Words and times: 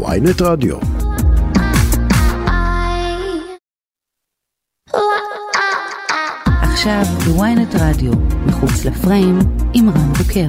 ויינט 0.00 0.42
רדיו. 0.42 0.76
עכשיו 6.62 7.02
בוויינט 7.24 7.74
רדיו, 7.74 8.12
מחוץ 8.46 8.84
לפריים, 8.84 9.38
עם 9.74 9.88
רן 9.88 10.12
בוקר. 10.12 10.46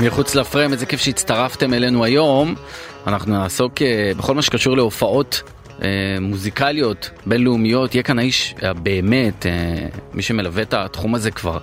מחוץ 0.00 0.34
לפריים, 0.34 0.72
איזה 0.72 0.86
כיף 0.86 1.00
שהצטרפתם 1.00 1.74
אלינו 1.74 2.04
היום. 2.04 2.54
אנחנו 3.06 3.32
נעסוק 3.38 3.82
אה, 3.82 4.12
בכל 4.16 4.34
מה 4.34 4.42
שקשור 4.42 4.76
להופעות 4.76 5.42
מוזיקליות 6.20 7.10
בינלאומיות. 7.26 7.94
יהיה 7.94 8.02
כאן 8.02 8.18
האיש 8.18 8.54
באמת, 8.82 9.46
אה, 9.46 9.86
מי 10.14 10.22
שמלווה 10.22 10.62
את 10.62 10.74
התחום 10.74 11.14
הזה 11.14 11.30
כבר 11.30 11.58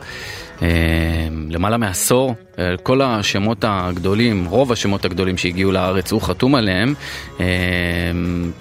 למעלה 1.50 1.78
מעשור. 1.78 2.36
כל 2.84 3.02
השמות 3.02 3.58
הגדולים, 3.68 4.46
רוב 4.46 4.72
השמות 4.72 5.06
הגדולים 5.06 5.38
שהגיעו 5.38 5.72
לארץ, 5.72 6.12
הוא 6.12 6.22
חתום 6.22 6.56
עליהם. 6.56 6.94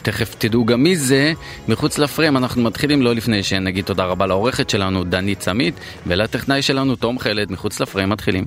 תכף 0.02 0.34
תדעו 0.38 0.64
גם 0.64 0.82
מי 0.82 0.96
זה. 0.96 1.32
מחוץ 1.68 1.98
לפריים 1.98 2.36
אנחנו 2.36 2.62
מתחילים 2.62 3.02
לא 3.02 3.14
לפני 3.14 3.42
שנגיד 3.42 3.84
תודה 3.84 4.04
רבה 4.04 4.26
לעורכת 4.26 4.70
שלנו, 4.70 5.04
דנית 5.04 5.42
סמית, 5.42 5.74
ולטכנאי 6.06 6.62
שלנו, 6.62 6.96
תום 6.96 7.18
חלד. 7.18 7.52
מחוץ 7.52 7.80
לפריים 7.80 8.08
מתחילים. 8.08 8.44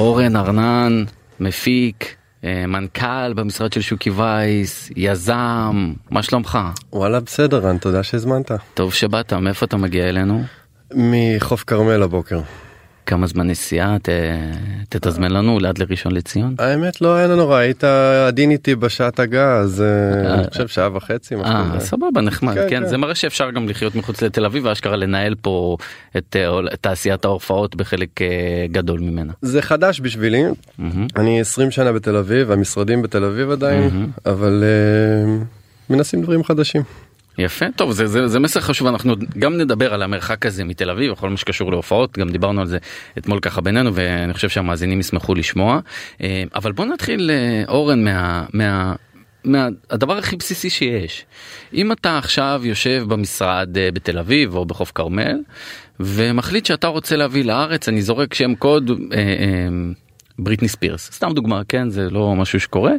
אורן 0.00 0.36
ארנן, 0.36 1.04
מפיק, 1.40 2.16
אה, 2.44 2.64
מנכ"ל 2.66 3.32
במשרד 3.34 3.72
של 3.72 3.80
שוקי 3.80 4.10
וייס, 4.10 4.90
יזם, 4.96 5.92
מה 6.10 6.22
שלומך? 6.22 6.58
וואלה 6.92 7.20
בסדר 7.20 7.58
רן, 7.58 7.78
תודה 7.78 8.02
שהזמנת. 8.02 8.50
טוב 8.74 8.94
שבאת, 8.94 9.32
מאיפה 9.32 9.66
אתה 9.66 9.76
מגיע 9.76 10.08
אלינו? 10.08 10.42
מחוף 10.94 11.64
כרמל 11.66 12.02
הבוקר. 12.02 12.40
כמה 13.10 13.26
זמן 13.26 13.46
נסיעה 13.46 13.96
ת, 14.02 14.08
תתזמן 14.88 15.30
לנו 15.30 15.58
ליד 15.58 15.78
לראשון 15.78 16.12
לציון? 16.12 16.54
האמת 16.58 17.00
לא 17.00 17.14
היה 17.14 17.26
לנו 17.26 17.48
רע 17.48 17.58
היית 17.58 17.84
עדין 18.28 18.50
איתי 18.50 18.74
בשעת 18.74 19.18
הגעה 19.18 19.56
אז 19.56 19.82
אה, 19.82 20.34
אני 20.34 20.50
חושב 20.50 20.68
שעה 20.68 20.96
וחצי. 20.96 21.34
אה 21.34 21.80
סבבה 21.80 22.20
נחמד 22.20 22.54
כן, 22.54 22.60
כן, 22.68 22.80
כן 22.80 22.86
זה 22.86 22.96
מראה 22.96 23.14
שאפשר 23.14 23.50
גם 23.50 23.68
לחיות 23.68 23.94
מחוץ 23.94 24.22
לתל 24.22 24.44
אביב 24.44 24.64
ואשכרה 24.64 24.96
לנהל 24.96 25.34
פה 25.34 25.76
את 26.16 26.36
אה, 26.36 26.76
תעשיית 26.80 27.24
ההופעות 27.24 27.76
בחלק 27.76 28.22
אה, 28.22 28.26
גדול 28.72 29.00
ממנה. 29.00 29.32
זה 29.42 29.62
חדש 29.62 30.00
בשבילי 30.00 30.42
אני 31.16 31.40
20 31.40 31.70
שנה 31.70 31.92
בתל 31.92 32.16
אביב 32.16 32.50
המשרדים 32.50 33.02
בתל 33.02 33.24
אביב 33.24 33.50
עדיין 33.50 34.10
אבל 34.26 34.64
מנסים 35.90 36.22
דברים 36.22 36.44
חדשים. 36.44 36.82
יפה. 37.40 37.66
טוב 37.76 37.92
זה, 37.92 38.06
זה, 38.06 38.28
זה 38.28 38.38
מסר 38.38 38.60
חשוב. 38.60 38.88
אנחנו 38.88 39.14
גם 39.38 39.56
נדבר 39.56 39.94
על 39.94 40.02
המרחק 40.02 40.46
הזה 40.46 40.64
מתל 40.64 40.90
אביב 40.90 41.12
וכל 41.12 41.30
מה 41.30 41.36
שקשור 41.36 41.70
להופעות. 41.70 42.18
גם 42.18 42.28
דיברנו 42.28 42.60
על 42.60 42.66
זה 42.66 42.78
אתמול 43.18 43.40
ככה 43.40 43.60
בינינו 43.60 43.94
ואני 43.94 44.34
חושב 44.34 44.48
שהמאזינים 44.48 45.00
ישמחו 45.00 45.34
לשמוע. 45.34 45.80
אה, 46.22 46.44
אבל 46.54 46.72
בוא 46.72 46.84
נתחיל 46.84 47.30
אה, 47.30 47.62
אורן 47.68 48.04
מה, 48.04 48.44
מה, 48.52 48.94
מהדבר 49.44 50.18
הכי 50.18 50.36
בסיסי 50.36 50.70
שיש. 50.70 51.24
אם 51.74 51.92
אתה 51.92 52.18
עכשיו 52.18 52.60
יושב 52.64 53.04
במשרד 53.08 53.78
אה, 53.78 53.88
בתל 53.92 54.18
אביב 54.18 54.54
או 54.54 54.64
בחוף 54.64 54.92
כרמל 54.94 55.38
ומחליט 56.00 56.66
שאתה 56.66 56.86
רוצה 56.86 57.16
להביא 57.16 57.44
לארץ 57.44 57.88
אני 57.88 58.02
זורק 58.02 58.34
שם 58.34 58.54
קוד 58.54 58.90
אה, 58.90 59.18
אה, 59.18 59.68
בריטני 60.38 60.68
ספירס. 60.68 61.10
סתם 61.12 61.32
דוגמה 61.34 61.62
כן? 61.68 61.90
זה 61.90 62.10
לא 62.10 62.34
משהו 62.36 62.60
שקורה. 62.60 62.92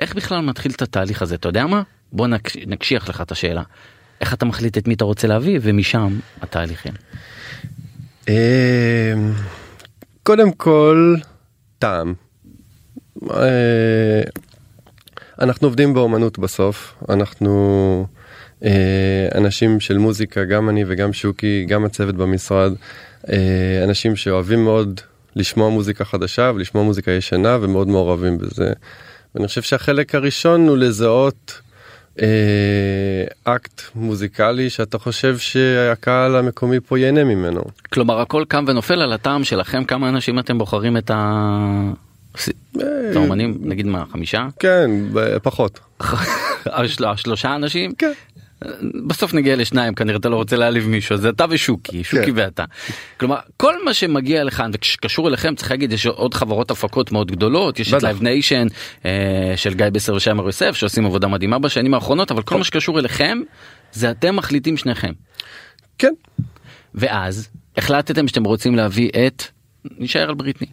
איך 0.00 0.14
בכלל 0.14 0.40
מתחיל 0.40 0.72
את 0.72 0.82
התהליך 0.82 1.22
הזה? 1.22 1.34
אתה 1.34 1.48
יודע 1.48 1.66
מה 1.66 1.82
בוא 2.14 2.26
נקשיח 2.66 3.08
לך 3.08 3.20
את 3.20 3.30
השאלה. 3.30 3.62
איך 4.20 4.34
אתה 4.34 4.44
מחליט 4.44 4.78
את 4.78 4.88
מי 4.88 4.94
אתה 4.94 5.04
רוצה 5.04 5.28
להביא 5.28 5.58
ומשם 5.62 6.18
התהליכים. 6.42 6.92
אמ, 8.28 8.34
קודם 10.22 10.52
כל 10.52 11.16
טעם. 11.78 12.14
אה, 13.30 14.22
אנחנו 15.40 15.66
עובדים 15.66 15.94
באומנות 15.94 16.38
בסוף 16.38 16.94
אנחנו 17.08 18.06
אה, 18.64 19.28
אנשים 19.34 19.80
של 19.80 19.98
מוזיקה 19.98 20.44
גם 20.44 20.68
אני 20.68 20.84
וגם 20.86 21.12
שוקי 21.12 21.64
גם 21.68 21.84
הצוות 21.84 22.14
במשרד 22.14 22.72
אה, 23.28 23.80
אנשים 23.84 24.16
שאוהבים 24.16 24.64
מאוד 24.64 25.00
לשמוע 25.36 25.70
מוזיקה 25.70 26.04
חדשה 26.04 26.52
ולשמוע 26.54 26.84
מוזיקה 26.84 27.10
ישנה 27.10 27.58
ומאוד 27.60 27.88
מעורבים 27.88 28.38
בזה. 28.38 28.72
ואני 29.34 29.46
חושב 29.46 29.62
שהחלק 29.62 30.14
הראשון 30.14 30.68
הוא 30.68 30.76
לזהות 30.76 31.60
אקט 33.44 33.82
מוזיקלי 33.94 34.70
שאתה 34.70 34.98
חושב 34.98 35.38
שהקהל 35.38 36.36
המקומי 36.36 36.80
פה 36.80 36.98
ייהנה 36.98 37.24
ממנו. 37.24 37.62
כלומר 37.92 38.20
הכל 38.20 38.44
קם 38.48 38.64
ונופל 38.68 39.02
על 39.02 39.12
הטעם 39.12 39.44
שלכם 39.44 39.84
כמה 39.84 40.08
אנשים 40.08 40.38
אתם 40.38 40.58
בוחרים 40.58 40.96
את 40.96 41.10
ה... 41.10 41.92
את 43.10 43.16
האומנים 43.16 43.58
נגיד 43.60 43.86
מה 43.86 44.04
חמישה? 44.12 44.46
כן 44.58 44.90
פחות. 45.42 45.80
שלושה 47.16 47.54
אנשים? 47.54 47.92
כן. 47.98 48.12
בסוף 49.06 49.34
נגיע 49.34 49.56
לשניים 49.56 49.94
כנראה 49.94 50.16
אתה 50.16 50.28
לא 50.28 50.36
רוצה 50.36 50.56
להעליב 50.56 50.88
מישהו 50.88 51.16
זה 51.16 51.28
אתה 51.28 51.44
ושוקי 51.50 52.04
שוקי 52.04 52.26
כן. 52.26 52.32
ואתה. 52.34 52.64
כלומר 53.20 53.36
כל 53.56 53.84
מה 53.84 53.94
שמגיע 53.94 54.44
לכאן 54.44 54.70
וקשור 54.74 55.28
אליכם 55.28 55.54
צריך 55.54 55.70
להגיד 55.70 55.92
יש 55.92 56.06
עוד 56.06 56.34
חברות 56.34 56.70
הפקות 56.70 57.12
מאוד 57.12 57.30
גדולות 57.30 57.80
יש 57.80 57.94
את 57.94 58.02
לייב 58.02 58.22
ניישן 58.22 58.66
אה, 59.04 59.52
של 59.56 59.74
גיא 59.74 59.86
בסר 59.86 60.14
ותמיר 60.14 60.46
יוסף 60.46 60.76
שעושים 60.76 61.06
עבודה 61.06 61.28
מדהימה 61.28 61.58
בשנים 61.58 61.94
האחרונות 61.94 62.30
אבל 62.30 62.42
כל 62.42 62.58
מה 62.58 62.64
שקשור 62.64 62.98
אליכם 62.98 63.38
זה 63.92 64.10
אתם 64.10 64.36
מחליטים 64.36 64.76
שניכם. 64.76 65.12
כן. 65.98 66.12
ואז 66.94 67.48
החלטתם 67.76 68.28
שאתם 68.28 68.44
רוצים 68.44 68.74
להביא 68.74 69.10
את 69.26 69.42
נשאר 69.98 70.28
על 70.28 70.34
בריטני. 70.34 70.66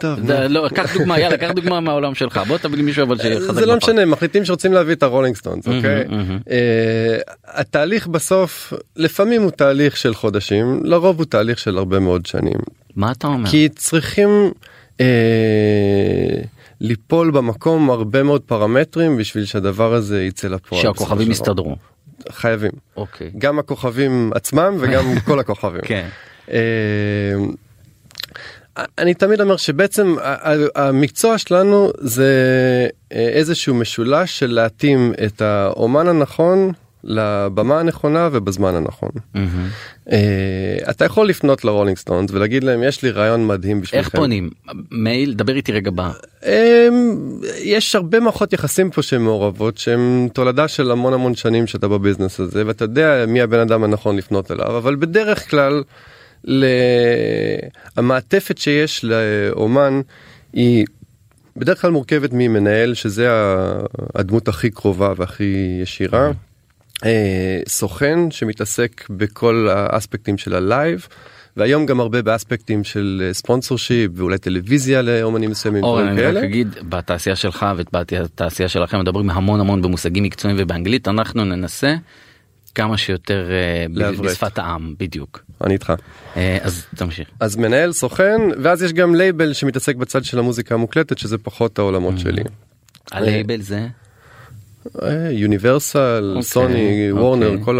טוב. 0.00 0.30
לא, 0.48 0.68
קח 0.74 0.96
דוגמה, 0.96 1.20
יאללה, 1.20 1.38
קח 1.38 1.50
דוגמה 1.50 1.80
מהעולם 1.86 2.14
שלך. 2.14 2.40
בוא 2.48 2.58
תביא 2.58 2.82
מישהו 2.82 3.02
אבל 3.02 3.18
שחזק. 3.18 3.52
זה 3.54 3.66
לא 3.66 3.76
משנה, 3.76 4.04
מחליטים 4.04 4.44
שרוצים 4.44 4.72
להביא 4.72 4.94
את 4.94 5.02
הרולינג 5.02 5.36
סטונס, 5.36 5.68
אוקיי? 5.68 6.04
אה, 6.50 7.16
התהליך 7.46 8.06
בסוף, 8.06 8.72
לפעמים 8.96 9.42
הוא 9.42 9.50
תהליך 9.50 9.96
של 9.96 10.14
חודשים, 10.14 10.80
לרוב 10.84 11.18
הוא 11.18 11.24
תהליך 11.26 11.58
של 11.58 11.78
הרבה 11.78 11.98
מאוד 11.98 12.26
שנים. 12.26 12.58
מה 12.96 13.12
אתה 13.12 13.26
אומר? 13.26 13.50
כי 13.50 13.68
צריכים 13.68 14.50
אה, 15.00 15.06
ליפול 16.80 17.30
במקום 17.30 17.90
הרבה 17.90 18.22
מאוד 18.22 18.42
פרמטרים 18.42 19.16
בשביל 19.16 19.44
שהדבר 19.44 19.94
הזה 19.94 20.22
יצא 20.22 20.48
לפועל. 20.48 20.82
שהכוכבים 20.82 21.30
יסתדרו. 21.30 21.76
חייבים. 22.30 22.70
אוקיי. 22.96 23.30
גם 23.38 23.58
הכוכבים 23.58 24.30
עצמם 24.34 24.76
וגם 24.80 25.04
כל 25.26 25.40
הכוכבים. 25.40 25.80
כן. 25.84 26.08
אני 28.98 29.14
תמיד 29.14 29.40
אומר 29.40 29.56
שבעצם 29.56 30.16
המקצוע 30.74 31.38
שלנו 31.38 31.90
זה 31.98 32.32
אה, 33.12 33.28
איזשהו 33.28 33.74
משולש 33.74 34.38
של 34.38 34.52
להתאים 34.52 35.12
את 35.26 35.42
האומן 35.42 36.08
הנכון 36.08 36.72
לבמה 37.04 37.80
הנכונה 37.80 38.28
ובזמן 38.32 38.74
הנכון. 38.74 39.10
Mm-hmm. 39.34 40.08
אתה 40.90 41.04
יכול 41.04 41.28
לפנות 41.28 41.64
לרולינג 41.64 41.96
סטונס 41.96 42.30
ולהגיד 42.30 42.64
להם 42.64 42.82
יש 42.82 43.02
לי 43.02 43.10
רעיון 43.10 43.46
מדהים 43.46 43.80
בשבילכם. 43.80 44.06
איך 44.06 44.16
פונים? 44.16 44.50
מייל? 44.90 45.34
דבר 45.34 45.56
איתי 45.56 45.72
רגע 45.72 45.90
ב... 45.94 46.00
יש 47.62 47.94
הרבה 47.94 48.20
מערכות 48.20 48.52
יחסים 48.52 48.90
פה 48.90 49.02
שהן 49.02 49.20
מעורבות 49.20 49.78
שהן 49.78 50.28
תולדה 50.32 50.68
של 50.68 50.90
המון 50.90 51.12
המון 51.12 51.34
שנים 51.34 51.66
שאתה 51.66 51.88
בביזנס 51.88 52.40
הזה 52.40 52.62
ואתה 52.66 52.84
יודע 52.84 53.24
מי 53.28 53.40
הבן 53.40 53.58
אדם 53.58 53.84
הנכון 53.84 54.16
לפנות 54.16 54.50
אליו 54.50 54.78
אבל 54.78 54.94
בדרך 54.94 55.50
כלל. 55.50 55.82
המעטפת 57.96 58.58
שיש 58.58 59.04
לאומן 59.04 60.00
היא 60.52 60.86
בדרך 61.56 61.80
כלל 61.80 61.90
מורכבת 61.90 62.30
ממנהל 62.32 62.94
שזה 62.94 63.28
הדמות 64.14 64.48
הכי 64.48 64.70
קרובה 64.70 65.12
והכי 65.16 65.78
ישירה. 65.82 66.30
אה, 67.04 67.60
סוכן 67.68 68.30
שמתעסק 68.30 69.04
בכל 69.10 69.68
האספקטים 69.70 70.38
של 70.38 70.54
הלייב. 70.54 71.06
והיום 71.56 71.86
גם 71.86 72.00
הרבה 72.00 72.22
באספקטים 72.22 72.84
של 72.84 73.30
sponsorship 73.32 74.10
ואולי 74.14 74.38
טלוויזיה 74.38 75.02
לאומנים 75.02 75.50
מסוימים. 75.50 75.84
אורן 75.84 76.08
אני 76.08 76.22
רק 76.22 76.36
אגיד 76.36 76.68
בתעשייה 76.88 77.36
שלך 77.36 77.66
ובתעשייה 77.76 78.68
שלכם 78.68 79.00
מדברים 79.00 79.30
המון 79.30 79.60
המון 79.60 79.82
במושגים 79.82 80.24
מקצועיים 80.24 80.58
ובאנגלית 80.60 81.08
אנחנו 81.08 81.44
ננסה 81.44 81.94
כמה 82.74 82.96
שיותר 82.96 83.48
אה, 83.50 83.86
בשפת 84.12 84.58
העם 84.58 84.94
בדיוק. 84.98 85.42
אני 85.64 85.74
איתך. 85.74 85.92
אה, 86.36 86.58
אז 86.62 86.86
תמשיך. 86.96 87.28
אז 87.40 87.56
מנהל 87.56 87.92
סוכן 87.92 88.40
ואז 88.62 88.82
יש 88.82 88.92
גם 88.92 89.14
לייבל 89.14 89.52
שמתעסק 89.52 89.96
בצד 89.96 90.24
של 90.24 90.38
המוזיקה 90.38 90.74
המוקלטת 90.74 91.18
שזה 91.18 91.38
פחות 91.38 91.78
העולמות 91.78 92.14
mm. 92.14 92.20
שלי. 92.20 92.42
הלייבל 93.12 93.60
זה? 93.60 93.86
יוניברסל, 95.30 96.36
סוני, 96.40 97.12
וורנר, 97.12 97.54
כל. 97.64 97.78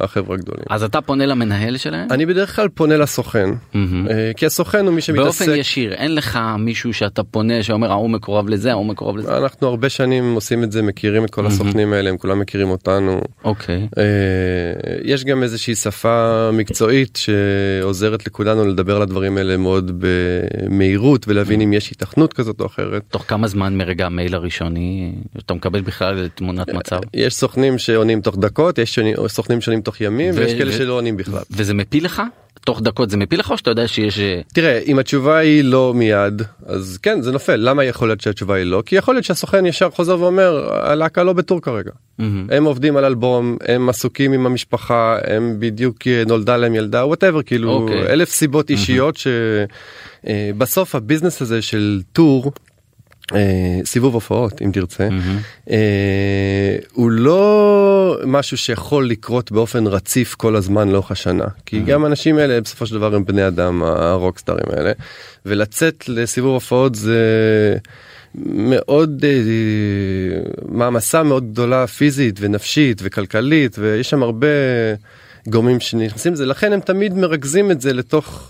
החברה 0.00 0.36
הגדולים. 0.36 0.64
אז 0.70 0.82
אתה 0.82 1.00
פונה 1.00 1.26
למנהל 1.26 1.76
שלהם? 1.76 2.08
אני 2.10 2.26
בדרך 2.26 2.56
כלל 2.56 2.68
פונה 2.68 2.96
לסוכן. 2.96 3.50
אה, 3.74 4.30
כי 4.36 4.46
הסוכן 4.46 4.86
הוא 4.86 4.94
מי 4.94 5.00
שמתעסק. 5.00 5.24
באופן 5.24 5.60
ישיר 5.60 5.92
אין 5.94 6.14
לך 6.14 6.38
מישהו 6.58 6.94
שאתה 6.94 7.22
פונה 7.22 7.62
שאומר 7.62 7.90
ההוא 7.90 8.10
מקורב 8.10 8.48
לזה 8.48 8.70
ההוא 8.70 8.86
מקורב 8.86 9.16
לזה 9.16 9.36
אנחנו 9.36 9.68
הרבה 9.68 9.88
שנים 9.88 10.34
עושים 10.34 10.64
את 10.64 10.72
זה, 10.72 10.82
מכירים 10.82 11.24
את 11.24 11.30
כל 11.30 11.46
הסוכנים 11.46 11.92
האלה, 11.92 12.10
הם 12.10 12.16
כולם 12.16 12.38
מכירים 12.38 12.70
אותנו. 12.70 13.20
אוקיי 13.44 13.88
אה, 13.98 14.04
יש 15.02 15.24
גם 15.24 15.42
איזושהי 15.42 15.74
שפה 15.74 16.50
מקצועית 16.52 17.18
שעוזרת 17.22 18.26
לכולנו 18.26 18.66
לדבר 18.66 18.96
על 18.96 19.02
הדברים 19.02 19.36
האלה 19.36 19.56
מאוד 19.56 19.92
במהירות 19.98 21.28
ולהבין 21.28 21.60
אם 21.60 21.72
יש 21.72 21.90
היתכנות 21.90 22.32
כזאת 22.32 22.60
או 22.60 22.66
אחרת. 22.66 23.02
תוך 23.08 23.24
כמה 23.28 23.48
זמן 23.48 23.76
מרגע 23.76 24.06
המייל 24.06 24.34
הראשוני 24.34 25.12
אתה 25.38 25.54
מקבל 25.54 25.80
בכלל 25.80 26.28
תמונת 26.40 26.68
מצב 26.68 27.00
יש 27.14 27.34
סוכנים 27.34 27.78
שעונים 27.78 28.20
תוך 28.20 28.36
דקות, 28.38 28.78
יש 28.78 28.98
סוכנים 29.28 29.60
שעונים 29.60 29.82
תוך 29.82 30.00
ימים, 30.00 30.34
ויש 30.36 30.54
כאלה 30.54 30.72
שלא 30.72 30.92
עונים 30.92 31.16
בכלל. 31.16 31.42
וזה 31.50 31.74
מפיל 31.74 32.04
לך 32.04 32.22
תוך 32.64 32.80
דקות 32.82 33.10
זה 33.10 33.16
מפיל 33.16 33.40
לך 33.40 33.50
או 33.50 33.58
שאתה 33.58 33.70
יודע 33.70 33.88
שיש 33.88 34.18
אה, 34.18 34.40
תראה, 34.54 34.78
אם 34.86 34.98
התשובה 34.98 35.38
היא 35.38 35.64
לא 35.64 35.94
מיד, 35.94 36.42
אז 36.66 36.98
כן, 37.02 37.22
זה 37.22 37.32
נופל. 37.32 37.56
למה 37.56 37.84
יכול 37.84 38.08
להיות 38.08 38.20
שהתשובה 38.20 38.54
היא 38.54 38.64
לא? 38.64 38.82
כי 38.86 38.96
יכול 38.96 39.14
להיות 39.14 39.24
שהסוכן 39.24 39.66
ישר 39.66 39.90
חוזר 39.90 40.20
ואומר, 40.20 40.68
הלהקה 40.72 41.22
לא 41.22 41.32
בטור 41.32 41.60
כרגע. 41.60 41.90
הם 42.50 42.64
עובדים 42.64 42.96
על 42.96 43.04
אלבום, 43.04 43.56
הם 43.66 43.88
עסוקים 43.88 44.32
עם 44.32 44.46
המשפחה, 44.46 45.18
הם 45.24 45.56
בדיוק 45.58 46.06
אה, 46.06 46.22
נולדה 46.26 46.56
להם 46.56 46.74
ילדה, 46.74 47.06
whatever, 47.06 47.42
כאילו 47.42 47.72
אוקיי. 47.72 48.06
אלף 48.06 48.30
סיבות 48.30 48.70
אישיות 48.70 49.18
שבסוף 50.26 50.94
הביזנס 50.94 51.42
הזה 51.42 51.62
של 51.62 52.00
tour, 52.12 52.44
אה, 52.44 52.50
סיבוב 53.84 54.14
הופעות 54.14 54.62
אם 54.62 54.70
תרצה. 54.72 55.08
אה, 55.70 56.76
הוא 56.92 57.10
לא 57.10 58.18
משהו 58.26 58.56
שיכול 58.56 59.08
לקרות 59.08 59.52
באופן 59.52 59.86
רציף 59.86 60.34
כל 60.34 60.56
הזמן 60.56 60.88
לאורך 60.88 61.10
השנה 61.10 61.44
כי 61.66 61.80
גם 61.80 62.04
האנשים 62.04 62.38
האלה 62.38 62.60
בסופו 62.60 62.86
של 62.86 62.94
דבר 62.94 63.14
הם 63.14 63.24
בני 63.24 63.46
אדם 63.46 63.82
הרוקסטרים 63.82 64.66
האלה 64.76 64.92
ולצאת 65.46 66.08
לסיבוב 66.08 66.54
הופעות 66.54 66.94
זה 66.94 67.18
מאוד 68.44 69.24
אה, 69.24 70.40
מעמסה 70.68 71.22
מאוד 71.22 71.52
גדולה 71.52 71.86
פיזית 71.86 72.36
ונפשית 72.40 73.00
וכלכלית 73.04 73.76
ויש 73.78 74.10
שם 74.10 74.22
הרבה 74.22 74.46
גורמים 75.48 75.80
שנכנסים 75.80 76.32
לזה 76.32 76.46
לכן 76.46 76.72
הם 76.72 76.80
תמיד 76.80 77.14
מרכזים 77.14 77.70
את 77.70 77.80
זה 77.80 77.92
לתוך 77.92 78.49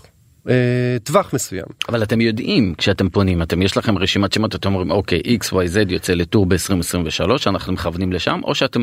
טווח 1.03 1.33
מסוים. 1.33 1.65
אבל 1.89 2.03
אתם 2.03 2.21
יודעים 2.21 2.73
כשאתם 2.77 3.09
פונים 3.09 3.41
אתם 3.41 3.61
יש 3.61 3.77
לכם 3.77 3.97
רשימת 3.97 4.33
שמות 4.33 4.55
אתם 4.55 4.69
אומרים 4.69 4.91
אוקיי 4.91 5.21
xyz 5.43 5.55
יוצא 5.89 6.13
ל 6.13 6.19
tour 6.19 6.45
ב-2023 6.45 7.21
אנחנו 7.47 7.73
מכוונים 7.73 8.13
לשם 8.13 8.39
או 8.43 8.55
שאתם 8.55 8.81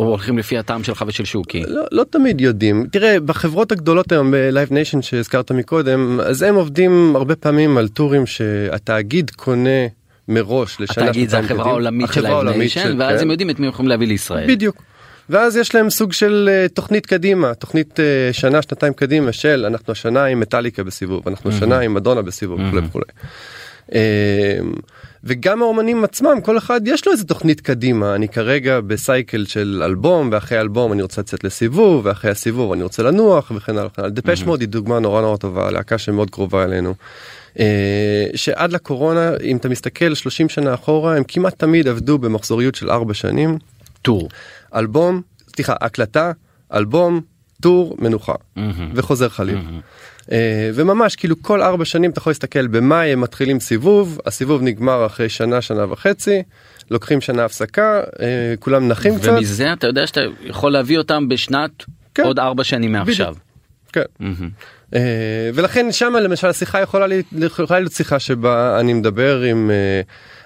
או 0.00 0.04
הולכים 0.04 0.38
לפי 0.38 0.58
הטעם 0.58 0.84
שלך 0.84 1.04
ושל 1.06 1.24
שוקי. 1.24 1.62
לא, 1.66 1.82
לא 1.92 2.04
תמיד 2.10 2.40
יודעים 2.40 2.86
תראה 2.92 3.20
בחברות 3.20 3.72
הגדולות 3.72 4.12
היום 4.12 4.30
בלייב 4.30 4.72
ניישן 4.72 5.02
שהזכרת 5.02 5.52
מקודם 5.52 6.20
אז 6.20 6.42
הם 6.42 6.54
עובדים 6.54 7.16
הרבה 7.16 7.36
פעמים 7.36 7.78
על 7.78 7.88
טורים 7.88 8.26
שהתאגיד 8.26 9.30
קונה 9.36 9.86
מראש 10.28 10.80
לשנה 10.80 11.04
התאגיד 11.04 11.28
זה 11.28 11.38
החברה. 11.38 11.70
העולמית 11.70 12.12
של 12.12 12.42
ניישן 12.56 12.82
של- 12.82 12.96
ואז 12.98 13.16
כן. 13.16 13.22
הם 13.24 13.30
יודעים 13.30 13.50
את 13.50 13.60
מי 13.60 13.66
הם 13.66 13.72
יכולים 13.72 13.88
להביא 13.88 14.06
לישראל. 14.06 14.46
בדיוק. 14.48 14.82
ואז 15.30 15.56
יש 15.56 15.74
להם 15.74 15.90
סוג 15.90 16.12
של 16.12 16.48
אה, 16.52 16.68
תוכנית 16.68 17.06
קדימה 17.06 17.54
תוכנית 17.54 18.00
אה, 18.00 18.32
שנה 18.32 18.62
שנתיים 18.62 18.92
קדימה 18.92 19.32
של 19.32 19.64
אנחנו 19.66 19.92
השנה 19.92 20.24
עם 20.24 20.40
מטאליקה 20.40 20.82
בסיבוב 20.82 21.28
אנחנו 21.28 21.50
השנה 21.50 21.78
עם 21.78 21.94
מדונה 21.94 22.22
בסיבוב 22.22 22.60
וכולי 22.60 22.86
וכולי. 22.86 23.04
אה, 23.94 24.58
וגם 25.24 25.62
האומנים 25.62 26.04
עצמם 26.04 26.40
כל 26.42 26.58
אחד 26.58 26.80
יש 26.84 27.06
לו 27.06 27.12
איזה 27.12 27.24
תוכנית 27.24 27.60
קדימה 27.60 28.14
אני 28.14 28.28
כרגע 28.28 28.80
ב 28.80 28.91
cycle 28.91 29.44
של 29.46 29.82
אלבום 29.84 30.28
ואחרי 30.32 30.60
אלבום 30.60 30.92
אני 30.92 31.02
רוצה 31.02 31.20
לצאת 31.20 31.44
לסיבוב 31.44 32.06
ואחרי 32.06 32.30
הסיבוב 32.30 32.72
אני 32.72 32.82
רוצה 32.82 33.02
לנוח 33.02 33.52
וכן 33.56 33.72
הלאה. 33.72 33.86
וכן 33.86 34.02
הלאה. 34.02 34.14
דפש 34.14 34.42
מוד 34.42 34.60
היא 34.60 34.68
דוגמה 34.68 34.98
נורא 34.98 35.20
נורא 35.20 35.36
טובה 35.36 35.70
להקה 35.70 35.98
שמאוד 35.98 36.30
קרובה 36.30 36.64
אלינו. 36.64 36.94
אה, 37.58 38.26
שעד 38.34 38.72
לקורונה 38.72 39.30
אם 39.42 39.56
אתה 39.56 39.68
מסתכל 39.68 40.14
30 40.14 40.48
שנה 40.48 40.74
אחורה 40.74 41.16
הם 41.16 41.22
כמעט 41.28 41.58
תמיד 41.58 41.88
עבדו 41.88 42.18
במחזוריות 42.18 42.74
של 42.74 42.90
4 42.90 43.14
שנים 43.14 43.58
טור. 44.02 44.28
אלבום, 44.74 45.22
סליחה, 45.54 45.74
הקלטה, 45.80 46.32
אלבום, 46.74 47.20
טור, 47.60 47.96
מנוחה, 47.98 48.34
מהמם. 48.56 48.90
וחוזר 48.94 49.28
חלילה. 49.28 49.60
אה, 50.32 50.70
וממש 50.74 51.16
כאילו 51.16 51.42
כל 51.42 51.62
ארבע 51.62 51.84
שנים 51.84 52.10
אתה 52.10 52.18
יכול 52.18 52.30
להסתכל 52.30 52.66
במאי 52.66 53.12
הם 53.12 53.20
מתחילים 53.20 53.60
סיבוב, 53.60 54.20
הסיבוב 54.26 54.62
נגמר 54.62 55.06
אחרי 55.06 55.28
שנה, 55.28 55.60
שנה 55.60 55.92
וחצי, 55.92 56.42
לוקחים 56.90 57.20
שנה 57.20 57.44
הפסקה, 57.44 58.00
אה, 58.20 58.54
כולם 58.58 58.88
נחים 58.88 59.18
קצת. 59.18 59.28
ומזה 59.28 59.72
אתה 59.72 59.86
יודע 59.86 60.06
שאתה 60.06 60.20
יכול 60.42 60.72
להביא 60.72 60.98
אותם 60.98 61.28
בשנת 61.28 61.70
כן. 62.14 62.22
עוד 62.22 62.38
ארבע 62.38 62.64
שנים 62.64 62.92
מעכשיו. 62.92 63.34
כן. 63.92 64.02
מהמם. 64.20 64.50
אה, 64.94 65.50
ולכן 65.54 65.92
שם 65.92 66.12
למשל 66.22 66.46
השיחה 66.46 66.80
יכולה 66.80 67.06
להיות, 67.06 67.92
שיחה 67.92 68.18
שבה 68.18 68.80
אני 68.80 68.92
מדבר 68.92 69.40
עם 69.40 69.70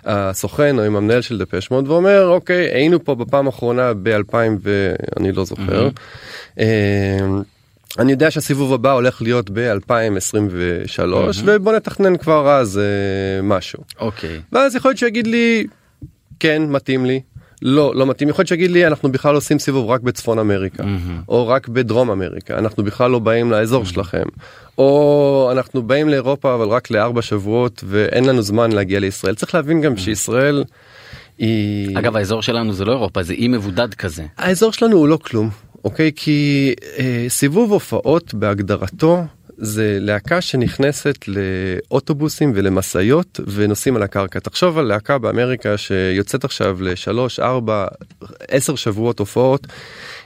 הסוכן 0.04 0.78
או 0.78 0.84
עם 0.84 0.96
המנהל 0.96 1.20
של 1.20 1.38
דפש 1.38 1.70
מוד 1.70 1.88
ואומר 1.88 2.26
אוקיי 2.26 2.70
היינו 2.74 3.04
פה 3.04 3.14
בפעם 3.14 3.46
האחרונה 3.46 3.92
ב-2000 4.02 4.36
ואני 4.62 5.32
לא 5.32 5.44
זוכר. 5.44 5.88
אה, 6.58 7.18
אני 7.98 8.12
יודע 8.12 8.30
שהסיבוב 8.30 8.72
הבא 8.72 8.92
הולך 8.92 9.22
להיות 9.22 9.50
ב-2023 9.52 11.02
ובוא 11.44 11.72
נתכנן 11.72 12.16
כבר 12.16 12.50
אז 12.50 12.78
אה, 12.78 13.42
משהו. 13.42 13.82
אוקיי. 14.00 14.40
ואז 14.52 14.76
יכול 14.76 14.88
להיות 14.88 14.98
שיגיד 14.98 15.26
לי 15.26 15.66
כן 16.40 16.62
מתאים 16.68 17.06
לי 17.06 17.20
לא 17.62 17.92
לא 17.94 18.06
מתאים. 18.06 18.28
יכול 18.28 18.42
להיות 18.42 18.48
שיגיד 18.48 18.70
לי 18.70 18.86
אנחנו 18.86 19.12
בכלל 19.12 19.34
עושים 19.34 19.58
סיבוב 19.58 19.90
רק 19.90 20.00
בצפון 20.00 20.38
אמריקה 20.38 20.84
או 21.28 21.48
רק 21.48 21.68
בדרום 21.68 22.10
אמריקה 22.10 22.58
אנחנו 22.58 22.84
בכלל 22.84 23.10
לא 23.10 23.18
באים 23.18 23.50
לאזור 23.50 23.84
שלכם 23.84 24.22
או 24.78 25.48
אנחנו 25.52 25.82
באים 25.82 26.08
לאירופה 26.08 26.54
אבל 26.54 26.68
רק 26.68 26.90
לארבע 26.90 27.22
שבועות 27.22 27.84
ואין 27.86 28.24
לנו 28.24 28.42
זמן 28.42 28.72
להגיע 28.72 29.00
לישראל. 29.00 29.34
צריך 29.34 29.54
להבין 29.54 29.80
גם 29.80 29.96
שישראל 29.96 30.64
היא 31.38 31.98
אגב 31.98 32.16
האזור 32.16 32.42
שלנו 32.42 32.72
זה 32.72 32.84
לא 32.84 32.92
אירופה 32.92 33.22
זה 33.22 33.32
אי 33.32 33.48
מבודד 33.48 33.94
כזה. 33.94 34.26
האזור 34.38 34.72
שלנו 34.72 34.96
הוא 34.96 35.08
לא 35.08 35.16
כלום 35.16 35.50
אוקיי? 35.84 36.10
כי 36.16 36.74
אה, 36.98 37.24
סיבוב 37.28 37.72
הופעות 37.72 38.34
בהגדרתו 38.34 39.24
זה 39.64 39.98
להקה 40.00 40.40
שנכנסת 40.40 41.18
לאוטובוסים 41.28 42.52
ולמשאיות 42.54 43.40
ונוסעים 43.54 43.96
על 43.96 44.02
הקרקע 44.02 44.38
תחשוב 44.38 44.78
על 44.78 44.84
להקה 44.84 45.18
באמריקה 45.18 45.76
שיוצאת 45.78 46.44
עכשיו 46.44 46.82
לשלוש 46.82 47.40
ארבע 47.40 47.86
עשר 48.48 48.74
שבועות 48.74 49.18
הופעות. 49.18 49.66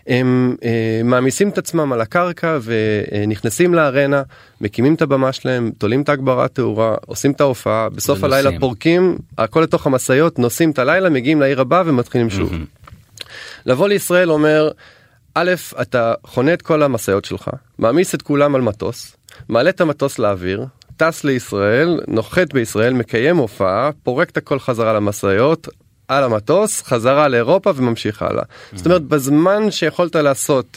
הם 0.06 0.56
אה, 0.64 1.00
מעמיסים 1.04 1.48
את 1.48 1.58
עצמם 1.58 1.92
על 1.92 2.00
הקרקע 2.00 2.58
ונכנסים 2.62 3.74
לארנה 3.74 4.22
מקימים 4.60 4.94
את 4.94 5.02
הבמה 5.02 5.32
שלהם 5.32 5.70
תולים 5.78 6.02
את 6.02 6.08
הגברת 6.08 6.54
תאורה 6.54 6.94
עושים 7.06 7.32
את 7.32 7.40
ההופעה 7.40 7.88
בסוף 7.88 8.18
ונוסעים. 8.18 8.46
הלילה 8.46 8.60
פורקים 8.60 9.18
הכל 9.38 9.60
לתוך 9.60 9.86
המשאיות 9.86 10.38
נוסעים 10.38 10.70
את 10.70 10.78
הלילה 10.78 11.10
מגיעים 11.10 11.40
לעיר 11.40 11.60
הבאה 11.60 11.82
ומתחילים 11.86 12.30
שוב. 12.30 12.52
לבוא 13.66 13.88
לישראל 13.88 14.30
אומר 14.30 14.70
א' 15.34 15.54
אתה 15.82 16.14
חונה 16.24 16.52
את 16.52 16.62
כל 16.62 16.82
המשאיות 16.82 17.24
שלך 17.24 17.50
מעמיס 17.78 18.14
את 18.14 18.22
כולם 18.22 18.54
על 18.54 18.60
מטוס 18.60 19.15
מעלה 19.48 19.70
את 19.70 19.80
המטוס 19.80 20.18
לאוויר 20.18 20.64
טס 20.96 21.24
לישראל 21.24 22.00
נוחת 22.08 22.52
בישראל 22.52 22.92
מקיים 22.92 23.36
הופעה 23.36 23.90
פורק 24.02 24.30
את 24.30 24.36
הכל 24.36 24.58
חזרה 24.58 24.92
למשאיות 24.92 25.68
על 26.08 26.24
המטוס 26.24 26.82
חזרה 26.82 27.28
לאירופה 27.28 27.72
וממשיך 27.76 28.22
הלאה. 28.22 28.42
זאת 28.74 28.86
אומרת 28.86 29.02
בזמן 29.02 29.70
שיכולת 29.70 30.16
לעשות 30.16 30.76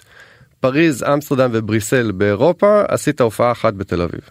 פריז 0.59 1.03
אמסטרדם 1.03 1.49
ובריסל 1.53 2.11
באירופה 2.11 2.81
עשית 2.87 3.21
הופעה 3.21 3.51
אחת 3.51 3.73
בתל 3.73 4.01
אביב. 4.01 4.21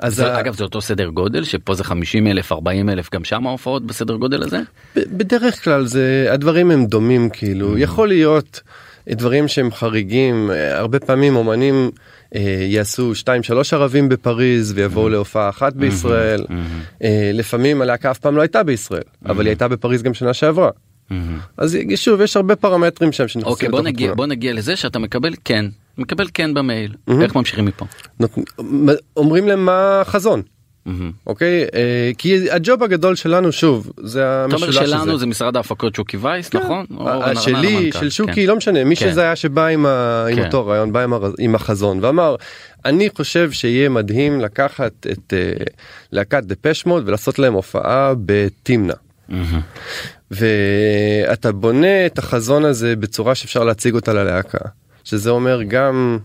אז 0.00 0.14
זה, 0.14 0.34
ה- 0.36 0.40
אגב 0.40 0.54
זה 0.56 0.64
אותו 0.64 0.80
סדר 0.80 1.08
גודל 1.08 1.44
שפה 1.44 1.74
זה 1.74 1.84
50 1.84 2.26
אלף 2.26 2.52
40 2.52 2.88
אלף 2.90 3.08
גם 3.14 3.24
שם 3.24 3.46
ההופעות 3.46 3.86
בסדר 3.86 4.14
גודל 4.14 4.42
הזה. 4.42 4.60
ב- 4.96 5.00
בדרך 5.18 5.64
כלל 5.64 5.86
זה 5.86 6.28
הדברים 6.32 6.70
הם 6.70 6.86
דומים 6.86 7.30
כאילו. 7.30 7.78
יכול 7.78 8.08
להיות 8.08 8.60
דברים 9.08 9.48
שהם 9.48 9.70
חריגים 9.72 10.50
אה, 10.50 10.78
הרבה 10.78 11.00
פעמים 11.00 11.36
אומנים 11.36 11.90
יעשו 12.68 13.12
2-3 13.12 13.26
ערבים 13.72 14.08
בפריז 14.08 14.72
ויבואו 14.76 15.08
להופעה 15.08 15.48
אחת 15.48 15.72
בישראל. 15.72 16.44
אה, 17.02 17.30
לפעמים 17.34 17.82
הלהקה 17.82 18.10
אף 18.10 18.18
פעם 18.18 18.36
לא 18.36 18.42
הייתה 18.42 18.62
בישראל 18.62 19.02
אבל 19.26 19.40
היא 19.40 19.50
הייתה 19.50 19.68
בפריז 19.68 20.02
גם 20.02 20.14
שנה 20.14 20.34
שעברה. 20.34 20.70
אז 21.56 21.78
שוב 21.96 22.20
יש 22.20 22.36
הרבה 22.36 22.56
פרמטרים 22.56 23.12
שם 23.12 23.28
שנכנסים 23.28 23.52
אוקיי 23.52 23.68
בוא 23.68 23.78
לתוך 23.78 23.88
נגיע. 23.88 24.14
בוא 24.14 24.26
נגיע 24.26 24.52
לזה 24.52 24.76
שאתה 24.76 24.98
מקבל 24.98 25.34
כן. 25.44 25.66
מקבל 25.98 26.26
כן 26.34 26.54
במייל. 26.54 26.94
איך 27.22 27.36
ממשיכים 27.36 27.64
מפה. 27.64 27.86
אומרים 29.16 29.48
להם 29.48 29.64
מה 29.64 30.00
החזון. 30.00 30.42
אוקיי 31.26 31.62
אה, 31.74 32.10
כי 32.18 32.50
הג'וב 32.50 32.82
הגדול 32.82 33.14
שלנו 33.14 33.52
שוב 33.52 33.92
זה 34.02 34.26
המשולש 34.44 34.76
הזה. 34.76 34.86
שלנו 34.86 35.18
זה 35.18 35.26
משרד 35.26 35.56
ההפקות 35.56 35.94
שוקי 35.94 36.16
וייס 36.16 36.54
נכון? 36.54 36.86
ה- 36.98 37.02
רננה 37.02 37.40
שלי 37.40 37.76
המנכ"ל, 37.76 37.98
של 38.00 38.10
שוקי 38.10 38.32
כן. 38.32 38.46
לא 38.46 38.56
משנה 38.56 38.84
מי 38.84 38.96
כן. 38.96 39.10
שזה 39.10 39.22
היה 39.22 39.36
שבא 39.36 39.66
עם, 39.66 39.86
כן. 40.34 40.44
אותו 40.44 40.66
רעיון 40.66 40.92
בא 40.92 41.04
עם, 41.38 41.54
החזון 41.54 41.98
ואמר 42.02 42.36
אני 42.84 43.08
חושב 43.16 43.52
שיהיה 43.52 43.88
מדהים 43.88 44.40
לקחת 44.40 45.06
את 45.12 45.32
uh, 45.32 45.64
להקת 46.12 46.42
דפש 46.44 46.86
מוד 46.86 47.08
ולעשות 47.08 47.38
להם 47.38 47.52
הופעה 47.52 48.12
בתמנע. 48.26 48.94
מהמם. 49.28 49.60
ואתה 50.30 51.52
בונה 51.52 52.06
את 52.06 52.18
החזון 52.18 52.64
הזה 52.64 52.96
בצורה 52.96 53.34
שאפשר 53.34 53.64
להציג 53.64 53.94
אותה 53.94 54.12
ללהקה, 54.12 54.58
שזה 55.04 55.30
אומר 55.30 55.62
גם 55.62 56.18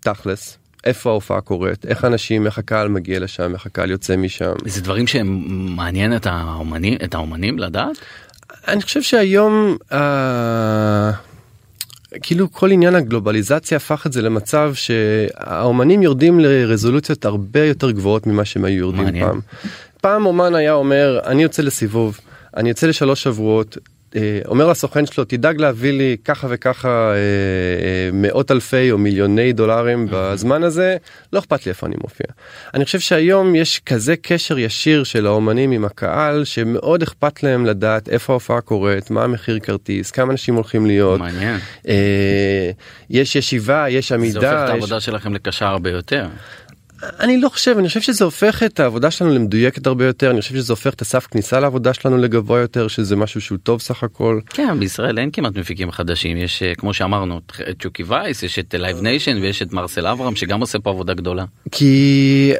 תכלס, 0.00 0.58
איפה 0.84 1.10
ההופעה 1.10 1.40
קורית, 1.40 1.86
איך 1.86 2.04
אנשים, 2.04 2.46
איך 2.46 2.58
הקהל 2.58 2.88
מגיע 2.88 3.20
לשם, 3.20 3.54
איך 3.54 3.66
הקהל 3.66 3.90
יוצא 3.90 4.16
משם. 4.16 4.52
זה 4.66 4.80
דברים 4.80 5.06
שהם 5.06 5.44
מעניין 5.76 6.16
את 6.16 6.26
האומנים, 6.26 6.98
את 7.04 7.14
האומנים 7.14 7.58
לדעת? 7.58 7.96
אני 8.68 8.82
חושב 8.82 9.02
שהיום 9.02 9.76
אה, 9.92 11.10
כאילו 12.22 12.52
כל 12.52 12.70
עניין 12.70 12.94
הגלובליזציה 12.94 13.76
הפך 13.76 14.06
את 14.06 14.12
זה 14.12 14.22
למצב 14.22 14.72
שהאומנים 14.74 16.02
יורדים 16.02 16.40
לרזולוציות 16.40 17.24
הרבה 17.24 17.64
יותר 17.64 17.90
גבוהות 17.90 18.26
ממה 18.26 18.44
שהם 18.44 18.64
היו 18.64 18.78
יורדים 18.78 19.04
מעניין. 19.04 19.26
פעם. 19.26 19.40
פעם 20.00 20.26
אומן 20.26 20.54
היה 20.54 20.72
אומר 20.72 21.20
אני 21.26 21.42
יוצא 21.42 21.62
לסיבוב 21.62 22.20
אני 22.56 22.68
יוצא 22.68 22.86
לשלוש 22.86 23.22
שבועות. 23.22 23.78
אה, 24.16 24.40
אומר 24.46 24.68
לסוכן 24.68 25.06
שלו 25.06 25.24
תדאג 25.24 25.60
להביא 25.60 25.92
לי 25.92 26.16
ככה 26.24 26.46
וככה 26.50 26.88
אה, 26.88 27.14
אה, 27.14 28.10
מאות 28.12 28.50
אלפי 28.50 28.90
או 28.90 28.98
מיליוני 28.98 29.52
דולרים 29.52 30.06
בזמן 30.10 30.62
הזה 30.62 30.96
לא 31.32 31.38
אכפת 31.38 31.66
לי 31.66 31.70
איפה 31.70 31.86
אני 31.86 31.96
מופיע. 32.02 32.26
אני 32.74 32.84
חושב 32.84 33.00
שהיום 33.00 33.54
יש 33.54 33.80
כזה 33.86 34.16
קשר 34.16 34.58
ישיר 34.58 35.04
של 35.04 35.26
האומנים 35.26 35.70
עם 35.70 35.84
הקהל 35.84 36.44
שמאוד 36.44 37.02
אכפת 37.02 37.42
להם 37.42 37.66
לדעת 37.66 38.08
איפה 38.08 38.32
ההופעה 38.32 38.60
קורית 38.60 39.10
מה 39.10 39.24
המחיר 39.24 39.58
כרטיס 39.58 40.10
כמה 40.10 40.32
אנשים 40.32 40.54
הולכים 40.54 40.86
להיות 40.86 41.20
מעניין. 41.20 41.58
יש 43.10 43.36
ישיבה 43.36 43.86
יש 43.88 44.08
זה 44.08 44.14
הופך 44.14 44.26
מידה 44.26 44.64
את. 44.64 44.70
העבודה 44.70 45.00
שלכם 45.00 45.34
לקשה 45.34 45.68
הרבה 45.68 45.90
יותר. 45.90 46.26
אני 47.20 47.40
לא 47.40 47.48
חושב 47.48 47.76
אני 47.78 47.88
חושב 47.88 48.00
שזה 48.00 48.24
הופך 48.24 48.62
את 48.62 48.80
העבודה 48.80 49.10
שלנו 49.10 49.34
למדויקת 49.34 49.86
הרבה 49.86 50.06
יותר 50.06 50.30
אני 50.30 50.40
חושב 50.40 50.54
שזה 50.54 50.72
הופך 50.72 50.94
את 50.94 51.00
הסף 51.00 51.26
כניסה 51.26 51.60
לעבודה 51.60 51.94
שלנו 51.94 52.18
לגבוה 52.18 52.60
יותר 52.60 52.88
שזה 52.88 53.16
משהו 53.16 53.40
שהוא 53.40 53.58
טוב 53.62 53.80
סך 53.80 54.02
הכל. 54.02 54.40
כן 54.50 54.80
בישראל 54.80 55.18
אין 55.18 55.30
כמעט 55.32 55.56
מפיקים 55.56 55.90
חדשים 55.90 56.36
יש 56.36 56.62
אה, 56.62 56.74
כמו 56.74 56.94
שאמרנו 56.94 57.38
את 57.70 57.82
שוקי 57.82 58.02
וייס 58.02 58.42
יש 58.42 58.58
את 58.58 58.74
לייב 58.78 59.00
ניישן 59.00 59.36
ויש 59.36 59.62
את 59.62 59.72
מרסל 59.72 60.06
אברהם 60.06 60.36
שגם 60.36 60.60
עושה 60.60 60.78
פה 60.78 60.90
עבודה 60.90 61.14
גדולה. 61.14 61.44
כי 61.70 62.52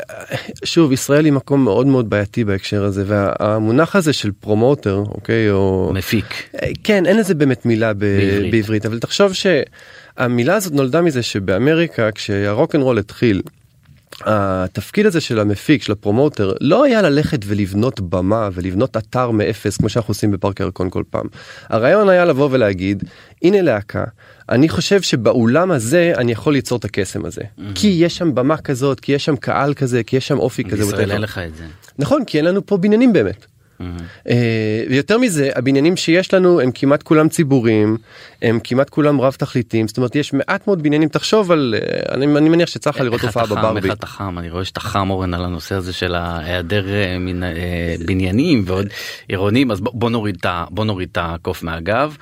שוב 0.65 0.93
ישראל 0.93 1.25
היא 1.25 1.33
מקום 1.33 1.65
מאוד 1.65 1.87
מאוד 1.87 2.11
בעייתי 2.11 2.45
בהקשר 2.45 2.85
הזה 2.85 3.05
והמונח 3.07 3.97
הזה 3.97 4.13
של 4.13 4.31
promoter 4.41 4.97
אוקיי 4.97 5.51
או 5.51 5.91
מפיק. 5.95 6.49
כן 6.85 7.07
אין 7.07 7.17
לזה 7.17 7.35
באמת 7.35 7.67
מילה 7.67 7.95
ב- 7.95 7.99
בעברית. 7.99 8.51
בעברית 8.53 8.87
אבל 8.87 8.99
תחשוב 8.99 9.33
שהמילה 9.33 10.55
הזאת 10.55 10.73
נולדה 10.73 11.03
מזה 11.03 11.23
שבאמריקה 11.23 12.13
כשהרוקנרול 12.13 12.99
התחיל. 12.99 13.43
התפקיד 14.27 15.07
הזה 15.07 15.21
של 15.21 15.41
המפיק 15.41 15.83
של 15.83 15.93
הפרומוטר 15.93 16.53
לא 16.61 16.85
היה 16.85 17.03
ללכת 17.03 17.41
ולבנות 17.47 18.01
במה 18.01 18.49
ולבנות 18.53 18.97
אתר 18.97 19.31
מאפס 19.31 19.77
כמו 19.77 19.89
שאנחנו 19.89 20.13
עושים 20.13 20.31
בפארק 20.31 20.61
הירקון 20.61 20.91
כל 20.91 21.03
פעם. 21.11 21.27
הרעיון 21.69 22.09
היה 22.09 22.25
לבוא 22.25 22.49
ולהגיד 22.53 23.05
הנה 23.43 23.63
להקה 23.63 24.05
אני 24.49 24.69
חושב 24.69 25.03
שבאולם 25.03 25.71
הזה 25.71 26.13
אני 26.17 26.33
יכול 26.33 26.53
ליצור 26.53 26.79
את 26.79 26.85
הקסם 26.85 27.25
הזה 27.25 27.43
כי 27.75 27.87
יש 27.87 28.17
שם 28.17 28.35
במה 28.35 28.57
כזאת 28.57 29.01
כי 29.01 29.13
יש 29.13 29.25
שם 29.25 29.37
קהל 29.37 29.75
כזה 29.75 30.03
כי 30.03 30.17
יש 30.17 30.29
שם 30.29 30.39
אופי 30.39 30.65
כזה. 30.65 30.77
בישראל. 30.85 31.11
אין 31.11 31.21
לך 31.21 31.39
את 31.39 31.57
זה. 31.57 31.65
נכון 31.99 32.25
כי 32.25 32.39
אין 32.39 32.45
לנו 32.45 32.67
פה 32.67 32.77
בניינים 32.77 33.13
באמת. 33.13 33.47
אה, 34.29 34.35
ויותר 34.91 35.19
מזה 35.19 35.51
הבניינים 35.57 35.97
שיש 35.97 36.35
לנו 36.35 36.61
הם 36.61 36.71
כמעט 36.75 37.03
כולם 37.03 37.29
ציבוריים 37.29 37.97
הם 38.43 38.59
כמעט 38.65 38.91
כולם 38.91 39.21
רב 39.21 39.33
תכליתיים 39.33 39.89
זאת 39.89 39.97
אומרת 39.97 40.17
יש 40.17 40.33
מעט 40.33 40.67
מאוד 40.67 40.83
בניינים 40.83 41.09
תחשוב 41.09 41.53
על 41.53 41.75
אה, 41.79 42.15
אני, 42.15 42.27
אני 42.37 42.49
מניח 42.49 42.69
שצריך 42.69 43.01
לראות 43.01 43.21
הופעה 43.21 43.47
בברבי. 43.47 43.89
איך 43.89 43.99
אתה 43.99 44.07
חם 44.07 44.39
אני 44.39 44.51
רואה 44.51 44.65
שאתה 44.65 44.81
חם 44.81 45.11
אורן 45.11 45.35
על 45.35 45.45
הנושא 45.45 45.75
הזה 45.75 45.93
של 45.93 46.15
ההיעדר 46.15 46.89
אה, 46.89 47.19
מן- 47.19 47.43
בניינים 48.07 48.63
ועוד 48.67 48.87
עירונים 49.29 49.71
אז 49.71 49.81
בוא- 49.81 50.11
נוריד 50.11 50.37
את 50.41 50.47
בוא 50.71 50.85
נוריד 50.85 51.09
את 51.13 51.19
הקוף 51.21 51.63
מהגב. 51.63 52.17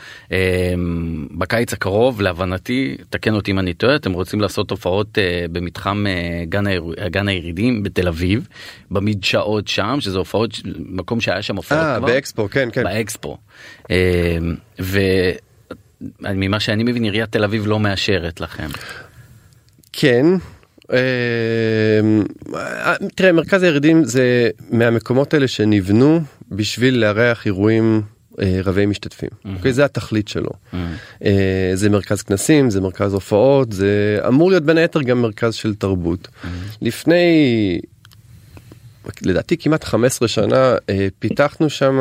בקיץ 1.38 1.72
הקרוב 1.72 2.20
להבנתי 2.20 2.96
תקן 3.10 3.34
אותי 3.34 3.50
אם 3.50 3.58
אני 3.58 3.74
טועה 3.74 3.96
אתם 3.96 4.12
רוצים 4.12 4.40
לעשות 4.40 4.70
הופעות 4.70 5.18
במתחם 5.52 6.04
גן 6.48 6.66
העיר- 6.66 6.82
גן 7.10 7.28
הירידים 7.28 7.82
בתל 7.82 8.08
אביב 8.08 8.48
במדשאות 8.90 9.68
שם 9.68 9.96
שזה 10.00 10.18
הופעות 10.18 10.60
מקום 10.78 11.20
שהיה 11.20 11.42
שם 11.48 11.56
הופעות 11.56 11.80
אה, 11.80 11.96
כבר. 11.98 12.06
באקספו 12.06 12.48
כן 12.50 12.68
כן. 12.72 12.84
באקספו. 12.84 13.36
אה, 13.90 14.38
וממה 16.20 16.60
שאני 16.60 16.84
מבין 16.84 17.04
עיריית 17.04 17.32
תל 17.32 17.44
אביב 17.44 17.66
לא 17.66 17.80
מאשרת 17.80 18.40
לכם. 18.40 18.68
כן. 19.92 20.26
אה, 20.92 20.98
תראה 23.14 23.32
מרכז 23.32 23.62
הירידים 23.62 24.04
זה 24.04 24.50
מהמקומות 24.70 25.34
האלה 25.34 25.48
שנבנו 25.48 26.20
בשביל 26.50 26.98
לארח 26.98 27.46
אירועים 27.46 28.02
אה, 28.40 28.60
רבי 28.64 28.86
משתתפים. 28.86 29.28
אוקיי, 29.56 29.72
זה 29.72 29.84
התכלית 29.84 30.28
שלו. 30.28 30.50
אה, 31.24 31.70
זה 31.74 31.90
מרכז 31.90 32.22
כנסים 32.22 32.70
זה 32.70 32.80
מרכז 32.80 33.14
הופעות 33.14 33.72
זה 33.72 34.20
אמור 34.28 34.50
להיות 34.50 34.64
בין 34.64 34.78
היתר 34.78 35.02
גם 35.02 35.22
מרכז 35.22 35.54
של 35.54 35.74
תרבות. 35.74 36.28
לפני 36.82 37.80
לדעתי 39.22 39.56
כמעט 39.56 39.84
15 39.84 40.28
שנה 40.28 40.74
אה, 40.90 41.08
פיתחנו 41.18 41.70
שם 41.70 41.98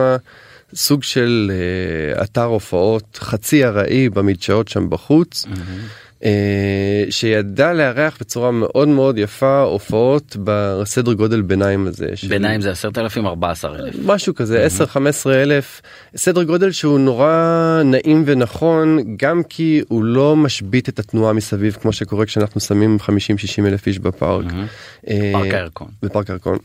סוג 0.75 1.03
של 1.03 1.51
אה, 1.53 2.23
אתר 2.23 2.43
הופעות 2.43 3.17
חצי 3.21 3.65
ארעי 3.65 4.09
במדשאות 4.09 4.67
שם 4.67 4.89
בחוץ. 4.89 5.45
אה, 6.23 7.03
שידע 7.09 7.73
לארח 7.73 8.17
בצורה 8.19 8.51
מאוד 8.51 8.87
מאוד 8.87 9.17
יפה 9.17 9.61
הופעות 9.61 10.37
בסדר 10.43 11.13
גודל 11.13 11.41
ביניים 11.41 11.87
הזה. 11.87 12.09
של- 12.15 12.27
ביניים 12.27 12.61
זה 12.61 12.71
10,000 12.71 13.25
14,000. 13.25 13.95
משהו 14.05 14.35
כזה 14.35 14.67
10-15 14.67 14.99
אלף 15.33 15.81
סדר 16.15 16.43
גודל 16.43 16.71
שהוא 16.71 16.99
נורא 16.99 17.33
נעים 17.85 18.23
ונכון 18.25 18.97
גם 19.17 19.41
כי 19.43 19.81
הוא 19.87 20.03
לא 20.03 20.35
משבית 20.35 20.89
את 20.89 20.99
התנועה 20.99 21.33
מסביב 21.33 21.77
כמו 21.81 21.93
שקורה 21.93 22.25
כשאנחנו 22.25 22.61
שמים 22.61 22.97
50-60 23.01 23.09
אלף 23.67 23.87
איש 23.87 23.99
בפארק. 23.99 24.45
אה, 25.09 25.29
פארק 25.33 25.53
הירקון. 25.53 25.87
בפארק 26.03 26.29
הירקון. 26.29 26.57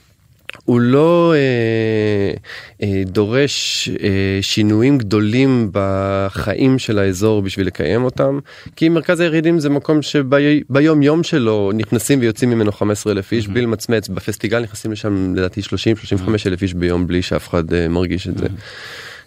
הוא 0.64 0.80
לא 0.80 1.35
אה, 1.37 2.35
אה, 2.82 3.02
דורש 3.06 3.88
אה, 4.02 4.09
שינויים 4.40 4.99
גדולים 4.99 5.71
בחיים 5.73 6.78
של 6.78 6.99
האזור 6.99 7.42
בשביל 7.42 7.66
לקיים 7.66 8.04
אותם 8.04 8.38
כי 8.76 8.88
מרכז 8.88 9.21
הירידים 9.21 9.59
זה 9.59 9.71
מקום 9.71 10.02
שביום 10.02 11.02
יום 11.02 11.23
שלו 11.23 11.71
נכנסים 11.75 12.21
ויוצאים 12.21 12.50
ממנו 12.50 12.73
15 12.73 13.12
אלף 13.12 13.32
איש 13.32 13.49
בלי 13.49 13.61
למצמץ 13.61 14.09
בפסטיגל 14.09 14.61
נכנסים 14.61 14.92
לשם 14.92 15.35
לדעתי 15.37 15.62
30 15.62 15.97
35 15.97 16.47
אלף 16.47 16.62
איש 16.62 16.75
ביום 16.75 17.06
בלי 17.06 17.23
שאף 17.23 17.49
אחד 17.49 17.73
אה, 17.73 17.88
מרגיש 17.88 18.28
את 18.28 18.38
זה. 18.38 18.47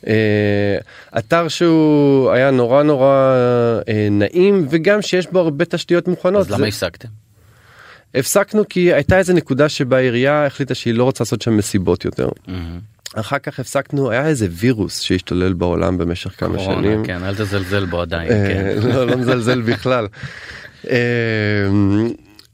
אה, 0.07 0.77
אתר 1.17 1.47
שהוא 1.47 2.31
היה 2.31 2.51
נורא 2.51 2.83
נורא 2.83 3.33
אה, 3.87 4.07
נעים 4.11 4.67
וגם 4.69 5.01
שיש 5.01 5.27
בו 5.27 5.39
הרבה 5.39 5.65
תשתיות 5.65 6.07
מוכנות. 6.07 6.41
אז 6.41 6.49
למה 6.51 6.57
זה- 6.61 6.67
הפסקתם? 6.67 7.24
הפסקנו 8.15 8.69
כי 8.69 8.93
הייתה 8.93 9.17
איזה 9.17 9.33
נקודה 9.33 9.69
שבה 9.69 9.97
העירייה 9.97 10.45
החליטה 10.45 10.75
שהיא 10.75 10.93
לא 10.93 11.03
רוצה 11.03 11.23
לעשות 11.23 11.41
שם 11.41 11.57
מסיבות 11.57 12.05
יותר. 12.05 12.29
אחר 13.15 13.39
כך 13.39 13.59
הפסקנו 13.59 14.11
היה 14.11 14.27
איזה 14.27 14.47
וירוס 14.51 14.99
שהשתולל 14.99 15.53
בעולם 15.53 15.97
במשך 15.97 16.39
כמה 16.39 16.59
שנים. 16.59 17.05
כן, 17.05 17.23
אל 17.23 17.35
תזלזל 17.35 17.85
בו 17.85 18.01
עדיין. 18.01 18.31
אה, 18.31 18.47
כן. 18.47 18.87
לא, 18.87 19.07
לא 19.07 19.17
מזלזל 19.17 19.61
בכלל. 19.61 20.07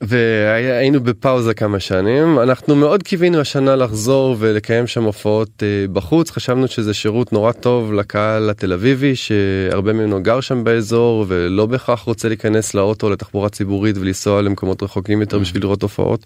אה, 0.01 0.07
והיינו 0.07 0.99
בפאוזה 1.03 1.53
כמה 1.53 1.79
שנים 1.79 2.39
אנחנו 2.39 2.75
מאוד 2.75 3.03
קיווינו 3.03 3.39
השנה 3.39 3.75
לחזור 3.75 4.35
ולקיים 4.39 4.87
שם 4.87 5.03
הופעות 5.03 5.49
אה, 5.63 5.85
בחוץ 5.93 6.31
חשבנו 6.31 6.67
שזה 6.67 6.93
שירות 6.93 7.33
נורא 7.33 7.51
טוב 7.51 7.93
לקהל 7.93 8.49
התל 8.49 8.73
אביבי 8.73 9.15
שהרבה 9.15 9.93
ממנו 9.93 10.23
גר 10.23 10.41
שם 10.41 10.63
באזור 10.63 11.25
ולא 11.27 11.65
בהכרח 11.65 12.01
רוצה 12.01 12.27
להיכנס 12.27 12.73
לאוטו 12.73 13.09
לתחבורה 13.09 13.49
ציבורית 13.49 13.97
ולנסוע 13.97 14.41
למקומות 14.41 14.83
רחוקים 14.83 15.21
יותר 15.21 15.39
בשביל 15.39 15.61
לראות 15.63 15.81
הופעות. 15.81 16.19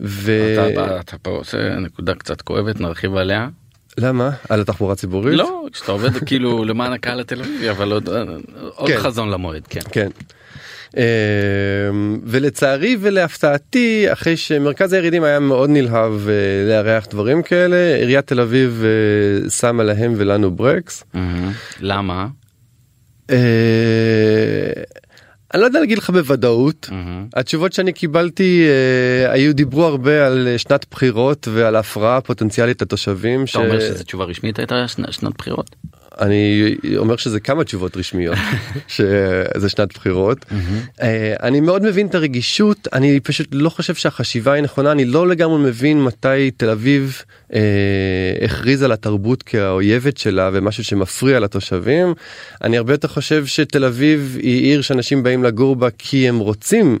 ו... 0.00 0.32
אתה- 0.72 1.00
אתה 1.00 1.16
פה 1.22 1.30
עושה 1.30 1.58
נקודה 1.78 2.14
קצת 2.14 2.42
כואבת 2.42 2.80
נרחיב 2.80 3.14
עליה. 3.16 3.48
למה? 3.98 4.30
על 4.48 4.60
התחבורה 4.60 4.92
הציבורית? 4.92 5.34
לא, 5.36 5.64
כשאתה 5.72 5.92
עובד 5.92 6.10
כאילו 6.26 6.64
למען 6.64 6.92
הקהל 6.92 7.20
התל 7.20 7.40
אביבי 7.40 7.70
אבל 7.70 7.92
עוד 7.92 8.08
עוד 8.74 8.88
כן. 8.90 8.96
חזון 8.98 9.30
למועד 9.30 9.62
כן. 9.68 9.80
כן. 9.92 10.08
אמ, 10.96 12.20
ולצערי 12.24 12.96
ולהפתעתי 13.00 14.12
אחרי 14.12 14.36
שמרכז 14.36 14.92
הירידים 14.92 15.24
היה 15.24 15.40
מאוד 15.40 15.70
נלהב 15.70 16.28
אה, 16.28 16.34
לארח 16.68 17.06
דברים 17.10 17.42
כאלה 17.42 17.96
עיריית 17.96 18.26
תל 18.26 18.40
אביב 18.40 18.82
אה, 18.84 19.50
שמה 19.50 19.82
להם 19.82 20.14
ולנו 20.16 20.50
ברקס. 20.50 21.04
למה? 21.80 22.26
אה, 23.30 23.36
אני 25.54 25.60
לא 25.60 25.66
יודע 25.66 25.80
להגיד 25.80 25.98
לך 25.98 26.10
בוודאות 26.10 26.88
מהמם. 26.92 27.26
התשובות 27.34 27.72
שאני 27.72 27.92
קיבלתי 27.92 28.66
אה, 28.68 29.32
היו 29.32 29.54
דיברו 29.54 29.84
הרבה 29.84 30.26
על 30.26 30.48
שנת 30.56 30.86
בחירות 30.90 31.48
ועל 31.52 31.76
הפרעה 31.76 32.20
פוטנציאלית 32.20 32.82
לתושבים. 32.82 33.44
אתה 33.50 33.58
אומר 33.58 33.80
שזו 33.80 34.04
תשובה 34.04 34.24
רשמית 34.24 34.58
הייתה 34.58 34.88
שנת 34.88 35.36
בחירות? 35.38 35.76
אני 36.20 36.74
אומר 36.96 37.16
שזה 37.16 37.40
כמה 37.40 37.64
תשובות 37.64 37.96
רשמיות 37.96 38.38
שזה 38.94 39.68
שנת 39.68 39.94
בחירות. 39.94 40.44
אה, 41.02 41.34
אני 41.42 41.60
מאוד 41.60 41.82
מבין 41.82 42.06
את 42.06 42.14
הרגישות 42.14 42.88
אני 42.92 43.20
פשוט 43.20 43.48
לא 43.52 43.68
חושב 43.68 43.94
שהחשיבה 43.94 44.52
היא 44.52 44.62
נכונה 44.62 44.92
אני 44.92 45.04
לא 45.04 45.28
לגמרי 45.28 45.58
מבין 45.58 46.04
מתי 46.04 46.50
תל 46.56 46.70
אביב 46.70 47.22
אה, 47.54 47.60
הכריזה 48.44 48.84
על 48.84 48.92
התרבות 48.92 49.42
כאויבת 49.42 50.16
שלה 50.16 50.50
ומשהו 50.52 50.84
שמפריע 50.84 51.40
לתושבים. 51.40 52.14
אני 52.64 52.76
הרבה 52.78 52.92
יותר 52.92 53.08
חושב 53.08 53.46
שתל 53.46 53.84
אביב 53.84 54.36
היא 54.42 54.62
עיר 54.62 54.80
שאנשים 54.80 55.22
באים 55.22 55.44
לגור 55.44 55.76
בה 55.76 55.88
כי 55.98 56.28
הם 56.28 56.38
רוצים. 56.38 56.98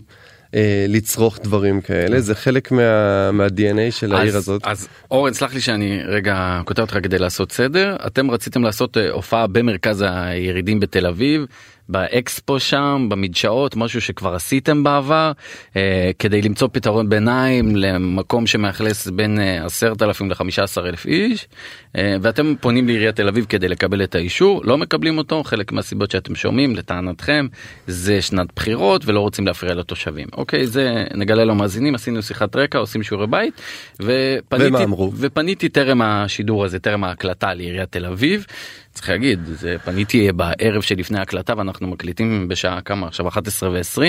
אה, 0.54 0.86
לצרוך 0.88 1.38
דברים 1.42 1.80
כאלה. 1.80 2.20
זה 2.20 2.34
חלק 2.34 2.72
מה, 2.72 3.32
מה-DNA 3.32 3.90
של 3.90 4.14
אז, 4.14 4.20
העיר 4.20 4.36
הזאת. 4.36 4.62
אז 4.64 4.88
אורן 5.10 5.32
סלח 5.32 5.54
לי 5.54 5.60
שאני 5.60 6.00
רגע 6.04 6.60
כותב 6.64 6.82
אותך 6.82 6.98
כדי 7.02 7.18
לעשות 7.18 7.52
סדר. 7.52 7.96
אתם 8.06 8.30
רציתם 8.30 8.62
לעשות 8.62 8.96
אה, 8.96 9.10
הופעה 9.10 9.46
במרכז 9.46 10.04
הירידים 10.08 10.80
בתל 10.80 11.06
אביב 11.06 11.46
באקספו 11.88 12.60
שם 12.60 13.06
במדשאות 13.10 13.76
משהו 13.76 14.00
שכבר 14.00 14.34
עשיתם 14.34 14.84
בעבר 14.84 15.32
אה, 15.76 16.10
כדי 16.18 16.42
למצוא 16.42 16.68
פתרון 16.72 17.08
ביניים 17.08 17.76
למקום 17.76 18.46
שמאכלס 18.46 19.08
בין 19.08 19.40
אה, 19.40 19.64
10,000 19.64 20.30
ל-15,000 20.30 21.06
איש 21.06 21.48
אה, 21.96 22.16
ואתם 22.22 22.54
פונים 22.60 22.86
לעיריית 22.86 23.16
תל 23.16 23.28
אביב 23.28 23.44
כדי 23.48 23.68
לקבל 23.68 24.04
את 24.04 24.14
האישור 24.14 24.62
לא 24.64 24.78
מקבלים 24.78 25.18
אותו 25.18 25.44
חלק 25.44 25.72
מהסיבות 25.72 26.10
שאתם 26.10 26.34
שומעים 26.34 26.76
לטענתכם 26.76 27.46
זה 27.86 28.22
שנת 28.22 28.46
בחירות 28.56 29.02
ולא 29.06 29.20
רוצים 29.20 29.46
להפריע 29.46 29.74
לתושבים 29.74 30.28
אוקיי 30.32 30.66
זה 30.66 31.04
נגלה 31.14 31.44
למאזינים 31.44 31.94
עשינו 31.94 32.22
שיחת 32.22 32.56
רקע 32.56 32.78
עושים 32.78 33.02
שיעורי 33.02 33.26
בית 33.26 33.60
ופניתי? 34.00 34.84
ופניתי 35.16 35.68
טרם 35.68 36.02
השידור 36.02 36.64
הזה 36.64 36.78
טרם 36.78 37.04
ההקלטה 37.04 37.54
לעיריית 37.54 37.92
תל 37.92 38.06
אביב. 38.06 38.46
צריך 38.94 39.08
להגיד 39.08 39.40
זה 39.44 39.76
פניתי 39.84 40.32
בערב 40.32 40.82
שלפני 40.82 41.18
ההקלטה 41.18 41.54
ואנחנו 41.56 41.86
מקליטים 41.86 42.48
בשעה 42.48 42.80
כמה 42.80 43.06
עכשיו 43.06 43.28
11 43.28 43.70
ו-20 43.70 44.00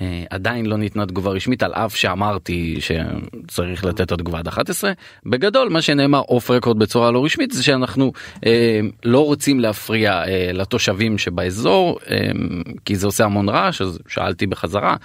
אה, 0.00 0.24
עדיין 0.30 0.66
לא 0.66 0.76
ניתנה 0.76 1.06
תגובה 1.06 1.30
רשמית 1.30 1.62
על 1.62 1.72
אף 1.72 1.96
שאמרתי 1.96 2.78
שצריך 2.80 3.84
לתת 3.84 4.00
את 4.00 4.12
התגובה 4.12 4.38
עד 4.38 4.48
11 4.48 4.92
בגדול 5.26 5.68
מה 5.68 5.82
שנאמר 5.82 6.20
אוף 6.20 6.50
רקורד 6.50 6.78
בצורה 6.78 7.10
לא 7.10 7.24
רשמית 7.24 7.50
זה 7.50 7.62
שאנחנו 7.62 8.12
אה, 8.46 8.80
לא 9.04 9.24
רוצים 9.24 9.60
להפריע 9.60 10.12
אה, 10.12 10.50
לתושבים 10.52 11.18
שבאזור 11.18 11.98
אה, 12.10 12.30
כי 12.84 12.96
זה 12.96 13.06
עושה 13.06 13.24
המון 13.24 13.48
רעש 13.48 13.82
אז 13.82 13.98
שאלתי 14.08 14.46
בחזרה. 14.46 14.96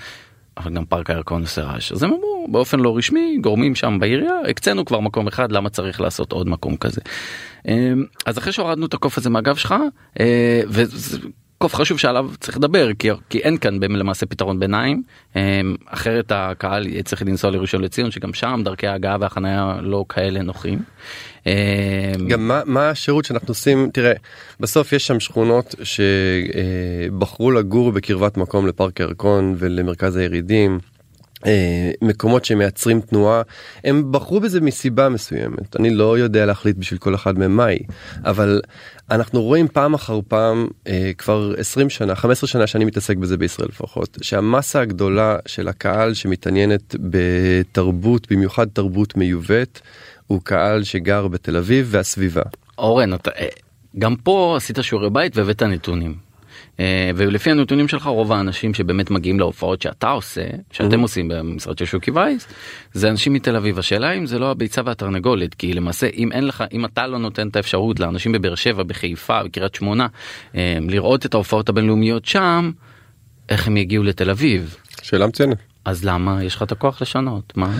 אבל 0.57 0.73
גם 0.73 0.85
פארק 0.85 1.09
הירקון 1.09 1.41
עושה 1.41 1.61
רעש 1.63 1.91
אז 1.91 2.03
הם 2.03 2.09
אמרו 2.09 2.47
באופן 2.51 2.79
לא 2.79 2.97
רשמי 2.97 3.37
גורמים 3.41 3.75
שם 3.75 3.97
בעירייה 3.99 4.33
הקצינו 4.49 4.85
כבר 4.85 4.99
מקום 4.99 5.27
אחד 5.27 5.51
למה 5.51 5.69
צריך 5.69 6.01
לעשות 6.01 6.31
עוד 6.31 6.49
מקום 6.49 6.77
כזה. 6.77 7.01
אמ, 7.67 8.05
אז 8.25 8.37
אחרי 8.37 8.53
שהורדנו 8.53 8.85
את 8.85 8.93
הקוף 8.93 9.17
הזה 9.17 9.29
מהגב 9.29 9.55
שלך 9.55 9.75
אה, 10.19 10.61
וזה 10.67 11.17
קוף 11.61 11.75
חשוב 11.75 11.99
שעליו 11.99 12.29
צריך 12.39 12.57
לדבר 12.57 12.93
כי, 12.99 13.09
כי 13.29 13.37
אין 13.37 13.57
כאן 13.57 13.83
למעשה 13.83 14.25
פתרון 14.25 14.59
ביניים 14.59 15.03
אמ, 15.35 15.41
אחרת 15.85 16.31
הקהל 16.35 17.01
צריך 17.01 17.21
לנסוע 17.21 17.51
לראשון 17.51 17.81
לציון 17.81 18.11
שגם 18.11 18.33
שם 18.33 18.61
דרכי 18.63 18.87
ההגעה 18.87 19.17
והחניה 19.19 19.77
לא 19.81 20.05
כאלה 20.09 20.41
נוחים. 20.41 20.79
אמ, 21.45 21.51
גם 22.27 22.47
מה, 22.47 22.61
מה 22.65 22.89
השירות 22.89 23.25
שאנחנו 23.25 23.47
עושים 23.47 23.89
תראה 23.93 24.13
בסוף 24.59 24.93
יש 24.93 25.07
שם 25.07 25.19
שכונות 25.19 25.75
שבחרו 27.11 27.51
לגור 27.51 27.91
בקרבת 27.91 28.37
מקום 28.37 28.67
לפארק 28.67 28.99
ירקון 28.99 29.55
ולמרכז 29.57 30.15
הירידים. 30.15 30.79
אה, 31.45 31.91
מקומות 32.01 32.45
שמייצרים 32.45 33.01
תנועה 33.01 33.41
הם 33.83 34.11
בחרו 34.11 34.39
בזה 34.39 34.61
מסיבה 34.61 35.09
מסוימת 35.09 35.75
אני 35.75 35.89
לא 35.89 36.17
יודע 36.17 36.45
להחליט 36.45 36.77
בשביל 36.77 36.99
כל 36.99 37.15
אחד 37.15 37.39
מהם 37.39 37.55
מהי 37.55 37.79
אבל 38.25 38.61
אנחנו 39.11 39.41
רואים 39.41 39.67
פעם 39.67 39.93
אחר 39.93 40.19
פעם 40.27 40.67
אה, 40.87 41.11
כבר 41.17 41.53
20 41.57 41.89
שנה 41.89 42.15
15 42.15 42.47
שנה 42.47 42.67
שאני 42.67 42.85
מתעסק 42.85 43.17
בזה 43.17 43.37
בישראל 43.37 43.67
לפחות 43.67 44.17
שהמסה 44.21 44.81
הגדולה 44.81 45.37
של 45.45 45.67
הקהל 45.67 46.13
שמתעניינת 46.13 46.95
בתרבות 46.99 48.31
במיוחד 48.31 48.67
תרבות 48.67 49.17
מיובאת 49.17 49.79
הוא 50.27 50.41
קהל 50.43 50.83
שגר 50.83 51.27
בתל 51.27 51.57
אביב 51.57 51.87
והסביבה. 51.89 52.41
אורן 52.77 53.13
אתה 53.13 53.31
אה, 53.39 53.47
גם 53.99 54.15
פה 54.15 54.53
עשית 54.57 54.77
שיעורי 54.81 55.09
בית 55.09 55.37
והבאת 55.37 55.63
נתונים. 55.63 56.30
אה, 56.81 57.11
ולפי 57.15 57.51
הנתונים 57.51 57.87
שלך 57.87 58.05
רוב 58.05 58.31
האנשים 58.31 58.73
שבאמת 58.73 59.11
מגיעים 59.11 59.39
להופעות 59.39 59.81
שאתה 59.81 60.09
עושה 60.09 60.41
שאתם 60.71 60.99
Mhm. 60.99 61.01
עושים 61.01 61.27
במשרד 61.27 61.77
של 61.77 61.85
שוקי 61.85 62.11
וייס 62.11 62.47
זה 62.93 63.09
אנשים 63.09 63.33
מתל 63.33 63.55
אביב 63.55 63.79
השאלה 63.79 64.11
אם 64.11 64.25
זה 64.25 64.39
לא 64.39 64.51
הביצה 64.51 64.81
והתרנגולת 64.85 65.53
כי 65.53 65.73
למעשה 65.73 66.07
אם 66.17 66.31
אין 66.31 66.47
לך 66.47 66.63
אם 66.73 66.85
אתה 66.85 67.07
לא 67.07 67.17
נותן 67.17 67.47
את 67.47 67.55
האפשרות 67.55 67.99
לאנשים 67.99 68.31
בבאר 68.31 68.55
שבע 68.55 68.83
בחיפה 68.83 69.43
בקריית 69.43 69.75
שמונה 69.75 70.07
אה, 70.55 70.77
לראות 70.89 71.25
את 71.25 71.33
ההופעות 71.33 71.69
הבינלאומיות 71.69 72.25
שם 72.25 72.71
איך 73.49 73.67
הם 73.67 73.77
יגיעו 73.77 74.03
לתל 74.03 74.29
אביב 74.29 74.75
שאלה 75.01 75.27
מצוינת. 75.27 75.57
אז 75.85 76.05
למה 76.05 76.43
יש 76.43 76.55
לך 76.55 76.63
את 76.63 76.71
הכוח 76.71 77.01
לשנות 77.01 77.53
מה 77.57 77.79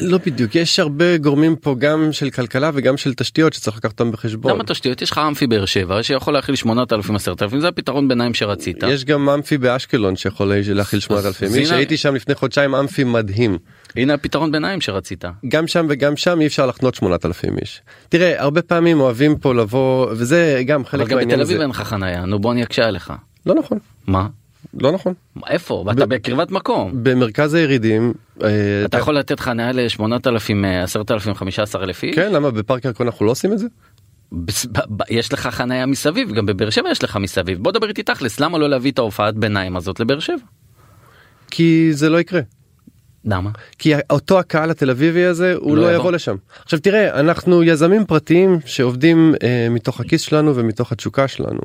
לא 0.00 0.18
בדיוק 0.26 0.54
יש 0.54 0.78
הרבה 0.78 1.16
גורמים 1.16 1.56
פה 1.56 1.76
גם 1.78 2.12
של 2.12 2.30
כלכלה 2.30 2.70
וגם 2.74 2.96
של 2.96 3.14
תשתיות 3.14 3.52
שצריך 3.52 3.76
לקחת 3.76 3.92
אותם 3.92 4.12
בחשבון. 4.12 4.52
גם 4.52 4.60
התשתיות 4.60 5.02
יש 5.02 5.10
לך 5.10 5.20
אמפי 5.28 5.46
באר 5.46 5.64
שבע 5.64 6.02
שיכול 6.02 6.34
להכיל 6.34 6.54
8,000 6.54 7.16
10,000 7.16 7.60
זה 7.60 7.68
הפתרון 7.68 8.08
ביניים 8.08 8.34
שרצית. 8.34 8.76
יש 8.88 9.04
גם 9.04 9.28
אמפי 9.28 9.58
באשקלון 9.58 10.16
שיכול 10.16 10.52
להכיל 10.68 11.00
8,000 11.00 11.48
אז 11.48 11.56
איש 11.56 11.70
הייתי 11.70 11.96
שם 11.96 12.14
לפני 12.14 12.34
חודשיים 12.34 12.74
אמפי 12.74 13.04
מדהים 13.04 13.58
הנה 13.96 14.14
הפתרון 14.14 14.52
ביניים 14.52 14.80
שרצית. 14.80 15.24
גם 15.48 15.66
שם 15.66 15.86
וגם 15.88 16.16
שם 16.16 16.40
אי 16.40 16.46
אפשר 16.46 16.66
לחנות 16.66 16.94
8,000 16.94 17.58
איש. 17.58 17.82
תראה 18.08 18.42
הרבה 18.42 18.62
פעמים 18.62 19.00
אוהבים 19.00 19.38
פה 19.38 19.54
לבוא 19.54 20.06
וזה 20.10 20.62
גם 20.66 20.80
אבל 20.80 20.88
חלק 20.90 21.08
גם 21.08 21.16
מהעניין 21.16 21.38
בתל 21.38 21.42
אביב 21.42 21.54
הזה. 21.56 21.62
אין 21.62 21.70
לך 21.70 21.82
חניה 21.82 22.24
נו 22.24 22.38
בוא 22.38 22.52
אני 22.52 22.62
אקשה 22.62 22.84
עליך. 22.84 23.12
לא 23.46 23.54
נכון 23.54 23.78
מה? 24.06 24.26
לא 24.80 24.92
נכון 24.92 25.14
איפה? 25.46 25.84
ואתה 25.86 26.06
בקרבת 26.06 26.50
מקום. 26.50 26.90
במרכז 27.02 27.54
הירידים 27.54 28.12
אה, 28.42 28.48
אתה 28.84 28.98
יכול 28.98 29.18
לתת 29.18 29.40
חניה 29.40 29.72
ל-8,000, 29.72 30.66
10,000, 30.82 31.34
15,000 31.34 32.02
איש? 32.02 32.14
כן 32.14 32.32
למה 32.32 32.50
בפארק 32.50 32.84
ירקון 32.84 33.06
אנחנו 33.06 33.26
לא 33.26 33.30
עושים 33.30 33.52
את 33.52 33.58
זה? 33.58 33.66
יש 35.10 35.32
לך 35.32 35.46
חניה 35.46 35.86
מסביב 35.86 36.32
גם 36.32 36.46
בבאר 36.46 36.70
שבע 36.70 36.90
יש 36.90 37.04
לך 37.04 37.16
מסביב 37.16 37.62
בוא 37.62 37.72
דבר 37.72 37.88
איתי 37.88 38.02
תכלס 38.02 38.40
למה 38.40 38.58
לא 38.58 38.70
להביא 38.70 38.92
את 38.92 38.98
ההופעת 38.98 39.34
ביניים 39.34 39.76
הזאת 39.76 40.00
לבאר 40.00 40.20
שבע? 40.20 40.36
כי 41.50 41.88
זה 41.92 42.08
לא 42.08 42.20
יקרה. 42.20 42.40
למה? 43.24 43.50
כי 43.78 43.92
אותו 44.10 44.38
הקהל 44.38 44.70
התל 44.70 44.90
אביבי 44.90 45.24
הזה 45.24 45.54
הוא 45.54 45.76
לא 45.76 45.82
לא. 45.82 45.96
יבוא 45.96 46.12
לשם. 46.12 46.36
עכשיו 46.64 46.78
תראה 46.78 47.20
אנחנו 47.20 47.62
יזמים 47.62 48.04
פרטיים 48.06 48.58
שעובדים 48.66 49.34
אה, 49.42 49.66
מתוך 49.70 50.00
הכיס 50.00 50.20
שלנו 50.20 50.56
ומתוך 50.56 50.92
התשוקה 50.92 51.28
שלנו. 51.28 51.60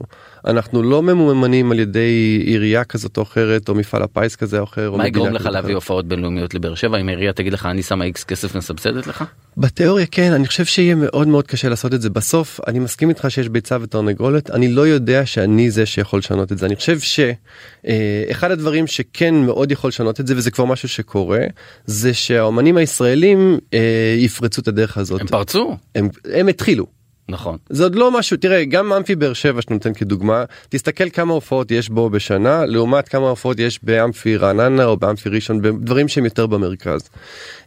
אנחנו 0.48 0.84
לא 0.84 1.04
ממומנים 1.04 1.72
על 1.72 1.80
ידי 1.80 2.42
עירייה 2.46 2.84
כזאת 2.84 3.18
או 3.18 3.24
אחרת 3.24 3.70
או 3.70 3.76
מפעל 3.76 4.04
הפיס 4.04 4.36
כזה 4.36 4.60
או 4.60 4.64
אחר. 4.64 4.96
מה 4.96 5.08
יגרום 5.08 5.34
לך 5.34 5.46
להביא. 5.46 5.76
הופעות 5.76 6.08
בינלאומיות 6.08 6.54
לבאר 6.54 6.76
שבע 6.76 6.98
אם 6.98 7.10
העירייה 7.10 7.34
תגיד 7.34 7.54
לך 7.54 7.66
אני 7.66 7.84
שמה 7.84 8.06
איקס 8.06 8.24
כסף 8.24 8.56
מסבסדת 8.56 9.08
לך? 9.08 9.24
בתיאוריה 9.58 10.06
כן 10.06 10.32
אני 10.32 10.48
חושב 10.48 10.66
שיהיה 10.66 10.96
מאוד 10.96 11.28
מאוד 11.28 11.48
קשה 11.48 11.70
לעשות 11.70 11.94
את 11.94 12.02
זה 12.02 12.10
בסוף 12.10 12.60
אני 12.68 12.80
מסכים 12.80 13.10
איתך 13.10 13.26
שיש 13.30 13.50
ביצה 13.50 13.78
ותרנגולת 13.82 14.52
אני 14.52 14.68
לא 14.68 14.88
יודע 14.88 15.26
שאני 15.26 15.72
זה 15.72 15.86
שיכול 15.86 16.20
לשנות 16.20 16.52
את 16.52 16.58
זה 16.58 16.66
אני 16.66 16.76
חושב 16.76 17.00
שאחד 17.00 18.52
הדברים 18.52 18.88
שכן 18.88 19.36
מאוד 19.36 19.72
יכול 19.72 19.88
לשנות 19.88 20.20
את 20.20 20.28
זה 20.28 20.38
וזה 20.38 20.52
כבר 20.52 20.66
משהו 20.66 20.90
שקורה 20.90 21.42
זה 21.86 22.14
שהאומנים 22.14 22.78
הישראלים 22.78 23.60
אה, 23.74 24.16
יפרצו 24.18 24.62
את 24.62 24.68
הדרך 24.68 24.98
הזאת 24.98 25.22
הם 25.22 25.28
פרצו? 25.28 25.78
הם, 25.96 26.10
הם 26.34 26.48
התחילו 26.48 26.97
נכון. 27.30 27.58
זה 27.70 27.84
עוד 27.84 27.96
לא 27.96 28.12
משהו 28.12 28.38
תראה 28.38 28.66
גם 28.66 28.94
אמפי 28.94 29.16
באר 29.16 29.34
שבע 29.34 29.62
שאתה 29.62 29.74
נותן 29.74 29.94
כדוגמה 29.94 30.44
תסתכל 30.70 31.10
כמה 31.10 31.34
הופעות 31.34 31.72
יש 31.72 31.90
בו 31.90 32.10
בשנה 32.10 32.66
לעומת 32.66 33.08
כמה 33.08 33.30
הופעות 33.30 33.60
יש 33.60 33.80
באמפי 33.84 34.38
רעננה 34.38 34.86
או 34.86 34.98
באמפי 34.98 35.30
ראשון 35.30 35.62
בדברים 35.62 36.08
שהם 36.08 36.26
יותר 36.26 36.48
במרכז. 36.48 37.10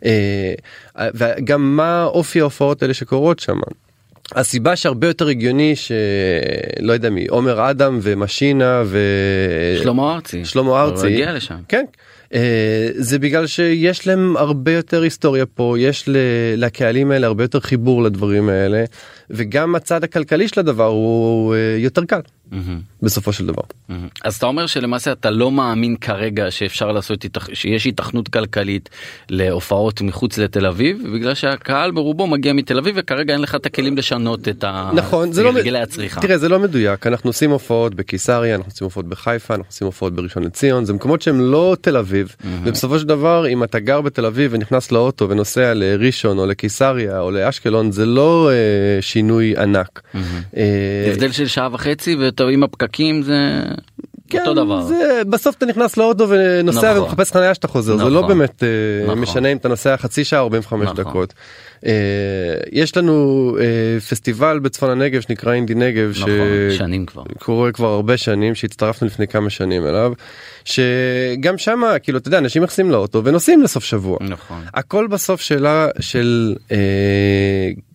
אה, 0.05 0.55
וגם 1.14 1.77
מה 1.77 2.05
אופי 2.05 2.40
ההופעות 2.40 2.83
האלה 2.83 2.94
שקורות 2.94 3.38
שם. 3.38 3.61
הסיבה 4.33 4.77
שהרבה 4.77 5.07
יותר 5.07 5.29
הגיוני 5.29 5.77
שלא 5.77 6.92
יודע 6.92 7.11
מי 7.11 7.27
עומר 7.27 7.70
אדם 7.70 7.99
ומשינה 8.03 8.83
ו... 8.87 8.99
שלמה 9.83 10.14
ארצי. 10.14 10.44
שלמה 10.44 10.83
ארצי. 10.83 11.07
הגיע 11.07 11.33
לשם. 11.33 11.57
כן. 11.68 11.85
אה, 12.35 12.88
זה 12.94 13.18
בגלל 13.18 13.46
שיש 13.46 14.07
להם 14.07 14.37
הרבה 14.37 14.73
יותר 14.73 15.03
היסטוריה 15.03 15.46
פה 15.46 15.77
יש 15.79 16.05
לקהלים 16.57 17.11
האלה 17.11 17.27
הרבה 17.27 17.44
יותר 17.44 17.61
חיבור 17.61 18.03
לדברים 18.03 18.49
האלה 18.49 18.85
וגם 19.31 19.75
הצד 19.75 20.05
הכלכלי 20.05 20.49
של 20.49 20.61
הדבר 20.61 20.87
הוא 20.87 21.55
אה, 21.55 21.77
יותר 21.79 22.05
קל 22.05 22.21
מהמם. 22.51 22.81
בסופו 23.03 23.33
של 23.33 23.47
דבר. 23.47 23.62
מהמם. 23.88 24.09
אז 24.25 24.37
אתה 24.37 24.47
אומר 24.47 24.66
שלמעשה 24.66 25.12
אתה 25.12 25.31
לא 25.31 25.51
מאמין 25.51 25.97
כרגע 25.97 26.51
שאפשר 26.51 26.93
לעשות 26.93 27.25
שיש 27.53 27.85
היתכנות 27.85 28.29
כלכלית 28.29 28.88
להופעות 29.29 30.01
מחוץ 30.01 30.38
לתל 30.38 30.66
אביב 30.66 31.03
בגלל 31.14 31.35
שהקהל 31.35 31.90
ברובו 31.90 32.27
מגיע 32.27 32.53
מתל 32.53 32.79
אביב 32.79 32.95
וכרגע 32.99 33.33
אין 33.33 33.43
לך 33.43 33.55
את 33.55 33.66
הכלים 33.66 33.97
לשנות 33.97 34.49
את 34.49 34.64
נכון 34.95 35.33
זה 35.33 35.43
לא 35.43 35.49
הרגלי 35.49 35.79
הצריכה. 35.79 36.21
תראה 36.21 36.38
זה 36.38 36.49
לא 36.49 36.59
מדויק 36.59 37.07
אנחנו 37.07 37.31
עושים 37.31 37.51
הופעות 37.51 37.95
בקיסריה 37.95 38.55
אנחנו 38.55 38.71
עושים 38.71 38.85
הופעות 38.85 39.07
בחיפה 39.07 39.55
אנחנו 39.55 39.69
עושים 39.71 39.87
הופעות 39.87 40.12
בראשון 40.12 40.43
לציון 40.43 40.85
זה 40.85 40.93
מקומות 40.93 41.23
שהם 41.23 41.40
לא 41.40 41.77
תל 41.81 41.97
אביב 41.97 42.37
ובסופו 42.64 42.99
של 42.99 43.07
דבר 43.07 43.49
אם 43.49 43.64
אתה 43.64 43.79
גר 43.79 44.01
בתל 44.01 44.27
אביב 44.27 44.51
ונכנס 44.55 44.93
לאוטו 44.93 45.29
ונוסע 45.29 45.75
לראשון 45.75 46.38
או 46.38 46.47
לקיסריה 46.47 47.21
או 47.21 47.31
לאשקלון 47.31 47.93
זה 47.93 48.07
לא 48.07 48.51
אה, 48.51 49.03
שינוי 49.21 49.57
ענק. 49.57 50.03
אה, 50.57 51.11
הבדל 51.13 51.33
של 51.33 51.47
שעה 51.47 51.69
וחצי 51.73 52.17
ועם 52.39 52.63
הפקקים 52.63 53.23
זה 53.23 53.63
כן, 54.31 54.38
אותו 54.40 54.55
דבר. 54.55 54.83
זה, 54.83 55.23
בסוף 55.29 55.57
אתה 55.57 55.66
נכנס 55.66 55.97
לאוטו 55.97 56.29
ונוסע 56.29 56.90
נכון. 56.93 57.03
ומחפש 57.03 57.33
חניה 57.33 57.55
שאתה 57.55 57.69
חוזר 57.69 57.97
זה 57.97 58.05
לא 58.05 58.11
נכון. 58.11 58.29
באמת 58.29 58.62
אה, 58.62 58.69
נכון. 59.05 59.19
משנה 59.19 59.49
אם 59.49 59.57
אתה 59.57 59.69
נוסע 59.69 59.97
חצי 59.97 60.25
שעה 60.25 60.40
או 60.40 60.45
45 60.45 60.88
נכון. 60.88 61.05
דקות. 61.05 61.35
אה, 61.87 61.93
יש 62.73 62.97
לנו 62.97 63.57
אה, 63.61 64.01
פסטיבל 64.01 64.59
בצפון 64.59 64.90
הנגב 64.90 65.21
שנקרא 65.21 65.53
אינדי 65.53 65.75
נגב 65.75 66.12
נכון, 66.16 66.31
שנים 66.79 67.07
כבר. 67.07 67.23
קורה 67.38 67.73
כבר 67.73 67.88
הרבה 67.88 68.16
שנים 68.16 68.55
שהצטרפנו 68.55 69.07
לפני 69.07 69.27
כמה 69.27 69.51
שנים 69.51 69.87
אליו 69.87 70.12
שגם 70.64 71.59
שמה 71.59 71.99
כאילו 71.99 72.19
אתה 72.19 72.29
יודע 72.29 72.38
אנשים 72.38 72.62
נכנסים 72.62 72.90
לאוטו 72.90 73.25
ונוסעים 73.25 73.62
לסוף 73.62 73.85
שבוע. 73.85 74.19
נכון. 74.21 74.62
הכל 74.75 75.07
בסוף 75.07 75.40
שאלה 75.40 75.88
של 76.01 76.57
אה, 76.73 76.77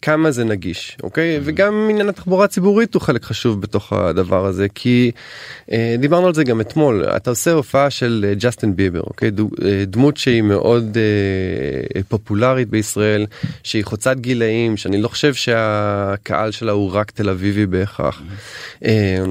כמה 0.02 0.32
זה 0.32 0.44
נגיש 0.44 0.98
אוקיי 1.04 1.40
וגם 1.44 1.88
עניין 1.90 2.10
התחבורה 2.10 2.46
הציבורית 2.46 2.94
הוא 2.94 3.02
חלק 3.02 3.24
חשוב 3.24 3.62
בתוך 3.62 3.94
הדבר 3.94 4.46
הזה 4.46 4.68
כי 4.76 5.12
אה, 5.72 5.96
דיברנו 6.00 6.25
על 6.28 6.34
זה 6.34 6.44
גם 6.44 6.62
אתמול 6.62 7.06
אתה 7.16 7.30
עושה 7.30 7.52
הופעה 7.52 7.90
של 7.90 8.26
אה, 8.28 8.34
ג'סטין 8.34 8.76
ביבר 8.76 9.00
אוקיי 9.02 9.32
אה, 9.66 9.84
דמות 9.88 10.18
שהיא 10.18 10.42
מאוד 10.42 10.98
אה, 10.98 12.02
פופולרית 12.08 12.70
בישראל 12.70 13.26
שהיא 13.64 13.86
חוצת 13.86 14.18
גילאים 14.18 14.78
שאני 14.78 15.02
לא 15.02 15.08
חושב 15.08 15.34
שהקהל 15.34 16.52
שלה 16.52 16.72
הוא 16.72 16.92
רק 16.94 17.12
תל 17.12 17.30
אביבי 17.30 17.66
בהכרח. 17.66 18.22
אה, 18.86 19.26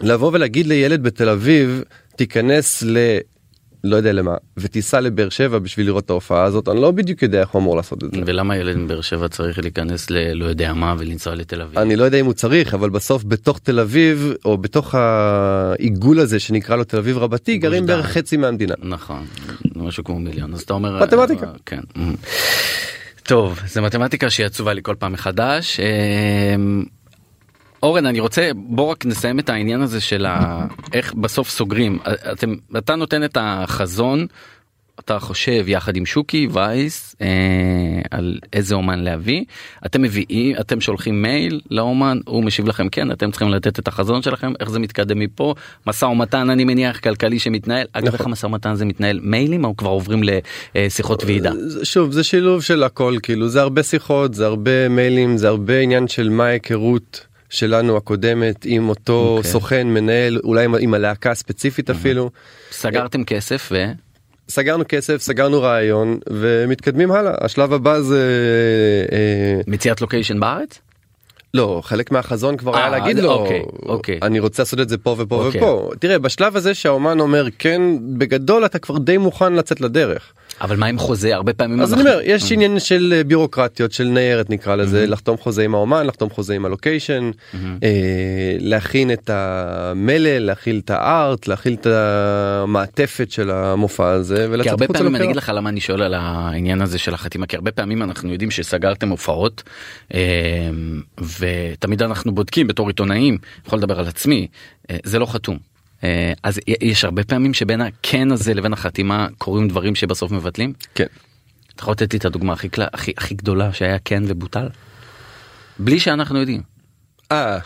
לבוא 0.00 0.30
ולהגיד 0.32 0.66
לילד 0.66 1.02
בתל 1.02 1.28
אביב 1.28 1.82
תיכנס 2.16 2.82
ל... 2.82 2.98
לא 3.84 3.96
יודע 3.96 4.12
למה 4.12 4.34
ותיסע 4.56 5.00
לבאר 5.00 5.28
שבע 5.28 5.58
בשביל 5.58 5.86
לראות 5.86 6.04
את 6.04 6.10
ההופעה 6.10 6.44
הזאת 6.44 6.68
אני 6.68 6.80
לא 6.80 6.90
בדיוק 6.90 7.22
יודע 7.22 7.40
איך 7.40 7.48
הוא 7.48 7.60
אמור 7.60 7.76
לעשות 7.76 8.04
את 8.04 8.12
זה. 8.14 8.20
ולמה 8.26 8.56
ילד 8.56 8.76
מבאר 8.76 9.00
שבע 9.00 9.28
צריך 9.28 9.58
להיכנס 9.58 10.10
ללא 10.10 10.44
יודע 10.44 10.72
מה 10.72 10.94
ולנסוע 10.98 11.34
לתל 11.34 11.62
אביב? 11.62 11.78
אני 11.78 11.96
לא 11.96 12.04
יודע 12.04 12.20
אם 12.20 12.26
הוא 12.26 12.34
צריך 12.34 12.74
אבל 12.74 12.90
בסוף 12.90 13.24
בתוך 13.24 13.58
תל 13.58 13.80
אביב 13.80 14.32
או 14.44 14.58
בתוך 14.58 14.94
העיגול 14.94 16.20
הזה 16.20 16.40
שנקרא 16.40 16.76
לו 16.76 16.84
תל 16.84 16.96
אביב 16.96 17.18
רבתי 17.18 17.58
גרים. 17.58 17.86
בערך 17.86 18.06
חצי 18.06 18.36
מהמדינה. 18.36 18.74
נכון, 18.82 19.26
משהו 19.76 20.04
כמו 20.04 20.18
מיליון, 20.18 20.54
אז 20.54 20.60
אתה 20.60 20.74
אומר... 20.74 21.02
מתמטיקה. 21.02 21.46
אה, 21.46 21.52
כן. 21.66 21.80
טוב, 23.22 23.60
זה 23.66 23.80
מתמטיקה 23.80 24.30
שהיא 24.30 24.46
עצובה 24.46 24.72
לי 24.72 24.80
כל 24.82 24.94
פעם 24.98 25.12
מחדש. 25.12 25.80
אה, 27.84 27.88
אורן, 27.88 28.06
אני 28.06 28.20
רוצה, 28.20 28.50
בוא 28.54 28.90
רק 28.90 29.06
נסיים 29.06 29.38
את 29.38 29.48
העניין 29.50 29.80
הזה 29.82 30.00
של 30.00 30.26
ה... 30.26 30.66
איך 30.92 31.14
בסוף 31.14 31.48
סוגרים. 31.50 31.98
אתם, 32.32 32.54
אתה 32.78 32.94
נותן 32.96 33.24
את 33.24 33.36
החזון, 33.40 34.26
אתה 35.00 35.18
חושב 35.18 35.64
יחד 35.68 35.96
עם 35.96 36.06
שוקי 36.06 36.48
וייס 36.52 37.16
אה, 37.20 37.26
על 38.10 38.38
איזה 38.52 38.74
אומן 38.74 38.98
להביא, 38.98 39.44
אתם 39.86 40.02
מביאים, 40.02 40.56
אתם 40.60 40.80
שולחים 40.80 41.22
מייל 41.22 41.60
לאומן, 41.70 42.18
הוא 42.26 42.44
משיב 42.44 42.68
לכם 42.68 42.88
כן, 42.88 43.12
אתם 43.12 43.30
צריכים 43.30 43.48
לתת 43.48 43.78
את 43.78 43.88
החזון 43.88 44.22
שלכם, 44.22 44.52
איך 44.60 44.70
זה 44.70 44.78
מתקדם 44.78 45.18
מפה, 45.18 45.54
משא 45.86 46.04
ומתן 46.04 46.50
אני 46.50 46.64
מניח 46.64 46.98
כלכלי 47.00 47.38
שמתנהל, 47.38 47.86
אגב 47.92 48.06
נכון. 48.06 48.18
איך 48.18 48.26
המשא 48.26 48.46
ומתן 48.46 48.74
זה 48.74 48.84
מתנהל 48.84 49.20
מיילים 49.22 49.64
או 49.64 49.76
כבר 49.76 49.90
עוברים 49.90 50.20
לשיחות 50.74 51.24
ועידה? 51.24 51.50
זה- 51.56 51.84
שוב 51.84 52.12
זה 52.12 52.24
שילוב 52.24 52.62
של 52.62 52.82
הכל 52.82 53.16
כאילו 53.22 53.48
זה 53.48 53.60
הרבה 53.60 53.82
שיחות 53.82 54.34
זה 54.34 54.46
הרבה 54.46 54.88
מיילים 54.88 55.36
זה 55.36 55.48
הרבה 55.48 55.78
עניין 55.80 56.08
של 56.08 56.28
מה 56.30 56.44
ההיכרות 56.46 57.26
שלנו 57.50 57.96
הקודמת 57.96 58.64
עם 58.64 58.88
אותו 58.88 59.34
אוקיי. 59.36 59.50
סוכן 59.50 59.86
מנהל 59.86 60.40
אולי 60.44 60.64
עם, 60.64 60.74
עם 60.74 60.94
הלהקה 60.94 61.30
הספציפית 61.30 61.90
אפילו. 61.90 62.30
סגרתם 62.70 63.24
כסף 63.24 63.68
ו... 63.72 63.84
סגרנו 64.48 64.84
כסף 64.88 65.16
סגרנו 65.22 65.62
רעיון 65.62 66.18
ומתקדמים 66.30 67.12
הלאה 67.12 67.34
השלב 67.40 67.72
הבא 67.72 68.00
זה 68.00 68.22
אה, 69.12 69.60
מציאת 69.66 70.00
לוקיישן 70.00 70.40
בארץ? 70.40 70.78
לא 71.54 71.80
חלק 71.84 72.10
מהחזון 72.10 72.56
כבר 72.56 72.74
אה, 72.74 72.78
היה 72.78 72.88
להגיד 72.88 73.18
אז 73.18 73.24
לו 73.24 73.32
אוקיי, 73.32 73.62
אוקיי. 73.86 74.18
אני 74.22 74.40
רוצה 74.40 74.62
לעשות 74.62 74.80
את 74.80 74.88
זה 74.88 74.98
פה 74.98 75.16
ופה 75.18 75.44
אוקיי. 75.44 75.60
ופה 75.60 75.90
תראה 75.98 76.18
בשלב 76.18 76.56
הזה 76.56 76.74
שהאומן 76.74 77.20
אומר 77.20 77.46
כן 77.58 77.80
בגדול 78.18 78.64
אתה 78.64 78.78
כבר 78.78 78.98
די 78.98 79.18
מוכן 79.18 79.52
לצאת 79.52 79.80
לדרך. 79.80 80.32
אבל 80.60 80.76
מה 80.76 80.86
עם 80.86 80.98
חוזה 80.98 81.34
הרבה 81.34 81.52
פעמים 81.52 81.80
אז 81.80 81.94
אני 81.94 82.00
אומר 82.00 82.20
יש 82.24 82.52
עניין 82.52 82.80
של 82.80 83.14
אה, 83.16 83.24
בירוקרטיות 83.24 83.92
של 83.92 84.04
ניירת 84.04 84.50
נקרא 84.50 84.76
לזה 84.76 85.06
לחתום 85.06 85.36
חוזה 85.36 85.64
עם 85.64 85.74
האומן 85.74 86.06
לחתום 86.06 86.30
חוזה 86.30 86.54
עם 86.54 86.64
הלוקיישן 86.64 87.30
אה, 87.82 88.56
להכין 88.58 89.12
את 89.12 89.30
המלל 89.32 90.38
להכיל 90.38 90.80
את 90.84 90.90
הארט 90.90 91.46
להכיל 91.46 91.74
את 91.74 91.86
המעטפת 91.86 93.30
של 93.30 93.50
המופע 93.50 94.08
הזה 94.08 94.36
כי 94.36 94.52
ולצאת 94.52 94.72
הרבה 94.72 94.88
פעמים 94.88 95.16
אני. 95.16 95.24
אגיד 95.24 95.36
לך 95.36 95.52
למה 95.54 95.70
אני 95.70 95.80
שואל 95.80 96.02
על 96.02 96.14
העניין 96.14 96.82
הזה 96.82 96.98
של 96.98 97.14
החתימה 97.14 97.46
כי 97.46 97.56
הרבה 97.56 97.72
פעמים 97.72 98.02
אנחנו 98.02 98.32
יודעים 98.32 98.50
שסגרתם 98.50 99.08
הופעות 99.08 99.62
אה, 100.14 100.20
ותמיד 101.38 102.02
אנחנו 102.02 102.34
בודקים 102.34 102.66
בתור 102.66 102.88
עיתונאים 102.88 103.38
יכול 103.66 103.78
לדבר 103.78 103.98
על 103.98 104.08
עצמי 104.08 104.46
אה, 104.90 104.96
זה 105.04 105.18
לא 105.18 105.26
חתום. 105.26 105.77
אה, 106.04 106.32
אז 106.42 106.60
יש 106.80 107.04
הרבה 107.04 107.24
פעמים 107.24 107.54
שבין 107.54 107.80
הכן 107.80 108.32
הזה 108.32 108.54
לבין 108.54 108.72
החתימה 108.72 109.28
קורים 109.38 109.68
דברים 109.68 109.94
שבסוף 109.94 110.32
מבטלים. 110.32 110.72
כן. 110.94 111.06
אתה 111.74 111.82
יכול 111.82 111.92
לתת 111.92 112.12
לי 112.12 112.18
את 112.18 112.24
הדוגמה 112.24 112.52
הכי 112.52 112.68
קלה- 112.68 112.86
הכי 112.92 113.12
הכי 113.16 113.34
גדולה 113.34 113.72
שהיה 113.72 113.96
כן 114.04 114.22
ובוטל? 114.26 114.68
בלי 115.78 116.00
שאנחנו 116.00 116.38
יודעים. 116.38 116.62
אה, 117.32 117.58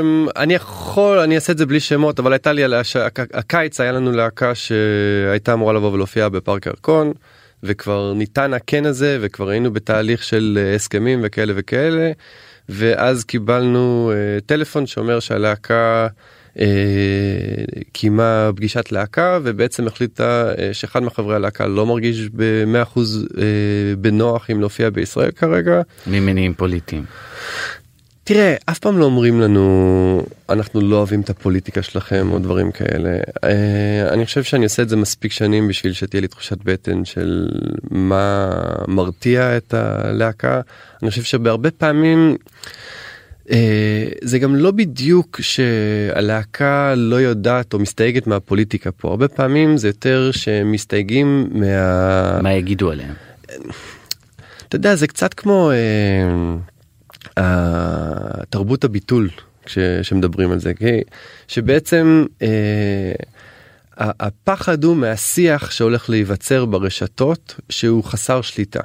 אמ, 0.00 0.26
אני 0.36 0.54
יכול 0.54 1.18
אני 1.18 1.34
אעשה 1.34 1.52
את 1.52 1.58
זה 1.58 1.66
בלי 1.66 1.80
שמות 1.80 2.18
אבל 2.20 2.32
הייתה 2.32 2.52
לי 2.52 2.62
הקיץ 3.34 3.80
היה 3.80 3.92
לנו 3.92 4.12
להקה 4.12 4.52
שהייתה 4.54 5.52
אמורה 5.52 5.72
לבוא 5.72 5.92
ולהופיע 5.92 6.28
בפארק 6.28 6.66
הירקון 6.66 7.12
וכבר 7.62 8.12
ניתן 8.16 8.54
הקן 8.54 8.86
הזה 8.86 9.18
וכבר 9.20 9.48
היינו 9.48 9.72
בתהליך 9.72 10.24
של 10.24 10.58
אה, 10.62 10.74
הסכמים 10.74 11.20
וכאלה 11.22 11.52
וכאלה 11.56 12.12
ואז 12.68 13.24
קיבלנו 13.24 14.12
אה, 14.14 14.40
טלפון 14.46 14.86
שאומר 14.86 15.20
שהלהקה 15.20 16.06
קיימה 17.92 18.50
פגישת 18.56 18.92
להקה 18.92 19.38
ובעצם 19.42 19.86
החליטה 19.86 20.52
אה, 20.58 20.74
שאחד 20.74 21.02
מחברי 21.02 21.36
הלהקה 21.36 21.66
לא 21.66 21.86
מרגיש 21.86 22.28
ב-100% 22.36 22.98
אה, 22.98 23.44
בנוח 23.98 24.50
עם 24.50 24.60
להופיע 24.60 24.90
בישראל 24.90 25.30
כרגע. 25.30 25.82
ממניעים 26.06 26.54
פוליטיים. 26.54 27.04
תראה 28.24 28.54
אף 28.66 28.78
פעם 28.78 28.98
לא 28.98 29.04
אומרים 29.04 29.40
לנו 29.40 30.26
אנחנו 30.48 30.80
לא 30.80 30.96
אוהבים 30.96 31.20
את 31.20 31.30
הפוליטיקה 31.30 31.82
שלכם 31.82 32.28
או 32.32 32.38
דברים 32.38 32.72
כאלה 32.72 33.10
אה, 33.44 34.12
אני 34.12 34.26
חושב 34.26 34.42
שאני 34.42 34.64
עושה 34.64 34.82
את 34.82 34.88
זה 34.88 34.96
מספיק 34.96 35.32
שנים 35.32 35.68
בשביל 35.68 35.92
שתהיה 35.92 36.20
לי 36.20 36.28
תחושת 36.28 36.58
בטן 36.64 37.04
של 37.04 37.48
מה 37.90 38.50
מרתיע 38.88 39.56
את 39.56 39.74
הלהקה 39.74 40.60
אני 41.02 41.10
חושב 41.10 41.22
שבהרבה 41.22 41.70
פעמים. 41.70 42.36
אה, 43.50 44.08
זה 44.22 44.38
גם 44.38 44.56
לא 44.56 44.70
בדיוק 44.70 45.40
שהלהקה 45.40 46.94
לא 46.96 47.16
יודעת 47.16 47.72
או 47.72 47.78
מסתייגת 47.78 48.26
מהפוליטיקה 48.26 48.92
פה 48.92 49.08
הרבה 49.08 49.28
פעמים 49.28 49.76
זה 49.76 49.88
יותר 49.88 50.30
שמסתייגים 50.32 51.48
מה... 51.52 52.40
מה 52.42 52.52
יגידו 52.52 52.90
עליהם? 52.90 53.14
אתה 54.68 54.76
יודע 54.76 54.94
זה 54.94 55.06
קצת 55.06 55.34
כמו 55.34 55.70
אה, 57.38 58.44
תרבות 58.50 58.84
הביטול 58.84 59.28
כש, 59.66 59.78
שמדברים 60.02 60.52
על 60.52 60.58
זה 60.58 60.74
כי, 60.74 61.00
שבעצם 61.48 62.26
אה, 62.42 63.12
הפחד 63.96 64.84
הוא 64.84 64.96
מהשיח 64.96 65.70
שהולך 65.70 66.10
להיווצר 66.10 66.64
ברשתות 66.64 67.60
שהוא 67.68 68.04
חסר 68.04 68.40
שליטה. 68.42 68.80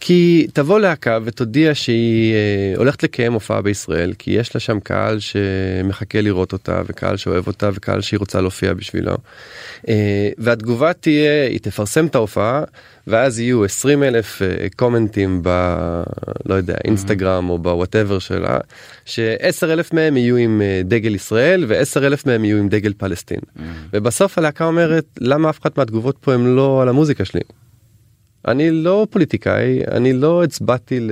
כי 0.00 0.46
תבוא 0.52 0.80
להקה 0.80 1.18
ותודיע 1.24 1.74
שהיא 1.74 2.34
אה, 2.34 2.74
הולכת 2.76 3.02
לקיים 3.02 3.32
הופעה 3.32 3.62
בישראל 3.62 4.12
כי 4.18 4.30
יש 4.30 4.54
לה 4.54 4.60
שם 4.60 4.80
קהל 4.80 5.18
שמחכה 5.20 6.20
לראות 6.20 6.52
אותה 6.52 6.82
וקהל 6.86 7.16
שאוהב 7.16 7.46
אותה 7.46 7.70
וקהל 7.74 8.00
שהיא 8.00 8.18
רוצה 8.18 8.40
להופיע 8.40 8.74
בשבילו. 8.74 9.16
אה, 9.88 10.28
והתגובה 10.38 10.92
תהיה 10.92 11.48
היא 11.48 11.60
תפרסם 11.60 12.06
את 12.06 12.14
ההופעה 12.14 12.62
ואז 13.06 13.40
יהיו 13.40 13.64
20 13.64 14.02
אלף 14.02 14.42
אה, 14.42 14.66
קומנטים 14.76 15.40
ב... 15.42 15.48
לא 16.46 16.54
יודע 16.54 16.74
אינסטגרם 16.84 17.50
או 17.50 17.58
בוואטאבר 17.58 18.18
שלה 18.18 18.58
ש-10 19.04 19.66
אלף 19.66 19.92
מהם 19.92 20.16
יהיו 20.16 20.36
עם 20.36 20.62
אה, 20.62 20.80
דגל 20.84 21.14
ישראל 21.14 21.64
ו-10 21.68 22.06
אלף 22.06 22.26
מהם 22.26 22.44
יהיו 22.44 22.58
עם 22.58 22.68
דגל 22.68 22.92
פלסטין. 22.96 23.40
ובסוף 23.92 24.38
הלהקה 24.38 24.64
אומרת 24.64 25.04
למה 25.20 25.50
אף 25.50 25.60
אחת 25.60 25.78
מהתגובות 25.78 26.16
פה 26.20 26.34
הם 26.34 26.56
לא 26.56 26.82
על 26.82 26.88
המוזיקה 26.88 27.24
שלי. 27.24 27.40
אני 28.46 28.70
לא 28.70 29.06
פוליטיקאי 29.10 29.80
אני 29.90 30.12
לא 30.12 30.44
הצבעתי 30.44 30.98
תגיד 30.98 31.10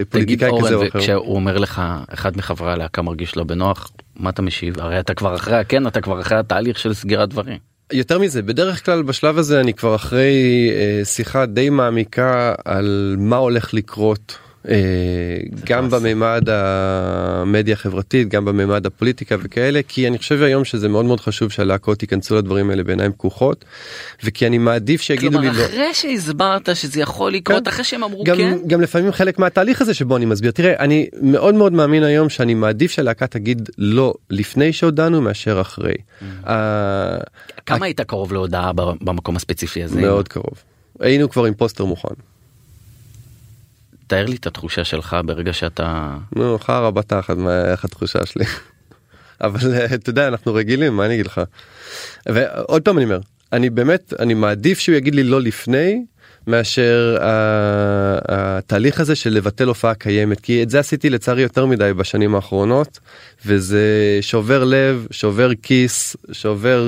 לפוליטיקאי 0.00 0.50
כזה 0.58 0.74
או 0.74 0.78
אורן, 0.78 0.86
אחר. 0.88 0.98
וכשהוא 0.98 1.34
אומר 1.34 1.58
לך 1.58 1.82
אחד 2.08 2.36
מחברי 2.36 2.72
הלהקה 2.72 3.02
מרגיש 3.02 3.36
לא 3.36 3.44
בנוח, 3.44 3.90
מה 4.16 4.30
אתה 4.30 4.42
משיב? 4.42 4.80
הרי 4.80 5.00
אתה 5.00 5.14
כבר 5.14 5.34
אחרי 5.34 5.56
הכן, 5.56 5.86
אתה 5.86 6.00
כבר 6.00 6.20
אחרי 6.20 6.38
התהליך 6.38 6.78
של 6.78 6.94
סגירת 6.94 7.28
דברים. 7.28 7.58
יותר 7.92 8.18
מזה 8.18 8.42
בדרך 8.42 8.84
כלל 8.84 9.02
בשלב 9.02 9.38
הזה 9.38 9.60
אני 9.60 9.74
כבר 9.74 9.94
אחרי 9.94 10.70
אה, 10.74 11.04
שיחה 11.04 11.46
די 11.46 11.70
מעמיקה 11.70 12.54
על 12.64 13.16
מה 13.18 13.36
הולך 13.36 13.74
לקרות 13.74 14.38
גם 15.64 15.90
בממד 15.90 16.48
המדיה 16.48 17.74
החברתית 17.74 18.28
גם 18.28 18.44
בממד 18.44 18.86
הפוליטיקה 18.86 19.36
וכאלה 19.42 19.80
כי 19.88 20.08
אני 20.08 20.18
חושב 20.18 20.42
היום 20.42 20.64
שזה 20.64 20.88
מאוד 20.88 21.04
מאוד 21.04 21.20
חשוב 21.20 21.50
שהלהקות 21.50 22.02
ייכנסו 22.02 22.36
לדברים 22.36 22.70
האלה 22.70 22.84
בעיניים 22.84 23.12
פקוחות 23.12 23.64
וכי 24.24 24.46
אני 24.46 24.58
מעדיף 24.58 25.00
שיגידו 25.00 25.40
לי 25.40 25.50
כלומר 25.50 25.62
לא. 25.62 25.66
אחרי 25.66 25.94
שהסברת 25.94 26.76
שזה 26.76 27.00
יכול 27.00 27.32
לקרות 27.32 27.64
כן. 27.64 27.70
אחרי 27.70 27.84
שהם 27.84 28.04
אמרו 28.04 28.24
גם, 28.24 28.36
כן. 28.36 28.58
גם 28.66 28.80
לפעמים 28.80 29.12
חלק 29.12 29.38
מהתהליך 29.38 29.80
הזה 29.80 29.94
שבו 29.94 30.16
אני 30.16 30.24
מסביר 30.24 30.50
תראה 30.50 30.76
אני 30.78 31.08
מאוד 31.22 31.54
מאוד 31.54 31.72
מאמין 31.72 32.02
היום 32.02 32.28
שאני 32.28 32.54
מעדיף 32.54 32.90
שהלהקה 32.90 33.26
תגיד 33.26 33.70
לא 33.78 34.14
לפני 34.30 34.72
שהודענו 34.72 35.20
מאשר 35.20 35.60
אחרי. 35.60 35.94
Mm. 35.94 36.24
אה, 36.46 37.18
כמה 37.66 37.86
היית 37.86 38.00
קרוב 38.00 38.32
להודעה 38.32 38.72
במקום 39.00 39.36
הספציפי 39.36 39.82
הזה? 39.82 40.00
מאוד 40.00 40.28
קרוב. 40.28 40.62
היינו 41.00 41.28
כבר 41.28 41.44
עם 41.44 41.54
פוסטר 41.54 41.84
מוכן. 41.84 42.14
תאר 44.10 44.26
לי 44.26 44.36
את 44.36 44.46
התחושה 44.46 44.84
שלך 44.84 45.16
ברגע 45.24 45.52
שאתה 45.52 46.16
נו 46.36 46.58
חרא 46.58 46.90
בתחת 46.90 47.36
מה 47.36 47.64
איך 47.64 47.84
התחושה 47.84 48.26
שלי. 48.26 48.44
אבל 49.40 49.74
אה, 49.74 49.94
אתה 49.94 50.10
יודע 50.10 50.28
אנחנו 50.28 50.54
רגילים 50.54 50.96
מה 50.96 51.06
אני 51.06 51.14
אגיד 51.14 51.26
לך. 51.26 51.40
ועוד 52.26 52.82
פעם 52.82 52.96
אני 52.96 53.04
אומר 53.04 53.20
אני 53.52 53.70
באמת 53.70 54.12
אני 54.18 54.34
מעדיף 54.34 54.78
שהוא 54.78 54.96
יגיד 54.96 55.14
לי 55.14 55.24
לא 55.24 55.40
לפני 55.40 56.04
מאשר 56.46 57.16
uh, 57.18 57.22
התהליך 58.28 59.00
הזה 59.00 59.14
של 59.14 59.30
לבטל 59.30 59.68
הופעה 59.68 59.94
קיימת 59.94 60.40
כי 60.40 60.62
את 60.62 60.70
זה 60.70 60.80
עשיתי 60.80 61.10
לצערי 61.10 61.42
יותר 61.42 61.66
מדי 61.66 61.92
בשנים 61.96 62.34
האחרונות 62.34 62.98
וזה 63.46 64.18
שובר 64.20 64.64
לב 64.64 65.06
שובר 65.10 65.54
כיס 65.54 66.16
שובר 66.32 66.84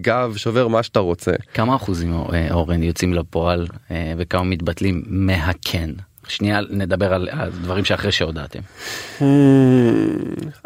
גב 0.00 0.32
שובר 0.36 0.68
מה 0.68 0.82
שאתה 0.82 0.98
רוצה. 0.98 1.32
כמה 1.54 1.76
אחוזים 1.76 2.12
אה, 2.12 2.48
אורן 2.50 2.82
יוצאים 2.82 3.14
לפועל 3.14 3.66
אה, 3.90 4.12
וכמה 4.18 4.44
מתבטלים 4.44 5.02
מהכן? 5.06 5.90
שנייה 6.30 6.60
נדבר 6.70 7.14
על 7.14 7.28
הדברים 7.32 7.84
שאחרי 7.84 8.12
שהודעתם. 8.12 8.60
Hmm, 9.18 9.22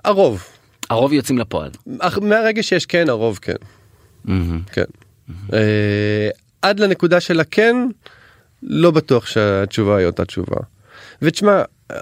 הרוב 0.05 0.45
הרוב 0.91 1.13
יוצאים 1.13 1.39
לפועל. 1.39 1.71
אך 1.99 2.19
מהרגע 2.19 2.63
שיש 2.63 2.87
כן 2.87 3.09
הרוב 3.09 3.39
כן. 3.43 3.57
כן. 4.73 4.85
אה, 5.53 6.29
עד 6.63 6.81
לנקודה 6.81 7.21
של 7.21 7.41
הכן 7.41 7.77
לא 8.63 8.91
בטוח 8.91 9.27
שהתשובה 9.27 9.97
היא 9.97 10.07
אותה 10.07 10.25
תשובה. 10.25 10.57
ותשמע 11.23 11.63
אה, 11.91 11.97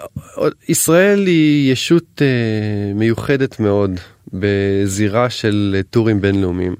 ישראל 0.68 1.26
היא 1.26 1.72
ישות 1.72 2.22
אה, 2.22 2.94
מיוחדת 2.94 3.60
מאוד 3.60 3.90
בזירה 4.32 5.30
של 5.30 5.74
אה, 5.78 5.82
טורים 5.82 6.20
בינלאומיים. 6.20 6.74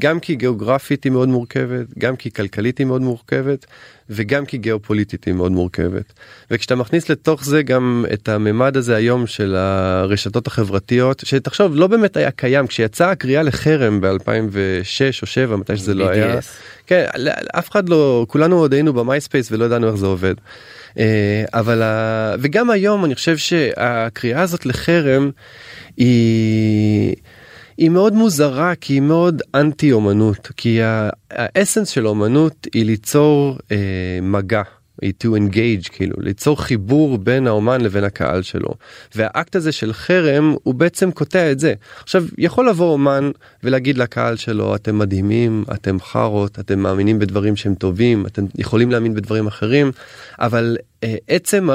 גם 0.00 0.20
כי 0.20 0.34
גיאוגרפית 0.34 1.04
היא 1.04 1.12
מאוד 1.12 1.28
מורכבת, 1.28 1.86
גם 1.98 2.16
כי 2.16 2.30
כלכלית 2.30 2.78
היא 2.78 2.86
מאוד 2.86 3.02
מורכבת, 3.02 3.66
וגם 4.10 4.46
כי 4.46 4.58
גיאופוליטית 4.58 5.24
היא 5.24 5.34
מאוד 5.34 5.52
מורכבת. 5.52 6.12
וכשאתה 6.50 6.74
מכניס 6.74 7.08
לתוך 7.08 7.44
זה 7.44 7.62
גם 7.62 8.04
את 8.12 8.28
הממד 8.28 8.76
הזה 8.76 8.96
היום 8.96 9.26
של 9.26 9.54
הרשתות 9.56 10.46
החברתיות, 10.46 11.22
שתחשוב 11.26 11.76
לא 11.76 11.86
באמת 11.86 12.16
היה 12.16 12.30
קיים, 12.30 12.66
כשיצאה 12.66 13.10
הקריאה 13.10 13.42
לחרם 13.42 14.00
ב-2006 14.00 14.06
או 14.06 14.12
2007, 14.12 15.56
מתי 15.56 15.76
שזה 15.76 15.94
לא 15.94 16.08
היה, 16.08 16.38
BDS. 16.38 16.44
כן, 16.86 17.04
אף 17.58 17.70
אחד 17.70 17.88
לא, 17.88 18.26
כולנו 18.28 18.58
עוד 18.58 18.72
היינו 18.72 18.92
במייספייס 18.92 19.52
ולא 19.52 19.64
ידענו 19.64 19.86
איך 19.86 19.96
זה 19.96 20.06
עובד. 20.06 20.34
אה, 20.98 21.44
אבל 21.54 21.82
ה... 21.82 22.34
וגם 22.40 22.70
היום 22.70 23.04
אני 23.04 23.14
חושב 23.14 23.36
שהקריאה 23.36 24.42
הזאת 24.42 24.66
לחרם 24.66 25.30
היא. 25.96 27.14
היא 27.78 27.90
מאוד 27.90 28.12
מוזרה 28.12 28.74
כי 28.74 28.92
היא 28.92 29.00
מאוד 29.00 29.42
אנטי 29.54 29.92
אומנות 29.92 30.48
כי 30.56 30.78
האסנס 31.30 31.88
של 31.88 32.06
אומנות 32.06 32.66
היא 32.74 32.86
ליצור 32.86 33.58
אה, 33.72 33.76
מגע. 34.22 34.62
היא 35.02 35.12
to 35.24 35.26
engage 35.26 35.88
כאילו 35.92 36.16
ליצור 36.18 36.62
חיבור 36.62 37.18
בין 37.18 37.46
האומן 37.46 37.80
לבין 37.80 38.04
הקהל 38.04 38.42
שלו 38.42 38.68
והאקט 39.14 39.56
הזה 39.56 39.72
של 39.72 39.92
חרם 39.92 40.54
הוא 40.62 40.74
בעצם 40.74 41.10
קוטע 41.10 41.52
את 41.52 41.60
זה 41.60 41.74
עכשיו 42.02 42.24
יכול 42.38 42.68
לבוא 42.68 42.92
אומן 42.92 43.30
ולהגיד 43.62 43.98
לקהל 43.98 44.36
שלו 44.36 44.74
אתם 44.74 44.98
מדהימים 44.98 45.64
אתם 45.74 46.00
חארות 46.00 46.58
אתם 46.58 46.78
מאמינים 46.78 47.18
בדברים 47.18 47.56
שהם 47.56 47.74
טובים 47.74 48.26
אתם 48.26 48.44
יכולים 48.58 48.90
להאמין 48.90 49.14
בדברים 49.14 49.46
אחרים 49.46 49.92
אבל 50.38 50.76
אה, 51.04 51.16
עצם 51.28 51.68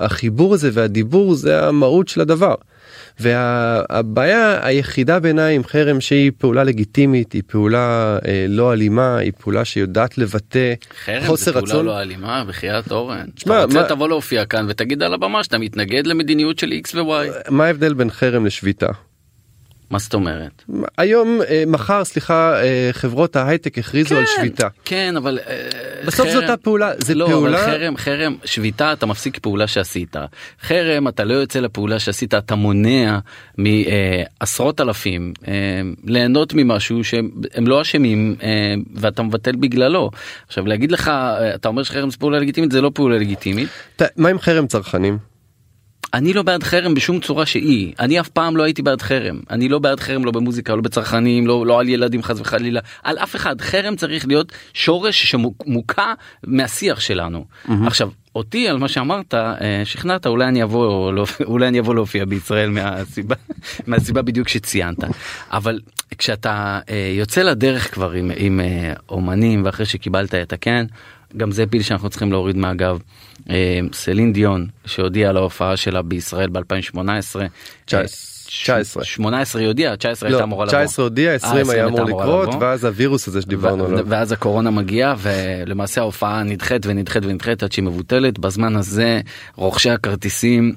החיבור 0.00 0.54
הזה 0.54 0.70
והדיבור 0.72 1.34
זה 1.34 1.66
המהות 1.66 2.08
של 2.08 2.20
הדבר. 2.20 2.54
והבעיה 3.20 4.66
היחידה 4.66 5.18
בעיניי 5.20 5.54
עם 5.56 5.64
חרם 5.64 6.00
שהיא 6.00 6.32
פעולה 6.38 6.64
לגיטימית 6.64 7.32
היא 7.32 7.42
פעולה 7.46 8.18
אה, 8.26 8.46
לא 8.48 8.72
אלימה 8.72 9.16
היא 9.16 9.32
פעולה 9.40 9.64
שיודעת 9.64 10.18
לבטא 10.18 10.74
חרם 11.04 11.22
חוסר 11.26 11.44
זה 11.44 11.52
פעולה 11.52 11.66
רצון. 11.72 11.86
לא 11.86 12.00
אלימה 12.00 12.44
בחייאת 12.48 12.90
אורן. 12.92 13.26
תשמע, 13.34 13.56
אתה 13.56 13.64
רוצה 13.64 13.80
מה- 13.82 13.88
תבוא 13.88 14.08
להופיע 14.08 14.44
כאן 14.44 14.66
ותגיד 14.68 15.02
על 15.02 15.14
הבמה 15.14 15.44
שאתה 15.44 15.58
מתנגד 15.58 16.06
למדיניות 16.06 16.58
של 16.58 16.72
x 16.84 16.96
ו-y. 16.96 17.50
מה 17.50 17.64
ההבדל 17.64 17.94
בין 17.94 18.10
חרם 18.10 18.46
לשביתה? 18.46 18.86
מה 19.90 19.98
זאת 19.98 20.14
אומרת? 20.14 20.62
היום 20.98 21.40
אה, 21.48 21.64
מחר 21.66 22.04
סליחה 22.04 22.62
אה, 22.62 22.88
חברות 22.92 23.36
ההייטק 23.36 23.78
הכריזו 23.78 24.16
על 24.16 24.24
שביתה. 24.36 24.68
כן 24.84 25.14
אבל 25.16 25.38
אה, 25.46 25.68
בסוף 26.06 26.26
חרם- 26.28 26.36
אותה 26.42 26.56
פעולה 26.56 26.92
זה 26.98 27.14
לא, 27.14 27.26
פעולה 27.26 27.64
אבל 27.64 27.78
חרם 27.78 27.96
חרם 27.96 28.36
שביתה 28.44 28.92
אתה 28.92 29.06
מפסיק 29.06 29.38
פעולה 29.38 29.66
שעשית 29.66 30.16
חרם 30.62 31.08
אתה 31.08 31.24
לא 31.24 31.34
יוצא 31.34 31.60
לפעולה 31.60 31.98
שעשית 31.98 32.34
אתה 32.34 32.54
מונע 32.54 33.18
מעשרות 33.58 34.80
אלפים 34.80 35.32
ליהנות 36.04 36.54
ממשהו 36.54 37.04
שהם 37.04 37.30
הם 37.54 37.66
לא 37.66 37.82
אשמים 37.82 38.36
ואתה 38.94 39.22
מבטל 39.22 39.56
בגללו 39.56 40.10
עכשיו 40.46 40.66
להגיד 40.66 40.92
לך 40.92 41.10
אתה 41.54 41.68
אומר 41.68 41.82
שחרם 41.82 42.10
זה 42.10 42.16
פעולה 42.16 42.38
לגיטימית 42.38 42.72
זה 42.72 42.80
לא 42.80 42.90
פעולה 42.94 43.18
לגיטימית 43.18 43.68
ת- 43.96 44.18
מה 44.18 44.28
עם 44.28 44.38
חרם 44.38 44.66
צרכנים? 44.66 45.35
אני 46.14 46.32
לא 46.32 46.42
בעד 46.42 46.62
חרם 46.62 46.94
בשום 46.94 47.20
צורה 47.20 47.46
שהיא. 47.46 47.92
אני 48.00 48.20
אף 48.20 48.28
פעם 48.28 48.56
לא 48.56 48.62
הייתי 48.62 48.82
בעד 48.82 49.02
חרם. 49.02 49.40
אני 49.50 49.68
לא 49.68 49.78
בעד 49.78 50.00
חרם 50.00 50.24
לא 50.24 50.30
במוזיקה 50.30 50.74
לא 50.74 50.82
בצרכנים 50.82 51.46
לא 51.46 51.66
לא 51.66 51.80
על 51.80 51.88
ילדים 51.88 52.22
חס 52.22 52.40
וחלילה. 52.40 52.80
על 53.02 53.18
אף 53.18 53.36
אחד. 53.36 53.60
חרם 53.60 53.96
צריך 53.96 54.26
להיות 54.26 54.52
שורש 54.74 55.24
שמוקע 55.30 56.12
מהשיח 56.46 57.00
שלנו. 57.00 57.44
עכשיו 57.86 58.08
אותי 58.34 58.68
על 58.68 58.78
מה 58.78 58.88
שאמרת 58.88 59.34
אה, 59.34 59.82
שכנעת 59.84 60.26
אולי 60.26 60.44
אני 60.44 60.62
אבוא 60.62 61.12
לא- 61.12 61.26
אולי 61.44 61.68
אני 61.68 61.80
אבוא 61.80 61.94
להופיע 61.94 62.24
בישראל 62.24 62.70
מהסיבה 62.70 63.34
מהסיבה 63.86 64.22
בדיוק 64.22 64.48
שציינת. 64.48 64.98
אבל 65.52 65.80
כשאתה 66.18 66.80
אה, 66.90 67.12
יוצא 67.18 67.42
לדרך 67.42 67.94
כבר 67.94 68.10
עם, 68.10 68.30
עם 68.36 68.60
אה, 68.60 68.92
אומנים 69.08 69.62
ואחרי 69.64 69.86
שקיבלת 69.86 70.34
את 70.34 70.52
הכן 70.52 70.86
גם 71.36 71.50
זה 71.50 71.66
פיל 71.66 71.82
שאנחנו 71.82 72.10
צריכים 72.10 72.32
להוריד 72.32 72.56
מהגב. 72.56 72.98
אה, 73.50 73.80
סלין 73.92 74.32
דיון 74.32 74.66
שהודיעה 74.86 75.30
על 75.30 75.36
ההופעה 75.36 75.76
שלה 75.76 76.02
בישראל 76.02 76.48
ב-2018. 76.48 76.98
19. 78.46 79.04
18 79.04 79.60
היא 79.60 79.68
הודיעה, 79.68 79.96
19 79.96 80.28
הייתה 80.28 80.38
לא, 80.38 80.44
אמורה 80.44 80.64
לבוא. 80.64 80.78
19 80.78 81.04
הודיע, 81.04 81.34
20 81.34 81.66
אה, 81.70 81.74
היה 81.74 81.86
אמור 81.86 81.98
הייתה 82.00 82.12
לקרות 82.12 82.48
לבוא. 82.48 82.60
ואז 82.60 82.84
הווירוס 82.84 83.28
הזה 83.28 83.42
שדיברנו 83.42 83.86
עליו. 83.86 84.04
ואז 84.08 84.32
הקורונה 84.32 84.70
מגיעה 84.70 85.14
ולמעשה 85.18 86.00
ההופעה 86.00 86.42
נדחית 86.42 86.86
ונדחית 86.86 87.24
ונדחית 87.26 87.62
עד 87.62 87.72
שהיא 87.72 87.84
מבוטלת 87.84 88.38
בזמן 88.38 88.76
הזה 88.76 89.20
רוכשי 89.56 89.90
הכרטיסים 89.90 90.74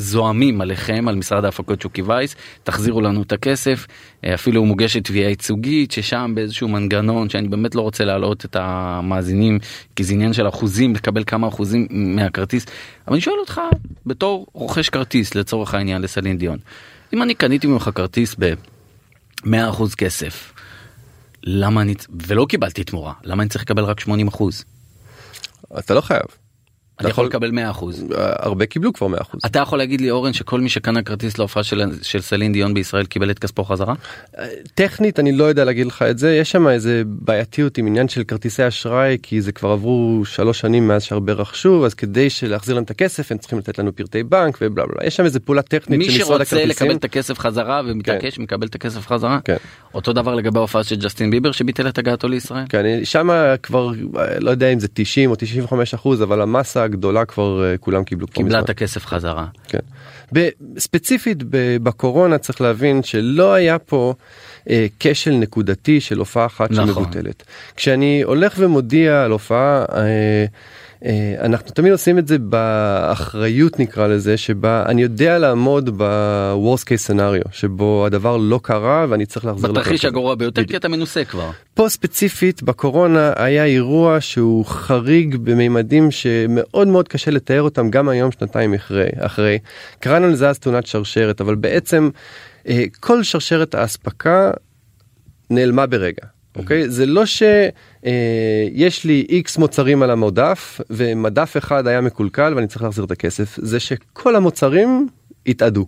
זועמים 0.00 0.60
עליכם 0.60 1.08
על 1.08 1.14
משרד 1.14 1.44
ההפקות 1.44 1.82
שוקי 1.82 2.02
וייס. 2.02 2.36
תחזירו 2.62 3.00
לנו 3.00 3.22
את 3.22 3.32
הכסף 3.32 3.86
אה, 4.24 4.34
אפילו 4.34 4.64
מוגשת 4.64 5.04
תביעה 5.04 5.28
ייצוגית 5.28 5.90
ששם 5.90 6.32
באיזשהו 6.34 6.68
מנגנון 6.68 7.28
שאני 7.28 7.48
באמת 7.48 7.74
לא 7.74 7.80
רוצה 7.80 8.04
להלאות 8.04 8.44
את 8.44 8.56
המאזינים 8.56 9.58
כי 9.96 10.04
זה 10.04 10.14
עניין 10.14 10.32
של 10.32 10.48
אחוזים 10.48 10.94
לקבל 10.94 11.24
כמה 11.26 11.48
אחוזים 11.48 11.86
מהכרטיס. 11.90 12.66
אבל 13.06 13.14
אני 13.14 13.20
שואל 13.20 13.38
אותך 13.38 13.60
בתור 14.06 14.46
רוכש 14.52 14.88
כרטיס 14.88 15.34
לצורך 15.34 15.74
העניין 15.74 16.02
לסלין 16.02 16.38
דיון 16.38 16.58
אם 17.12 17.22
אני 17.22 17.34
קניתי 17.34 17.66
ממך 17.66 17.90
כרטיס 17.94 18.36
ב 18.38 18.54
100% 19.44 19.46
כסף 19.96 20.52
למה 21.44 21.82
אני 21.82 21.94
ולא 22.26 22.46
קיבלתי 22.48 22.84
תמורה 22.84 23.12
למה 23.24 23.42
אני 23.42 23.50
צריך 23.50 23.64
לקבל 23.64 23.84
רק 23.84 24.00
80 24.00 24.28
אחוז? 24.28 24.64
אתה 25.78 25.94
לא 25.94 26.00
חייב. 26.00 26.39
אני 27.00 27.10
יכול 27.10 27.24
יכול- 27.24 27.26
לקבל 27.26 27.50
100 27.50 27.70
אחוז 27.70 28.04
אה, 28.18 28.32
הרבה 28.38 28.66
קיבלו 28.66 28.92
כבר 28.92 29.06
100%. 29.06 29.38
אתה 29.46 29.58
יכול 29.58 29.78
להגיד 29.78 30.00
לי 30.00 30.10
אורן 30.10 30.32
שכל 30.32 30.60
מי 30.60 30.68
שקנה 30.68 31.02
כרטיס 31.02 31.38
להופעה 31.38 31.62
של, 31.62 31.82
של 32.02 32.20
סלין 32.20 32.52
דיון 32.52 32.74
בישראל 32.74 33.04
קיבל 33.06 33.30
את 33.30 33.38
כספו 33.38 33.64
חזרה? 33.64 33.94
טכנית 34.74 35.18
אני 35.20 35.32
לא 35.32 35.44
יודע 35.44 35.64
להגיד 35.64 35.86
לך 35.86 36.02
את 36.02 36.18
זה 36.18 36.34
יש 36.34 36.50
שם 36.50 36.68
איזה 36.68 37.02
בעייתיות 37.06 37.78
עם 37.78 37.86
עניין 37.86 38.08
של 38.08 38.24
כרטיסי 38.24 38.68
אשראי 38.68 39.18
כי 39.22 39.40
זה 39.40 39.52
כבר 39.52 39.70
עברו 39.70 40.22
שלוש 40.24 40.60
שנים 40.60 40.88
מאז 40.88 41.02
שהרבה 41.02 41.32
רכשו 41.32 41.86
אז 41.86 41.94
כדי 41.94 42.28
להחזיר 42.48 42.74
להם 42.74 42.84
את 42.84 42.90
הכסף 42.90 43.32
הם 43.32 43.38
צריכים 43.38 43.58
לתת 43.58 43.78
לנו 43.78 43.96
פרטי 43.96 44.22
בנק 44.22 44.58
ובלה 44.60 44.86
בלה 44.86 45.06
יש 45.06 45.16
שם 45.16 45.24
איזה 45.24 45.40
פעולה 45.40 45.62
טכנית 45.62 45.98
מי 45.98 46.10
של 46.10 46.22
משרד 46.22 46.44
שרוצה. 46.44 46.64
לקבל 46.64 46.94
את 46.94 47.04
הכסף 47.04 47.38
חזרה 47.38 47.82
ומתעקש 47.86 48.38
מקבל 48.38 48.66
את 48.66 48.74
הכסף 48.74 49.06
חזרה? 49.06 49.38
כן. 49.44 49.56
אותו 49.94 50.12
דבר 50.12 50.34
לגבי 50.34 50.58
ההופעה 50.58 50.84
של 50.84 50.96
ג'סטין 50.96 51.30
ביבר 51.30 51.52
שביטל 51.52 51.88
את 51.88 51.98
הגעתו 51.98 52.28
לישראל? 52.28 52.64
כן, 52.68 53.04
שם 53.04 53.28
כבר 53.62 53.92
אה, 54.18 54.40
לא 54.40 54.50
יודע 54.50 54.68
אם 54.68 54.80
זה 54.80 54.88
90 54.94 55.30
או 55.30 55.36
95 55.38 55.94
אחוז 55.94 56.22
אבל 56.22 56.40
המסה 56.40 56.86
הגדולה 56.90 57.24
כבר 57.24 57.64
אה, 57.64 57.76
כולם 57.76 58.04
קיבלו 58.04 58.26
קיבלה. 58.26 58.60
את 58.60 58.70
הכסף 58.70 59.06
חזרה. 59.06 59.46
כן. 59.68 59.78
ספציפית 60.78 61.38
בקורונה 61.82 62.38
צריך 62.38 62.60
להבין 62.60 63.02
שלא 63.02 63.52
היה 63.54 63.78
פה 63.78 64.14
אה, 64.70 64.86
כשל 65.00 65.30
נקודתי 65.34 66.00
של 66.00 66.18
הופעה 66.18 66.46
אחת 66.46 66.70
נכון. 66.70 66.86
שמבוטלת. 66.86 67.42
כשאני 67.76 68.22
הולך 68.22 68.54
ומודיע 68.58 69.22
על 69.22 69.30
הופעה 69.30 69.84
אה, 69.94 70.44
אנחנו 71.44 71.70
תמיד 71.70 71.92
עושים 71.92 72.18
את 72.18 72.28
זה 72.28 72.38
באחריות 72.38 73.80
נקרא 73.80 74.06
לזה 74.06 74.36
שבה 74.36 74.84
אני 74.86 75.02
יודע 75.02 75.38
לעמוד 75.38 75.90
ב-Worst 75.96 76.84
case 76.84 77.10
scenario 77.10 77.48
שבו 77.52 78.06
הדבר 78.06 78.36
לא 78.36 78.60
קרה 78.62 79.06
ואני 79.08 79.26
צריך 79.26 79.44
להחזיר 79.44 79.72
בתרחיש 79.72 80.04
הגרוע 80.04 80.34
ביותר 80.34 80.64
כי 80.64 80.76
אתה 80.76 80.88
מנוסה 80.88 81.24
כבר. 81.24 81.50
פה 81.74 81.88
ספציפית 81.88 82.62
בקורונה 82.62 83.32
היה 83.36 83.64
אירוע 83.64 84.20
שהוא 84.20 84.66
חריג 84.66 85.36
בממדים 85.36 86.10
שמאוד 86.10 86.88
מאוד 86.88 87.08
קשה 87.08 87.30
לתאר 87.30 87.62
אותם 87.62 87.90
גם 87.90 88.08
היום 88.08 88.32
שנתיים 88.32 88.74
אחרי 88.74 89.08
אחרי 89.18 89.58
קראנו 89.98 90.28
לזה 90.28 90.48
אז 90.48 90.58
תאונת 90.58 90.86
שרשרת 90.86 91.40
אבל 91.40 91.54
בעצם 91.54 92.10
אה, 92.68 92.84
כל 93.00 93.22
שרשרת 93.22 93.74
האספקה 93.74 94.50
נעלמה 95.50 95.86
ברגע. 95.86 96.39
אוקיי 96.56 96.90
זה 96.90 97.06
לא 97.06 97.26
שיש 97.26 99.04
לי 99.04 99.26
איקס 99.28 99.58
מוצרים 99.58 100.02
על 100.02 100.10
המודף 100.10 100.80
ומדף 100.90 101.56
אחד 101.56 101.86
היה 101.86 102.00
מקולקל 102.00 102.52
ואני 102.56 102.66
צריך 102.66 102.82
להחזיר 102.82 103.04
את 103.04 103.10
הכסף 103.10 103.56
זה 103.56 103.80
שכל 103.80 104.36
המוצרים 104.36 105.08
התאדו. 105.46 105.86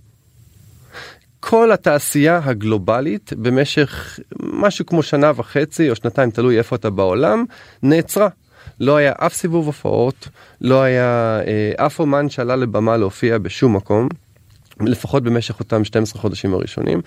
כל 1.41 1.73
התעשייה 1.73 2.41
הגלובלית 2.45 3.33
במשך 3.33 4.19
משהו 4.43 4.87
כמו 4.87 5.03
שנה 5.03 5.33
וחצי 5.37 5.91
או 5.91 5.97
שנתיים 5.97 6.31
תלוי 6.31 6.59
איפה 6.59 6.77
אתה 6.77 6.91
בעולם 6.91 7.45
נעצרה. 7.83 8.29
לא 8.81 8.97
היה 8.97 9.13
אף 9.19 9.35
סיבוב 9.35 9.67
הופעות 9.67 10.29
לא 10.61 10.83
היה 10.83 11.41
אה, 11.47 11.87
אף 11.87 12.01
אומן 12.01 12.29
שעלה 12.29 12.57
לבמה 12.57 12.97
להופיע 12.97 13.39
בשום 13.39 13.77
מקום. 13.77 14.09
לפחות 14.81 15.23
במשך 15.23 15.61
אותם 15.61 15.85
12 15.85 16.23
חודשים 16.23 16.55
הראשונים 16.55 17.01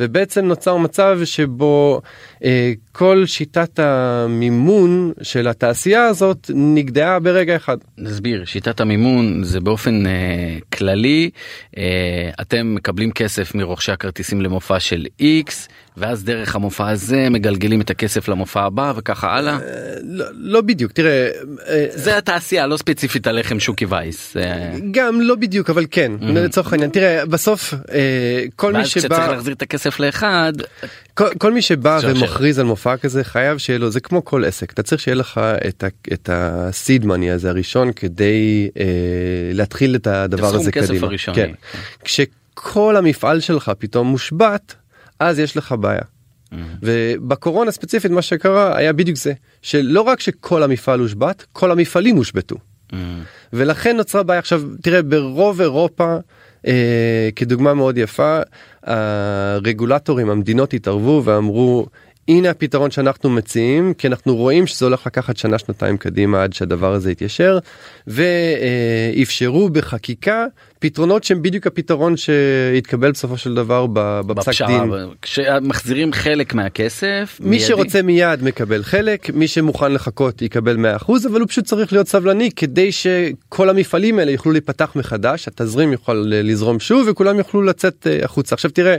ובעצם 0.00 0.44
נוצר 0.44 0.76
מצב 0.76 1.18
שבו 1.24 2.02
אה, 2.44 2.72
כל 2.92 3.22
שיטת 3.26 3.78
המימון 3.78 5.12
של 5.22 5.48
התעשייה 5.48 6.04
הזאת 6.04 6.50
נגדעה 6.54 7.18
ברגע 7.18 7.56
אחד. 7.56 7.76
נסביר 7.98 8.44
שיטת 8.44 8.80
המימון 8.80 9.44
זה 9.44 9.60
באופן 9.60 10.06
אה, 10.06 10.12
כללי 10.72 11.30
אה, 11.78 12.30
אתם 12.40 12.74
מקבלים 12.74 13.12
כסף 13.12 13.54
מרוכשי 13.54 13.92
הכרטיסים 13.92 14.40
למופע 14.40 14.80
של 14.80 15.06
x 15.20 15.52
ואז 15.96 16.24
דרך 16.24 16.54
המופע 16.54 16.88
הזה 16.88 17.28
מגלגלים 17.30 17.80
את 17.80 17.90
הכסף 17.90 18.28
למופע 18.28 18.62
הבא 18.62 18.92
וככה 18.96 19.36
הלאה. 19.36 19.54
אה, 19.54 19.58
לא, 20.02 20.24
לא 20.34 20.60
בדיוק 20.60 20.92
תראה 20.92 21.28
אה, 21.68 21.86
זה 21.90 22.18
התעשייה 22.18 22.66
לא 22.66 22.76
ספציפית 22.76 23.26
הלחם 23.26 23.60
שוקי 23.60 23.84
וייס. 23.84 24.36
אה, 24.36 24.70
גם 24.90 25.20
לא 25.20 25.34
בדיוק 25.34 25.70
אבל 25.70 25.86
כן. 25.90 26.12
לצורך 26.20 26.72
העניין 26.72 26.90
תראה 26.90 27.26
בסוף 27.26 27.74
אה, 27.74 28.44
כל 28.56 28.72
מי 28.72 28.78
ואז 28.78 28.86
כשצריך 28.86 29.04
שבא 29.04 29.26
להחזיר 29.26 29.54
את 29.54 29.62
הכסף 29.62 30.00
לאחד 30.00 30.52
כל, 31.14 31.28
כל 31.38 31.52
מי 31.52 31.62
שבא. 31.62 31.98
ומכריז 32.02 32.58
על 32.58 32.66
מופע 32.66 32.96
כזה 32.96 33.24
חייב 33.24 33.58
שיהיה 33.58 33.78
לו 33.78 33.90
זה 33.90 34.00
כמו 34.00 34.24
כל 34.24 34.44
עסק 34.44 34.72
אתה 34.72 34.82
צריך 34.82 35.02
שיהיה 35.02 35.14
לך 35.14 35.40
את, 35.68 35.84
ה, 35.84 35.86
את 36.12 36.30
הסיד 36.32 37.06
מני 37.06 37.30
הזה 37.30 37.50
הראשון 37.50 37.92
כדי 37.92 38.70
אה, 38.76 38.84
להתחיל 39.52 39.96
את 39.96 40.06
הדבר 40.06 40.54
הזה 40.54 40.72
קדימה. 40.72 41.06
הראשוני. 41.06 41.36
כן. 41.36 41.50
כשכל 42.04 42.96
המפעל 42.96 43.40
שלך 43.40 43.72
פתאום 43.78 44.06
מושבת 44.06 44.74
אז 45.18 45.38
יש 45.38 45.56
לך 45.56 45.74
בעיה. 45.80 46.02
ובקורונה 46.82 47.70
ספציפית 47.70 48.10
מה 48.10 48.22
שקרה 48.22 48.76
היה 48.76 48.92
בדיוק 48.92 49.16
זה 49.16 49.32
שלא 49.62 50.00
רק 50.00 50.20
שכל 50.20 50.62
המפעל 50.62 51.00
הושבת 51.00 51.46
כל 51.52 51.70
המפעלים 51.70 52.16
הושבתו. 52.16 52.56
ולכן 53.52 53.96
נוצרה 53.96 54.22
בעיה 54.22 54.38
עכשיו 54.38 54.62
תראה 54.82 55.02
ברוב 55.02 55.60
אירופה 55.60 56.16
כדוגמה 57.36 57.74
מאוד 57.74 57.98
יפה 57.98 58.40
הרגולטורים 58.82 60.30
המדינות 60.30 60.74
התערבו 60.74 61.22
ואמרו 61.24 61.86
הנה 62.28 62.50
הפתרון 62.50 62.90
שאנחנו 62.90 63.30
מציעים 63.30 63.94
כי 63.94 64.06
אנחנו 64.06 64.36
רואים 64.36 64.66
שזה 64.66 64.86
הולך 64.86 65.06
לקחת 65.06 65.36
שנה 65.36 65.58
שנתיים 65.58 65.96
קדימה 65.96 66.42
עד 66.42 66.52
שהדבר 66.52 66.92
הזה 66.92 67.12
יתיישר 67.12 67.58
ואפשרו 68.06 69.68
בחקיקה 69.68 70.46
פתרונות 70.82 71.24
שהם 71.24 71.42
בדיוק 71.42 71.66
הפתרון 71.66 72.16
שהתקבל 72.16 73.10
בסופו 73.10 73.36
של 73.38 73.54
דבר 73.54 73.86
בפסק 73.86 74.48
בפשרה 74.48 74.68
דין. 74.68 74.92
כשמחזירים 75.22 76.12
חלק 76.12 76.54
מהכסף 76.54 77.38
מי 77.40 77.50
מיידי. 77.50 77.64
שרוצה 77.64 78.02
מיד 78.02 78.42
מקבל 78.42 78.82
חלק 78.82 79.30
מי 79.30 79.48
שמוכן 79.48 79.92
לחכות 79.92 80.42
יקבל 80.42 80.96
100% 80.98 81.12
אבל 81.30 81.40
הוא 81.40 81.48
פשוט 81.48 81.64
צריך 81.64 81.92
להיות 81.92 82.08
סבלני 82.08 82.50
כדי 82.50 82.92
שכל 82.92 83.68
המפעלים 83.68 84.18
האלה 84.18 84.30
יוכלו 84.30 84.52
להיפתח 84.52 84.92
מחדש 84.96 85.48
התזרים 85.48 85.92
יוכל 85.92 86.24
לזרום 86.26 86.80
שוב 86.80 87.08
וכולם 87.10 87.38
יוכלו 87.38 87.62
לצאת 87.62 88.06
אה, 88.06 88.24
החוצה 88.24 88.54
עכשיו 88.54 88.70
תראה 88.70 88.96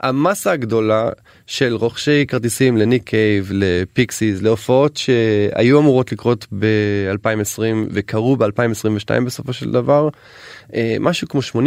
המסה 0.00 0.52
הגדולה 0.52 1.08
של 1.46 1.74
רוכשי 1.74 2.24
כרטיסים 2.28 2.76
לניק 2.76 3.02
קייב 3.04 3.50
לפיקסיס 3.54 4.42
להופעות 4.42 4.96
שהיו 4.96 5.78
אמורות 5.78 6.12
לקרות 6.12 6.46
ב-2020 6.58 7.62
וקרו 7.90 8.36
ב-2022 8.36 9.20
בסופו 9.26 9.52
של 9.52 9.70
דבר 9.70 10.08
אה, 10.74 10.96
משהו 11.20 11.28
כמו 11.28 11.62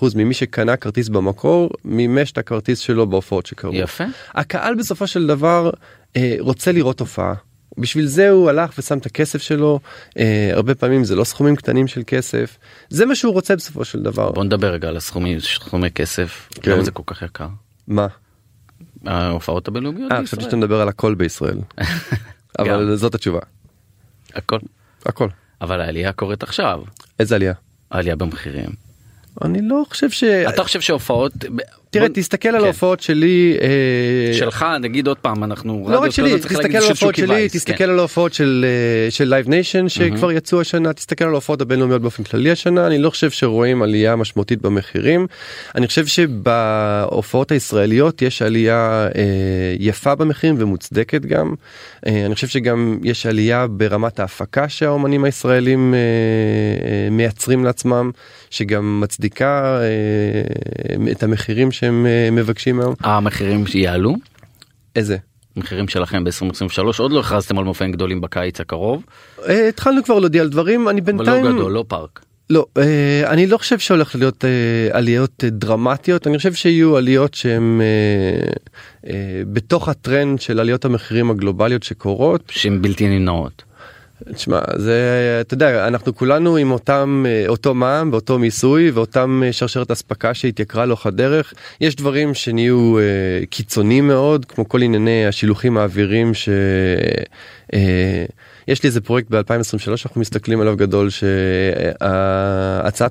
80-85% 0.00 0.16
ממי 0.16 0.34
שקנה 0.34 0.76
כרטיס 0.76 1.08
במקור 1.08 1.70
מימש 1.84 2.32
את 2.32 2.38
הכרטיס 2.38 2.78
שלו 2.78 3.06
בהופעות 3.06 3.46
שקרו. 3.46 3.74
יפה. 3.74 4.04
הקהל 4.34 4.74
בסופו 4.74 5.06
של 5.06 5.26
דבר 5.26 5.70
אה, 6.16 6.36
רוצה 6.38 6.72
לראות 6.72 7.00
הופעה. 7.00 7.34
בשביל 7.78 8.06
זה 8.06 8.30
הוא 8.30 8.48
הלך 8.48 8.70
ושם 8.78 8.98
את 8.98 9.06
הכסף 9.06 9.42
שלו 9.42 9.80
אה, 10.18 10.50
הרבה 10.52 10.74
פעמים 10.74 11.04
זה 11.04 11.16
לא 11.16 11.24
סכומים 11.24 11.56
קטנים 11.56 11.86
של 11.86 12.02
כסף 12.06 12.58
זה 12.88 13.06
מה 13.06 13.14
שהוא 13.14 13.32
רוצה 13.32 13.56
בסופו 13.56 13.84
של 13.84 14.02
דבר 14.02 14.32
בוא 14.32 14.44
נדבר 14.44 14.72
רגע 14.72 14.88
על 14.88 14.96
הסכומים 14.96 15.40
סכומי 15.40 15.90
כסף 15.90 16.48
כן. 16.62 16.70
למה 16.70 16.84
זה 16.84 16.90
כל 16.90 17.02
כך 17.06 17.22
יקר. 17.22 17.48
מה 17.88 18.06
ההופעות 19.06 19.68
הבינלאומיות 19.68 20.12
אה. 20.12 20.22
חשבתי 20.22 20.44
שאתה 20.44 20.56
מדבר 20.56 20.80
על 20.80 20.88
הכל 20.88 21.14
בישראל 21.14 21.58
אבל 22.58 22.96
זאת 22.96 23.14
התשובה 23.14 23.40
הכל. 24.34 24.58
הכל 25.06 25.28
אבל 25.60 25.80
העלייה 25.80 26.12
קורית 26.12 26.42
עכשיו 26.42 26.80
איזה 27.20 27.34
עלייה 27.34 27.54
העלייה 27.92 28.16
במחירים. 28.16 28.70
אני 29.44 29.68
לא 29.68 29.84
חושב 29.88 30.10
ש... 30.10 30.24
אתה 30.24 30.62
חושב 30.64 30.80
שהופעות 30.80 31.32
תראה 31.92 32.06
בוא- 32.08 32.14
תסתכל 32.14 32.48
על 32.48 32.58
כן. 32.58 32.64
ההופעות 32.64 33.00
שלי 33.00 33.56
אה, 33.60 34.34
שלך 34.34 34.66
נגיד 34.80 35.06
עוד 35.06 35.16
פעם 35.18 35.44
אנחנו 35.44 35.86
לא 35.90 35.98
רק 35.98 36.10
שלי, 36.10 36.38
תסתכל 36.38 36.76
על 36.76 36.84
ההופעות 36.84 37.14
שלי, 37.14 37.48
תסתכל 37.48 37.76
כן. 37.76 37.90
על 37.90 37.98
ההופעות 37.98 38.32
של 38.34 38.64
אה, 38.68 39.10
של 39.10 39.24
לייב 39.28 39.48
ניישן 39.48 39.88
שכבר 39.88 40.32
יצאו 40.32 40.60
השנה, 40.60 40.92
תסתכל 40.92 41.24
על 41.24 41.30
ההופעות 41.30 41.60
הבינלאומיות 41.60 42.02
באופן 42.02 42.22
כללי 42.22 42.50
השנה, 42.50 42.86
אני 42.86 42.98
לא 42.98 43.10
חושב 43.10 43.30
שרואים 43.30 43.82
עלייה 43.82 44.16
משמעותית 44.16 44.62
במחירים. 44.62 45.26
אני 45.74 45.86
חושב 45.86 46.06
שבהופעות 46.06 47.52
הישראליות 47.52 48.22
יש 48.22 48.42
עלייה 48.42 49.08
אה, 49.16 49.22
יפה 49.78 50.14
במחירים 50.14 50.56
ומוצדקת 50.58 51.22
גם. 51.26 51.54
אני 52.06 52.34
חושב 52.34 52.46
שגם 52.48 52.98
יש 53.02 53.26
עלייה 53.26 53.66
ברמת 53.66 54.20
ההפקה 54.20 54.68
שהאומנים 54.68 55.24
הישראלים 55.24 55.94
מייצרים 57.10 57.64
לעצמם, 57.64 58.10
שגם 58.50 59.00
מצדיקה 59.00 59.80
את 61.10 61.22
המחירים 61.22 61.70
שהם 61.82 62.06
אה, 62.06 62.28
מבקשים 62.32 62.80
היום. 62.80 62.94
המחירים 63.00 63.66
שיעלו 63.66 64.14
איזה? 64.96 65.16
מחירים 65.56 65.88
שלכם 65.88 66.24
ב-2023 66.24 66.82
עוד 66.98 67.12
לא 67.12 67.20
הכרזתם 67.20 67.58
על 67.58 67.64
מופעים 67.64 67.92
גדולים 67.92 68.20
בקיץ 68.20 68.60
הקרוב 68.60 69.04
אה, 69.48 69.68
התחלנו 69.68 70.04
כבר 70.04 70.18
להודיע 70.18 70.42
על 70.42 70.48
דברים 70.48 70.88
אני 70.88 71.00
אבל 71.00 71.12
בינתיים 71.12 71.44
לא 71.44 71.52
גדול 71.52 71.72
לא 71.72 71.84
פארק. 71.88 72.20
לא 72.50 72.66
אה, 72.78 73.22
אני 73.26 73.46
לא 73.46 73.58
חושב 73.58 73.78
שהולך 73.78 74.14
להיות 74.14 74.44
עליות 74.90 75.44
דרמטיות 75.46 76.26
אני 76.26 76.36
חושב 76.36 76.54
שיהיו 76.54 76.96
עליות 76.96 77.34
שהן 77.34 77.80
בתוך 79.52 79.88
הטרנד 79.88 80.40
של 80.40 80.60
עליות 80.60 80.84
המחירים 80.84 81.30
הגלובליות 81.30 81.82
שקורות. 81.82 82.42
שהן 82.50 82.82
בלתי 82.82 83.08
נמנעות. 83.08 83.62
תשמע 84.34 84.60
זה 84.76 85.38
אתה 85.40 85.54
יודע 85.54 85.86
אנחנו 85.86 86.14
כולנו 86.14 86.56
עם 86.56 86.70
אותם 86.70 87.24
אה, 87.28 87.44
אותו 87.48 87.74
מע"מ 87.74 88.08
ואותו 88.12 88.38
מיסוי 88.38 88.90
ואותם 88.90 89.42
אה, 89.46 89.52
שרשרת 89.52 89.90
אספקה 89.90 90.34
שהתייקרה 90.34 90.86
לאורך 90.86 91.06
הדרך 91.06 91.54
יש 91.80 91.96
דברים 91.96 92.34
שנהיו 92.34 92.98
אה, 92.98 93.02
קיצוניים 93.50 94.06
מאוד 94.06 94.44
כמו 94.44 94.68
כל 94.68 94.82
ענייני 94.82 95.26
השילוחים 95.26 95.78
האוויריים 95.78 96.34
ש... 96.34 96.48
אה, 97.74 98.24
יש 98.68 98.82
לי 98.82 98.86
איזה 98.86 99.00
פרויקט 99.00 99.30
ב-2023 99.30 99.90
אנחנו 100.06 100.20
מסתכלים 100.20 100.60
עליו 100.60 100.76
גדול 100.76 101.10
שהצעת 101.10 101.98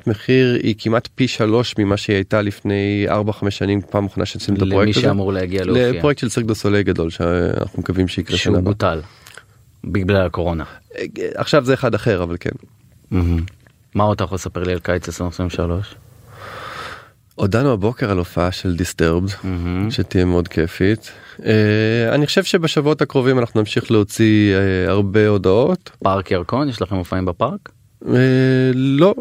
מחיר 0.07 0.59
היא 0.63 0.75
כמעט 0.77 1.07
פי 1.15 1.27
שלוש 1.27 1.75
ממה 1.77 1.97
שהיא 1.97 2.15
הייתה 2.15 2.41
לפני 2.41 3.05
4-5 3.09 3.49
שנים 3.49 3.81
פעם 3.81 4.05
אחרונה 4.05 4.25
שעשינו 4.25 4.57
את 4.57 4.61
למי 4.61 4.71
הפרויקט 4.71 4.97
הזה. 4.97 5.07
שאמור 5.07 5.33
להגיע 5.33 5.65
להופיע. 5.65 5.91
לפרויקט 5.91 6.19
של 6.19 6.29
סירק 6.29 6.45
דו 6.45 6.55
סולי 6.55 6.83
גדול 6.83 7.09
שאנחנו 7.09 7.79
מקווים 7.79 8.07
שיקרה 8.07 8.37
שנה 8.37 8.43
שהוא 8.43 8.57
הבאה. 8.57 8.73
בוטל. 8.73 8.99
בגלל 9.83 10.25
הקורונה. 10.25 10.63
עכשיו 11.35 11.65
זה 11.65 11.73
אחד 11.73 11.95
אחר 11.95 12.23
אבל 12.23 12.37
כן. 12.39 12.51
מה 13.95 14.03
עוד 14.03 14.15
אתה 14.15 14.23
יכול 14.23 14.35
לספר 14.35 14.63
לי 14.63 14.73
על 14.73 14.79
קיץ 14.79 15.07
2023? 15.07 15.95
הודענו 17.35 17.73
הבוקר 17.73 18.11
על 18.11 18.17
הופעה 18.17 18.51
של 18.51 18.75
דיסטרבד. 18.75 19.29
שתהיה 19.89 20.25
מאוד 20.25 20.47
כיפית. 20.47 21.11
אה, 21.45 22.15
אני 22.15 22.25
חושב 22.25 22.43
שבשבועות 22.43 23.01
הקרובים 23.01 23.39
אנחנו 23.39 23.59
נמשיך 23.59 23.91
להוציא 23.91 24.55
אה, 24.55 24.91
הרבה 24.91 25.27
הודעות. 25.27 25.89
פארק 26.03 26.31
ירקון 26.31 26.69
יש 26.69 26.81
לכם 26.81 26.95
מופעים 26.95 27.25
בפארק? 27.25 27.69
אה, 28.07 28.13
לא 28.73 29.15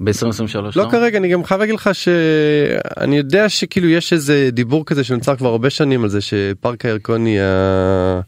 ב-2023 0.00 0.56
לא 0.76 0.88
כרגע 0.90 1.18
אני 1.18 1.28
גם 1.28 1.44
חייב 1.44 1.60
להגיד 1.60 1.74
לך 1.74 1.90
שאני 1.92 3.16
יודע 3.16 3.48
שכאילו 3.48 3.88
יש 3.88 4.12
איזה 4.12 4.50
דיבור 4.52 4.86
כזה 4.86 5.04
שנוצר 5.04 5.36
כבר 5.36 5.48
הרבה 5.48 5.70
שנים 5.70 6.04
על 6.04 6.08
זה 6.08 6.20
שפארק 6.20 6.84
הירקון 6.84 7.26
יהיה 7.26 8.20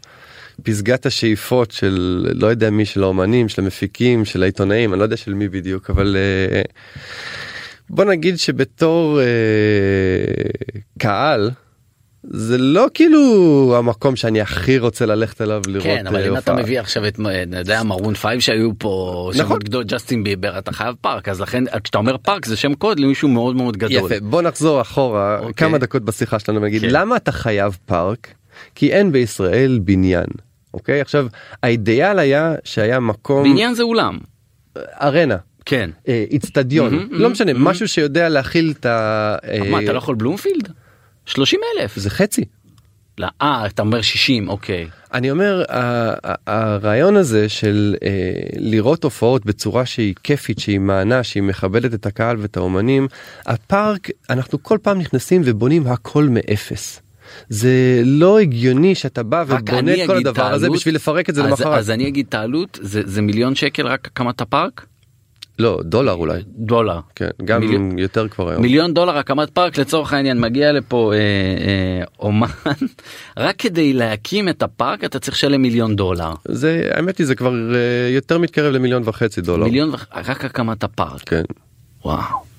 פסגת 0.63 1.07
השאיפות 1.07 1.71
של 1.71 2.27
לא 2.35 2.47
יודע 2.47 2.71
מי 2.71 2.85
של 2.85 3.03
האומנים 3.03 3.49
של 3.49 3.63
המפיקים 3.63 4.25
של 4.25 4.43
העיתונאים 4.43 4.93
אני 4.93 4.99
לא 4.99 5.05
יודע 5.05 5.17
של 5.17 5.35
מי 5.35 5.49
בדיוק 5.49 5.91
אבל 5.91 6.17
אה, 6.17 6.63
בוא 7.91 8.05
נגיד 8.05 8.39
שבתור 8.39 9.21
אה, 9.21 9.25
קהל. 10.99 11.51
זה 12.23 12.59
לא 12.59 12.87
כאילו 12.95 13.75
המקום 13.79 14.17
שאני 14.17 14.41
הכי 14.41 14.79
רוצה 14.79 15.07
ללכת 15.07 15.41
אליו 15.41 15.63
לראות 15.67 15.85
כן 15.85 16.07
אבל 16.07 16.17
אה, 16.17 16.29
אם 16.29 16.37
אתה. 16.37 16.55
מביא 16.55 16.81
עכשיו 16.81 17.09
את 17.09 17.19
יודע 17.59 17.83
מרון 17.83 18.15
פייב 18.15 18.41
שהיו 18.41 18.71
פה 18.79 19.31
נכון. 19.35 19.47
שמות 19.47 19.65
גדול 19.65 19.85
ג'סטין 19.85 20.25
ביבר 20.25 20.59
אתה 20.59 20.73
חייב 20.73 20.95
פארק 21.01 21.29
אז 21.29 21.41
לכן 21.41 21.65
כשאתה 21.85 21.99
אומר 21.99 22.17
פארק 22.17 22.47
זה 22.47 22.57
שם 22.57 22.75
קוד 22.75 23.01
למישהו 23.01 23.29
מאוד 23.29 23.57
מאוד 23.57 23.77
גדול. 23.77 23.93
יפה 23.93 24.15
בוא 24.23 24.43
נחזור 24.43 24.81
אחורה 24.81 25.39
אוקיי. 25.39 25.55
כמה 25.55 25.79
דקות 25.79 26.05
בשיחה 26.05 26.39
שלנו 26.39 26.63
ונגיד 26.63 26.83
כן. 26.83 26.89
למה 26.91 27.17
אתה 27.17 27.33
חייב 27.33 27.79
פארק 27.87 28.35
כי 28.75 28.93
אין 28.93 29.13
בישראל 29.13 29.79
בניין 29.85 30.27
אוקיי 30.75 31.01
עכשיו 31.01 31.27
האידיאל 31.63 32.19
היה 32.19 32.55
שהיה 32.65 33.01
מקום 33.01 33.45
בניין 33.45 33.75
זה 33.75 33.83
אולם. 33.83 34.19
arena 34.77 35.37
כן. 35.65 35.91
אה, 36.09 36.25
איצטדיון 36.31 36.95
מהמם, 36.95 37.13
לא 37.13 37.19
מהמם, 37.19 37.33
מה 37.33 37.39
שנה 37.39 37.53
מהמם. 37.53 37.69
משהו 37.69 37.89
שיודע 37.89 38.29
להכיל 38.29 38.75
את 38.79 38.87
ה... 38.87 39.37
אה, 39.45 39.71
מה 39.71 39.83
אתה 39.83 39.93
לא 39.93 39.99
יכול 39.99 40.15
בלומפילד? 40.15 40.73
30 41.27 41.61
אלף. 41.79 41.97
זה 41.97 42.11
חצי. 42.11 42.45
לא, 43.19 43.27
אה 43.43 43.67
אתה 43.67 43.83
אומר 43.83 44.03
60 44.03 44.49
אוקיי. 44.49 44.89
אני 45.15 45.31
אומר 45.31 45.63
הרעיון 46.47 47.17
הזה 47.17 47.49
של 47.49 47.95
אה, 48.03 48.09
לראות 48.57 49.05
הופעות 49.05 49.47
בצורה 49.47 49.87
שהיא 49.87 50.15
כיפית 50.23 50.59
שהיא 50.59 50.81
מענה 50.81 51.23
שהיא 51.23 51.43
מכבדת 51.43 51.95
את 51.95 52.07
הקהל 52.07 52.37
ואת 52.41 52.57
האומנים 52.57 53.09
הפארק 53.47 54.09
אנחנו 54.31 54.63
כל 54.63 54.79
פעם 54.83 54.99
נכנסים 54.99 55.43
ובונים 55.45 55.87
הכל 55.87 56.29
מאפס. 56.31 57.01
זה 57.49 57.71
לא 58.05 58.39
הגיוני 58.39 58.95
שאתה 58.95 59.23
בא 59.23 59.45
ובונה 59.49 59.95
את 59.95 60.07
כל 60.07 60.17
הדבר 60.17 60.43
הזה 60.47 60.65
העלות, 60.67 60.79
בשביל 60.79 60.95
לפרק 60.95 61.31
את 61.31 61.35
זה 61.35 61.43
למחרת. 61.43 61.79
אז 61.79 61.91
אני 61.91 62.09
אגיד 62.09 62.27
את 62.29 62.35
העלות 62.35 62.79
זה 62.83 63.03
זה 63.05 63.23
מיליון 63.23 63.55
שקל 63.55 63.87
רק 63.87 64.07
הקמת 64.07 64.41
הפארק? 64.41 64.87
לא 65.59 65.81
דולר 65.85 66.13
אולי 66.13 66.41
דולר. 66.47 67.01
כן 67.15 67.29
גם 67.45 67.61
מיליון- 67.61 67.99
יותר 67.99 68.29
כבר 68.29 68.51
היום. 68.51 68.63
מיליון 68.63 68.95
דולר 68.95 69.19
הקמת 69.19 69.51
פארק 69.51 69.79
לצורך 69.79 70.13
העניין 70.13 70.41
מגיע 70.41 70.73
לפה 70.73 71.13
אה, 71.15 71.19
אה, 71.19 72.05
אומן 72.19 72.47
רק 73.39 73.57
כדי 73.59 73.93
להקים 73.93 74.49
את 74.49 74.63
הפארק 74.63 75.05
אתה 75.05 75.19
צריך 75.19 75.37
לשלם 75.37 75.63
מיליון 75.63 75.97
דולר. 75.97 76.33
זה 76.49 76.91
האמת 76.95 77.19
היא 77.19 77.27
זה 77.27 77.35
כבר 77.35 77.53
אה, 77.75 77.79
יותר 78.15 78.39
מתקרב 78.39 78.73
למיליון 78.73 79.03
וחצי 79.07 79.41
דולר. 79.41 79.65
מיליון 79.65 79.91
וח- 79.95 80.07
רק 80.15 80.45
הקמת 80.45 80.85
הפארק. 80.85 81.21
כן. 81.29 81.43
וואו. 82.05 82.50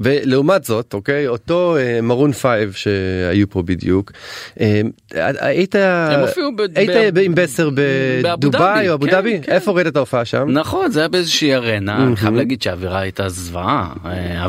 ולעומת 0.00 0.64
זאת 0.64 0.94
אוקיי 0.94 1.28
אותו 1.28 1.76
אה, 1.76 2.00
מרון 2.00 2.32
פייב 2.32 2.72
שהיו 2.72 3.50
פה 3.50 3.62
בדיוק 3.62 4.12
אה, 4.60 4.80
היית 5.40 5.76
ב- 5.76 6.60
היית 6.76 6.90
ב- 7.14 7.18
עם 7.18 7.34
בסר 7.34 7.70
בדובאי 7.74 8.88
או 8.88 8.94
אבו 8.94 9.04
כן, 9.06 9.10
דאבי 9.10 9.40
כן. 9.42 9.52
איפה 9.52 9.72
ראית 9.72 9.86
את 9.86 9.96
ההופעה 9.96 10.24
שם 10.24 10.46
נכון 10.50 10.90
זה 10.90 11.00
היה 11.00 11.08
באיזושהי 11.08 11.54
arena 11.54 12.06
אני 12.06 12.16
חייב. 12.16 12.34
להגיד 12.34 12.62
שהאווירה 12.62 13.00
הייתה 13.00 13.28
זוועה 13.28 13.92
אה, 14.04 14.46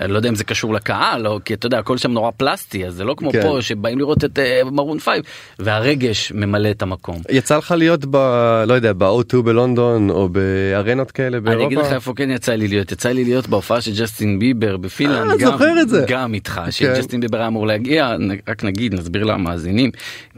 אני 0.00 0.12
לא 0.12 0.16
יודע 0.16 0.28
אם 0.28 0.34
זה 0.34 0.44
קשור 0.44 0.74
לקהל 0.74 1.26
או 1.26 1.38
כי 1.44 1.54
אתה 1.54 1.66
יודע 1.66 1.78
הכל 1.78 1.98
שם 1.98 2.12
נורא 2.12 2.30
פלסטי 2.36 2.86
אז 2.86 2.94
זה 2.94 3.04
לא 3.04 3.14
כמו 3.16 3.32
כן. 3.32 3.42
פה 3.42 3.58
שבאים 3.60 3.98
לראות 3.98 4.24
את 4.24 4.38
אה, 4.38 4.60
מרון 4.72 4.98
פייב 4.98 5.22
והרגש 5.58 6.32
ממלא 6.32 6.70
את 6.70 6.82
המקום. 6.82 7.16
יצא 7.30 7.56
לך 7.56 7.74
להיות 7.78 8.04
ב... 8.10 8.16
לא 8.66 8.74
יודע 8.74 8.92
ב-O2 8.92 9.42
בלונדון 9.44 10.10
או 10.10 10.28
בארנות 10.28 11.10
כאלה 11.10 11.40
באירופה? 11.40 11.66
אני 11.66 11.74
אגיד 11.74 11.86
לך 11.86 11.92
איפה 11.92 12.12
כן 12.16 12.30
יצא 12.30 12.52
לי 12.52 12.68
להיות 12.68 12.92
יצא 12.92 13.08
לי 13.08 13.24
להיות 13.24 13.48
בהופעה 13.48 13.80
של 13.80 13.92
ג'סטין 14.02 14.38
ביבר 14.38 14.76
בפינלנד 14.76 15.30
אה, 15.30 15.36
גם, 15.36 15.50
זוכר 15.50 15.80
את 15.80 15.88
זה. 15.88 16.04
גם 16.08 16.34
איתך 16.34 16.60
כן. 16.64 16.70
שג'סטין 16.70 17.20
ביבר 17.20 17.38
היה 17.38 17.46
אמור 17.46 17.66
להגיע 17.66 18.16
רק 18.48 18.64
נגיד 18.64 18.94
נסביר 18.94 19.24
למאזינים 19.24 19.90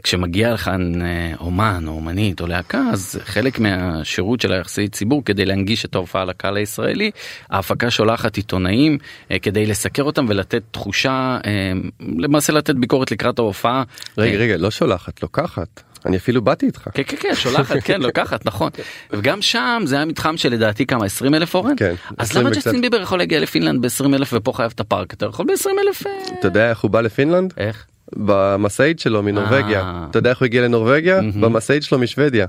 כשמגיע 0.03 0.53
לכאן 0.53 1.01
אה, 1.01 1.33
אומן 1.39 1.83
או 1.87 1.91
אומנית 1.91 2.41
או 2.41 2.47
להקה 2.47 2.81
אז 2.93 3.19
חלק 3.23 3.59
מהשירות 3.59 4.41
של 4.41 4.51
היחסי 4.51 4.87
ציבור 4.87 5.21
כדי 5.25 5.45
להנגיש 5.45 5.85
את 5.85 5.95
ההופעה 5.95 6.25
לקהל 6.25 6.57
הישראלי 6.57 7.11
ההפקה 7.49 7.91
שולחת 7.91 8.37
עיתונאים 8.37 8.97
אה, 9.31 9.36
כדי 9.39 9.65
לסקר 9.65 10.03
אותם 10.03 10.25
ולתת 10.29 10.61
תחושה 10.71 11.37
אה, 11.45 11.71
למעשה 12.17 12.53
לתת 12.53 12.75
ביקורת 12.75 13.11
לקראת 13.11 13.39
ההופעה. 13.39 13.83
רגע 14.17 14.37
אה, 14.37 14.43
רגע 14.43 14.57
לא 14.57 14.71
שולחת 14.71 15.21
לוקחת 15.23 15.83
אני 16.05 16.17
אפילו 16.17 16.41
באתי 16.41 16.65
איתך. 16.65 16.89
כן 16.93 17.03
כן 17.07 17.17
כן 17.19 17.35
שולחת 17.35 17.75
כן 17.83 18.01
לוקחת 18.07 18.45
נכון 18.45 18.71
וגם 19.11 19.41
שם 19.41 19.83
זה 19.85 19.95
היה 19.95 20.05
מתחם 20.05 20.37
שלדעתי 20.37 20.85
כמה 20.85 21.05
20 21.05 21.35
אלף 21.35 21.55
אורן 21.55 21.75
כן, 21.77 21.95
אז 22.17 22.29
20 22.29 22.45
למה. 22.45 22.55
ג'סטין 22.55 22.81
ביבר 22.81 23.01
יכול 23.01 23.17
להגיע 23.17 23.39
לפינלנד 23.39 23.85
ב-20 23.85 24.05
אלף 24.15 24.29
ופה 24.33 24.53
חייב 24.53 24.71
את 24.75 24.79
הפארק 24.79 25.13
אתה 25.13 25.25
יכול 25.25 25.45
ב-20 25.45 25.69
אלף 25.87 26.03
אתה 26.39 26.47
יודע 26.47 26.69
איך 26.69 26.79
הוא 26.79 26.91
בא 26.91 27.01
לפינלנד? 27.01 27.53
איך 27.57 27.85
במשאית 28.15 28.99
שלו 28.99 29.23
מנורבגיה. 29.23 29.81
אה. 29.81 30.07
אתה 30.09 30.19
יודע 30.19 30.29
איך 30.29 30.39
הוא 30.39 30.45
הגיע 30.45 30.61
לנורבגיה? 30.61 31.21
במשאית 31.21 31.83
שלו 31.83 31.99
משוודיה. 31.99 32.47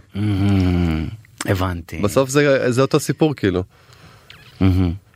הבנתי 1.44 1.98
בסוף 2.02 2.30
זה 2.68 2.80
אותו 2.82 3.00
סיפור 3.00 3.34
כאילו. 3.34 3.62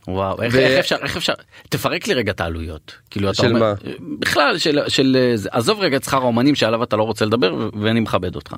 וואו 0.09 0.43
איך 0.43 0.55
ו- 0.55 0.59
איך 0.59 0.79
אפשר 0.79 0.97
איך 1.03 1.17
אפשר 1.17 1.33
תפרק 1.69 2.07
לי 2.09 2.15
רגע 2.15 2.33
את 2.33 2.41
העלויות 2.41 2.93
כאילו 3.11 3.31
אתה 3.31 3.37
של 3.37 3.47
אומר 3.49 3.61
מה? 3.61 3.75
בכלל 4.19 4.59
של 4.59 4.79
של 4.89 5.33
זה- 5.35 5.49
עזוב 5.53 5.81
רגע 5.81 5.97
את 5.97 6.05
שכר 6.05 6.17
האומנים 6.17 6.55
שעליו 6.55 6.83
אתה 6.83 6.97
לא 6.97 7.03
רוצה 7.03 7.25
לדבר 7.25 7.69
ואני 7.83 8.01
מכבד 8.01 8.35
אותך. 8.35 8.55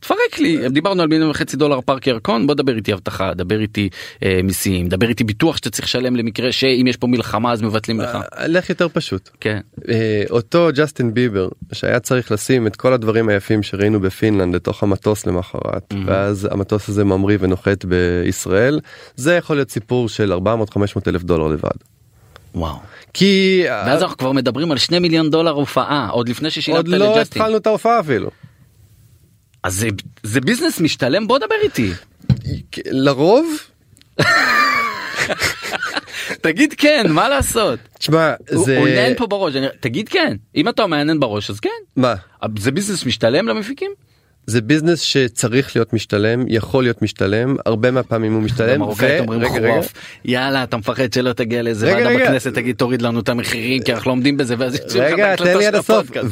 תפרק 0.00 0.38
לי 0.38 0.68
דיברנו 0.68 1.02
על 1.02 1.08
מיליון 1.08 1.30
וחצי 1.30 1.56
דולר 1.56 1.80
פארק 1.80 2.06
ירקון 2.06 2.46
בוא 2.46 2.54
דבר 2.54 2.76
איתי 2.76 2.92
אבטחה 2.92 3.34
דבר 3.34 3.60
איתי 3.60 3.88
אה, 4.22 4.40
מיסים 4.44 4.88
דבר 4.88 5.08
איתי 5.08 5.24
ביטוח 5.24 5.56
שאתה 5.56 5.70
צריך 5.70 5.84
לשלם 5.88 6.16
למקרה 6.16 6.52
שאם 6.52 6.86
יש 6.88 6.96
פה 6.96 7.06
מלחמה 7.06 7.52
אז 7.52 7.62
מבטלים 7.62 8.00
לך. 8.00 8.18
אה, 8.38 8.46
לך 8.46 8.68
יותר 8.70 8.88
פשוט. 8.88 9.30
כן. 9.40 9.60
אה, 9.88 10.22
אותו 10.30 10.68
ג'סטין 10.74 11.14
ביבר 11.14 11.48
שהיה 11.72 12.00
צריך 12.00 12.32
לשים 12.32 12.66
את 12.66 12.76
כל 12.76 12.92
הדברים 12.92 13.28
היפים 13.28 13.62
שראינו 13.62 14.00
בפינלנד 14.00 14.54
לתוך 14.54 14.82
המטוס 14.82 15.26
למחרת 15.26 15.94
ואז 16.06 16.48
המטוס 16.50 16.88
הזה 16.88 17.04
ממריא 17.04 17.38
ונוחת 17.40 17.84
בישראל 17.84 18.80
זה 19.16 19.34
יכול 19.34 19.56
להיות 19.56 19.70
סיפור 19.70 20.08
של 20.08 20.32
400-500 20.76 20.78
אלף 21.08 21.22
דולר 21.22 21.46
לבד. 21.46 21.70
וואו. 22.54 22.76
כי 23.14 23.62
ואז 23.68 24.02
אנחנו 24.02 24.16
כבר 24.16 24.32
מדברים 24.32 24.72
על 24.72 24.78
שני 24.78 24.98
מיליון 24.98 25.30
דולר 25.30 25.50
הופעה 25.50 26.08
עוד 26.08 26.28
לפני 26.28 26.50
ששילמת 26.50 26.76
עוד 26.76 26.88
לא 26.88 26.96
לג'סטין. 27.16 27.42
התחלנו 27.42 27.56
את 27.56 27.66
ההופעה 27.66 28.00
אפילו. 28.00 28.30
אז 29.62 29.74
זה, 29.74 29.88
זה 30.22 30.40
ביזנס 30.40 30.80
משתלם 30.80 31.26
בוא 31.26 31.38
דבר 31.38 31.54
איתי. 31.62 31.92
לרוב 32.86 33.46
תגיד 36.40 36.74
כן 36.76 37.06
מה 37.10 37.28
לעשות. 37.28 37.78
תשמע 37.98 38.32
זה 38.50 38.78
הוא 38.78 38.88
נהן 38.88 39.14
פה 39.16 39.26
בראש 39.26 39.56
אני- 39.56 39.66
תגיד 39.80 40.08
כן 40.08 40.36
אם 40.56 40.68
אתה 40.68 40.86
מהנהן 40.86 41.20
בראש 41.20 41.50
אז 41.50 41.60
כן. 41.60 41.70
מה 41.96 42.14
זה 42.58 42.70
ביזנס 42.70 43.06
משתלם 43.06 43.48
למפיקים? 43.48 43.90
זה 44.46 44.60
ביזנס 44.60 45.00
שצריך 45.00 45.76
להיות 45.76 45.92
משתלם 45.92 46.44
יכול 46.48 46.84
להיות 46.84 47.02
משתלם 47.02 47.56
הרבה 47.66 47.90
מהפעמים 47.90 48.32
הוא 48.32 48.42
משתלם. 48.42 48.74
במרוקאית 48.74 49.20
ו- 49.20 49.22
אומרים 49.22 49.40
רגע, 49.40 49.50
רגע. 49.54 49.72
חורף 49.72 49.92
יאללה 50.24 50.62
אתה 50.62 50.76
מפחד 50.76 51.12
שלא 51.12 51.32
תגיע 51.32 51.62
לאיזה 51.62 51.86
ועדה. 51.86 52.24
בכנסת 52.24 52.54
תגיד 52.54 52.76
תוריד 52.76 53.02
לנו 53.02 53.20
את 53.20 53.28
המחירים 53.28 53.82
כי 53.82 53.92
אנחנו 53.94 54.08
לא 54.08 54.12
עומדים 54.12 54.36
בזה 54.36 54.54
ואז 54.58 54.74
יוציאו 54.74 55.04
לך 55.04 55.12
את 55.14 55.18
ההקלטה 55.18 55.54
לי 55.58 55.64
של 55.64 55.74
הפודקאסט. 55.74 56.26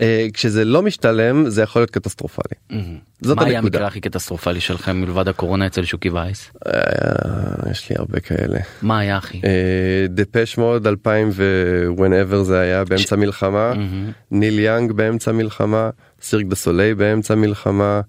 וכשזה 0.00 0.64
לא 0.64 0.82
משתלם 0.82 1.50
זה 1.50 1.62
יכול 1.62 1.82
להיות 1.82 1.90
קטסטרופלי. 1.90 2.56
מהמם. 2.70 2.98
זאת 3.20 3.36
מה 3.36 3.44
היה 3.44 3.58
הנקודה. 3.58 3.78
המקרה 3.78 3.88
הכי 3.88 4.00
קטסטרופלי 4.00 4.60
שלכם 4.60 4.96
מלבד 4.96 5.28
הקורונה 5.28 5.66
אצל 5.66 5.84
שוקי 5.84 6.10
וייס? 6.10 6.50
אה, 6.66 6.72
יש 7.70 7.90
לי 7.90 7.96
הרבה 7.98 8.20
כאלה. 8.20 8.58
מה 8.82 8.98
היה 8.98 9.16
הכי? 9.16 9.40
דפש 10.08 10.58
מוד 10.58 10.86
2000 10.86 11.30
ו-whenever 11.32 12.42
זה 12.42 12.60
היה 12.60 12.84
באמצע 12.84 13.16
מלחמה, 13.16 13.74
מהמם. 13.74 14.10
ניל 14.30 14.58
יאנג 14.58 14.92
באמצע 14.92 15.32
מלחמה, 15.32 15.90
סירק 16.22 16.46
דה 16.46 16.56
סוליי 16.56 16.94
באמצע 16.94 17.34
מלחמה. 17.34 18.00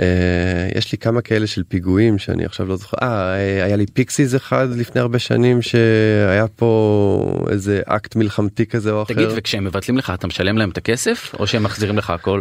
אה, 0.00 0.68
יש 0.78 0.92
לי 0.92 0.98
כמה 0.98 1.20
כאלה 1.20 1.46
של 1.46 1.62
פיגועים 1.68 2.18
שאני 2.18 2.44
עכשיו 2.44 2.66
לא 2.66 2.76
זוכר. 2.76 2.96
אה, 3.02 3.34
אה, 3.34 3.64
היה 3.64 3.76
לי 3.76 3.86
פיקסיס 3.86 4.34
אחד 4.34 4.68
לפני 4.76 5.00
הרבה 5.00 5.18
שנים 5.18 5.62
שהיה 5.62 6.46
פה 6.56 7.46
איזה 7.50 7.80
אקט 7.86 8.16
מלחמתי 8.16 8.66
כזה 8.66 8.90
או 8.90 9.02
אחר. 9.02 9.14
תגיד 9.14 9.28
וכשהם 9.36 9.64
מבטלים 9.64 9.98
לך 9.98 10.12
אתה 10.14 10.26
משלם 10.26 10.58
להם 10.58 10.70
את 10.70 10.78
הכסף 10.78 11.34
או 11.38 11.46
שהם 11.46 11.62
מחזירים 11.62 11.98
לך 11.98 12.10
הכל? 12.10 12.40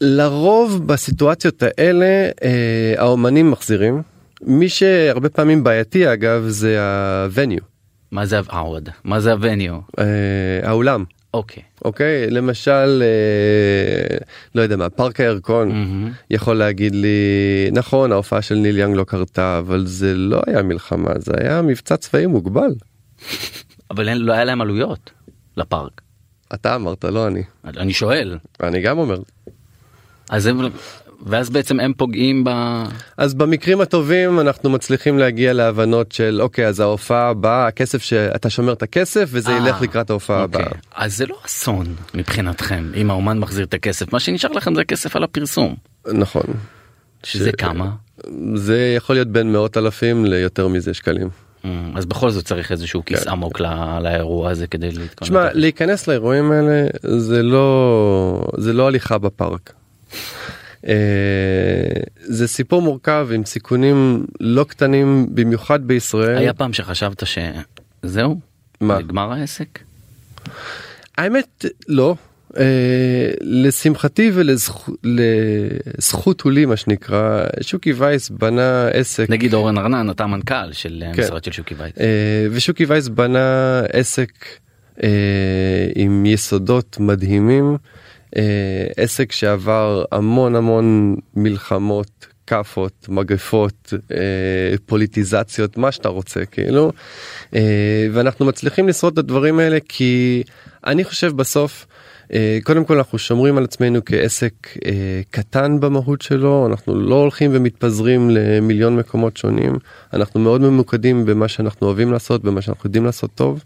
לרוב 0.00 0.86
בסיטואציות 0.86 1.62
האלה 1.62 2.30
אה, 2.44 2.94
האומנים 2.98 3.50
מחזירים. 3.50 4.02
מי 4.42 4.68
שהרבה 4.68 5.28
פעמים 5.28 5.64
בעייתי 5.64 6.12
אגב 6.12 6.44
זה 6.48 6.78
ה 7.24 7.29
venue, 7.29 7.60
מה 8.10 8.26
זה 8.26 8.40
העוד? 8.48 8.88
מה 9.04 9.20
זה 9.20 9.32
ה 9.32 9.38
venue? 9.38 9.74
אה, 9.98 10.04
האולם. 10.62 11.04
אוקיי. 11.34 11.62
אוקיי 11.84 12.30
למשל 12.30 13.02
אה, 13.02 14.16
לא 14.54 14.62
יודע 14.62 14.76
מה 14.76 14.90
פארק 14.90 15.20
הירקון 15.20 15.68
מהמם. 15.68 16.12
יכול 16.30 16.56
להגיד 16.56 16.94
לי 16.94 17.18
נכון 17.72 18.12
ההופעה 18.12 18.42
של 18.42 18.54
ניל 18.54 18.78
יאנג 18.78 18.96
לא 18.96 19.04
קרתה 19.04 19.58
אבל 19.58 19.86
זה 19.86 20.14
לא 20.14 20.40
היה 20.46 20.62
מלחמה 20.62 21.10
זה 21.18 21.32
היה 21.40 21.62
מבצע 21.62 21.96
צבאי 21.96 22.26
מוגבל. 22.26 22.70
אבל 23.90 24.08
אין- 24.08 24.18
לא 24.18 24.32
היה 24.32 24.44
להם 24.44 24.60
עלויות 24.60 25.10
לפארק. 25.56 26.00
אתה 26.54 26.74
אמרת 26.74 27.04
לא 27.04 27.26
אני 27.26 27.42
אני 27.64 27.92
שואל. 27.92 28.38
אני 28.62 28.80
גם 28.80 28.98
אומר 28.98 29.18
אז 30.30 30.46
הם 30.46 30.60
ואז 31.26 31.50
בעצם 31.50 31.80
הם 31.80 31.92
פוגעים 31.96 32.44
ב... 32.44 32.50
אז 33.16 33.34
במקרים 33.34 33.80
הטובים 33.80 34.40
אנחנו 34.40 34.70
מצליחים 34.70 35.18
להגיע 35.18 35.52
להבנות 35.52 36.12
של 36.12 36.38
אוקיי 36.42 36.66
אז 36.66 36.80
ההופעה 36.80 37.28
הבאה 37.28 37.66
הכסף 37.66 38.02
שאתה 38.02 38.50
שומר 38.50 38.72
את 38.72 38.82
הכסף 38.82 39.28
וזה 39.32 39.50
אה, 39.52 39.56
ילך 39.56 39.82
לקראת 39.82 40.10
ההופעה 40.10 40.42
אוקיי. 40.42 40.62
הבאה. 40.62 40.72
אז 40.94 41.16
זה 41.16 41.26
לא 41.26 41.36
אסון 41.46 41.86
מבחינתכם 42.14 42.90
אם 42.96 43.10
האומן 43.10 43.38
מחזיר 43.38 43.64
את 43.64 43.74
הכסף 43.74 44.12
מה 44.12 44.20
שנשאר 44.20 44.50
לכם 44.52 44.74
זה 44.74 44.84
כסף 44.84 45.16
על 45.16 45.24
הפרסום 45.24 45.74
נכון. 46.12 46.42
שזה 47.22 47.50
ש- 47.50 47.54
כמה 47.58 47.90
זה 48.54 48.92
יכול 48.96 49.16
להיות 49.16 49.28
בין 49.28 49.52
מאות 49.52 49.76
אלפים 49.76 50.24
ליותר 50.24 50.68
מזה 50.68 50.94
שקלים. 50.94 51.28
אמ, 51.64 51.92
אז 51.96 52.04
בכל 52.06 52.30
זאת 52.30 52.44
צריך 52.44 52.72
איזשהו 52.72 53.04
כיס 53.04 53.24
כן. 53.24 53.30
עמוק 53.30 53.60
לא- 53.60 53.68
לאירוע 54.00 54.50
הזה 54.50 54.66
כדי 54.66 54.86
להתכונן. 54.90 55.08
תשמע 55.28 55.48
להיכנס 55.52 56.08
לאירועים 56.08 56.52
האלה 56.52 56.86
זה 57.02 57.42
לא 57.42 58.44
זה 58.56 58.72
לא 58.72 58.86
הליכה 58.86 59.18
בפארק. 59.18 59.72
אה, 60.88 60.94
זה 62.16 62.48
סיפור 62.48 62.82
מורכב 62.82 63.28
עם 63.34 63.44
סיכונים 63.44 64.26
לא 64.40 64.64
קטנים 64.64 65.26
במיוחד 65.34 65.86
בישראל. 65.86 66.38
היה 66.38 66.54
פעם 66.54 66.72
שחשבת 66.72 67.22
שזהו? 68.02 68.40
מה? 68.80 68.98
נגמר 68.98 69.32
העסק? 69.32 69.78
האמת 71.18 71.64
לא. 71.88 72.14
אה, 72.58 73.30
לשמחתי 73.40 74.30
ולזכות 74.34 76.40
הוא 76.40 76.52
לי 76.52 76.66
מה 76.66 76.76
שנקרא 76.76 77.44
שוקי 77.60 77.92
וייס 77.92 78.30
בנה 78.30 78.88
עסק 78.88 79.30
נגיד 79.30 79.54
אורן 79.54 79.78
ארנן 79.78 80.10
אתה 80.10 80.24
המנכ"ל 80.24 80.72
של 80.72 81.02
כן. 81.14 81.22
המשרד 81.22 81.44
של 81.44 81.52
שוקי 81.52 81.74
וייץ. 81.74 81.98
אה, 82.00 82.46
ושוקי 82.50 82.84
וייס 82.84 83.08
בנה 83.08 83.80
עסק 83.92 84.30
אה, 85.02 85.08
עם 85.94 86.26
יסודות 86.26 86.96
מדהימים 87.00 87.72
אה, 87.72 87.76
עסק 88.96 89.32
שעבר 89.32 90.04
המון 90.12 90.56
המון 90.56 91.16
מלחמות 91.34 92.26
כאפות 92.46 93.06
מגפות 93.08 93.92
אה, 94.12 94.74
פוליטיזציות 94.86 95.76
מה 95.76 95.92
שאתה 95.92 96.08
רוצה 96.08 96.44
כאילו 96.44 96.92
אה, 97.54 98.06
ואנחנו 98.12 98.46
מצליחים 98.46 98.88
לשרוד 98.88 99.12
את 99.12 99.18
הדברים 99.18 99.58
האלה 99.58 99.78
כי 99.88 100.42
אני 100.86 101.04
חושב 101.04 101.36
בסוף. 101.36 101.86
אה, 102.32 102.58
קודם 102.62 102.84
כל 102.84 102.96
אנחנו 102.96 103.18
שומרים 103.18 103.58
על 103.58 103.64
עצמנו 103.64 104.00
כעסק 104.06 104.52
אה, 104.86 105.20
קטן 105.30 105.80
במהות 105.80 106.22
שלו 106.22 106.66
אנחנו 106.66 106.94
לא 106.94 107.14
הולכים 107.14 107.50
ומתפזרים 107.54 108.30
למיליון 108.30 108.96
מקומות 108.96 109.36
שונים 109.36 109.78
אנחנו 110.12 110.40
מאוד 110.40 110.60
ממוקדים 110.60 111.24
במה 111.24 111.48
שאנחנו 111.48 111.86
אוהבים 111.86 112.12
לעשות 112.12 112.44
במה 112.44 112.62
שאנחנו 112.62 112.88
יודעים 112.88 113.04
לעשות 113.04 113.30
טוב. 113.34 113.64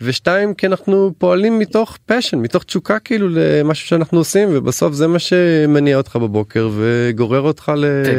ושתיים 0.00 0.54
כי 0.54 0.66
אנחנו 0.66 1.12
פועלים 1.18 1.58
מתוך 1.58 1.98
פשן 2.06 2.38
מתוך 2.38 2.64
תשוקה 2.64 2.98
כאילו 2.98 3.28
למשהו 3.30 3.88
שאנחנו 3.88 4.18
עושים 4.18 4.48
ובסוף 4.52 4.92
זה 4.92 5.06
מה 5.06 5.18
שמניע 5.18 5.96
אותך 5.96 6.16
בבוקר 6.16 6.70
וגורר 6.76 7.40
אותך 7.40 7.72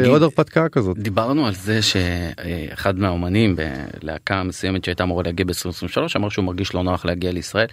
לעוד 0.04 0.22
הרפתקה 0.22 0.68
כזאת. 0.68 0.98
דיברנו 0.98 1.46
על 1.46 1.54
זה 1.54 1.82
שאחד 1.82 2.98
מהאומנים 2.98 3.56
בלהקה 3.56 4.42
מסוימת 4.42 4.84
שהייתה 4.84 5.04
אמורה 5.04 5.22
להגיע 5.22 5.46
ב-2023 5.46 6.00
אמר 6.16 6.28
שהוא 6.28 6.44
מרגיש 6.44 6.74
לא 6.74 6.82
נוח 6.82 7.04
להגיע 7.04 7.32
לישראל. 7.32 7.66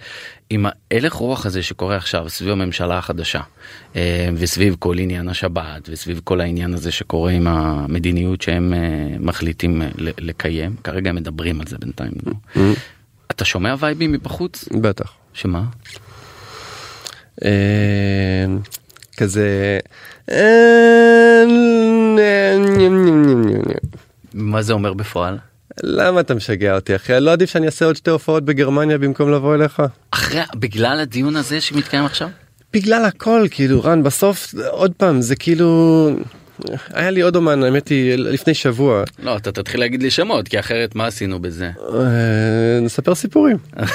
עם 0.50 0.66
ההלך 0.68 1.12
רוח 1.12 1.46
הזה 1.46 1.62
שקורה 1.62 1.97
עכשיו 1.98 2.28
סביב 2.28 2.50
הממשלה 2.50 2.98
החדשה 2.98 3.40
אה, 3.96 4.28
וסביב 4.34 4.76
כל 4.78 4.98
עניין 4.98 5.28
השבת 5.28 5.88
וסביב 5.88 6.20
כל 6.24 6.40
העניין 6.40 6.74
הזה 6.74 6.92
שקורה 6.92 7.30
עם 7.30 7.46
המדיניות 7.46 8.42
שהם 8.42 8.74
אה, 8.74 8.78
מחליטים 9.20 9.82
אה, 9.82 9.88
לקיים 9.98 10.76
כרגע 10.84 11.12
מדברים 11.12 11.60
על 11.60 11.66
זה 11.66 11.78
בינתיים. 11.78 12.12
נו. 12.56 12.72
אתה 13.30 13.44
שומע 13.44 13.74
וייבים 13.78 14.12
מבחוץ? 14.12 14.68
בטח. 14.80 15.12
שמה? 15.32 15.62
אה, 17.44 18.46
כזה. 19.16 19.78
אה, 20.30 21.44
מה 24.34 24.62
זה 24.62 24.72
אומר 24.72 24.92
בפועל? 24.92 25.38
למה 25.82 26.20
אתה 26.20 26.34
משגע 26.34 26.74
אותי 26.74 26.96
אחי? 26.96 27.12
לא 27.20 27.32
עדיף 27.32 27.50
שאני 27.50 27.66
אעשה 27.66 27.84
עוד 27.84 27.96
שתי 27.96 28.10
הופעות 28.10 28.44
בגרמניה 28.44 28.98
במקום 28.98 29.32
לבוא 29.32 29.54
אליך? 29.54 29.82
אחרי 30.10 30.40
בגלל 30.56 31.00
הדיון 31.00 31.36
הזה 31.36 31.60
שמתקיים 31.60 32.04
עכשיו? 32.04 32.28
בגלל 32.72 33.04
הכל 33.04 33.46
כאילו 33.50 33.84
רן 33.84 34.02
בסוף 34.02 34.54
עוד 34.70 34.92
פעם 34.96 35.20
זה 35.20 35.36
כאילו 35.36 36.10
היה 36.92 37.10
לי 37.10 37.20
עוד 37.20 37.36
אומן 37.36 37.62
האמת 37.62 37.88
היא 37.88 38.16
לפני 38.16 38.54
שבוע 38.54 39.04
לא 39.22 39.36
אתה 39.36 39.52
תתחיל 39.52 39.80
להגיד 39.80 40.02
לי 40.02 40.10
שמות 40.10 40.48
כי 40.48 40.58
אחרת 40.58 40.94
מה 40.94 41.06
עשינו 41.06 41.42
בזה? 41.42 41.70
אה, 41.94 42.80
נספר 42.82 43.14
סיפורים. 43.14 43.56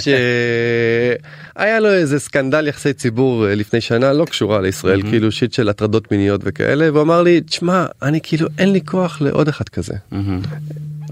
שהיה 0.00 1.80
לו 1.80 1.92
איזה 1.92 2.20
סקנדל 2.20 2.68
יחסי 2.68 2.92
ציבור 2.92 3.48
אה, 3.48 3.54
לפני 3.54 3.80
שנה 3.80 4.12
לא 4.12 4.24
קשורה 4.24 4.60
לישראל 4.60 5.02
כאילו 5.02 5.32
שיט 5.32 5.52
של 5.52 5.68
הטרדות 5.68 6.12
מיניות 6.12 6.40
וכאלה 6.44 6.92
והוא 6.92 7.02
אמר 7.02 7.22
לי 7.22 7.40
תשמע 7.40 7.86
אני 8.02 8.20
כאילו 8.22 8.48
אין 8.58 8.72
לי 8.72 8.80
כוח 8.84 9.20
לעוד 9.20 9.48
אחד 9.48 9.68
כזה. 9.68 9.94
מהמם. 10.12 10.40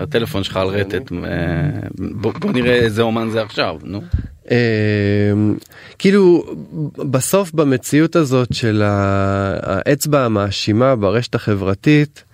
הטלפון 0.01 0.45
שלך 0.45 0.57
על 0.57 0.69
רטט, 0.69 1.13
אה, 1.13 1.29
בוא 2.21 2.53
נראה 2.53 2.75
איזה 2.75 3.03
אומן 3.03 3.31
זה 3.31 3.43
עכשיו, 3.43 3.77
נו. 3.83 4.03
אה, 4.51 5.33
כאילו 5.99 6.45
בסוף 6.97 7.53
במציאות 7.53 8.17
הזאת 8.17 8.55
של 8.55 8.83
האצבע 8.85 10.25
המאשימה 10.25 10.97
ברשת 10.97 11.35
החברתית. 11.35 12.25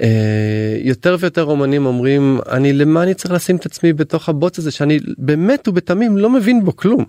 אה, 0.00 0.76
יותר 0.82 1.16
ויותר 1.20 1.44
אומנים 1.44 1.86
אומרים 1.86 2.38
אני 2.50 2.72
למה 2.72 3.02
אני 3.02 3.14
צריך 3.14 3.34
לשים 3.34 3.56
את 3.56 3.66
עצמי 3.66 3.92
בתוך 3.92 4.28
הבוץ 4.28 4.58
הזה 4.58 4.70
שאני 4.70 4.98
באמת 5.18 5.68
ובתמים 5.68 6.16
לא 6.16 6.30
מבין 6.30 6.64
בו 6.64 6.76
כלום. 6.76 7.04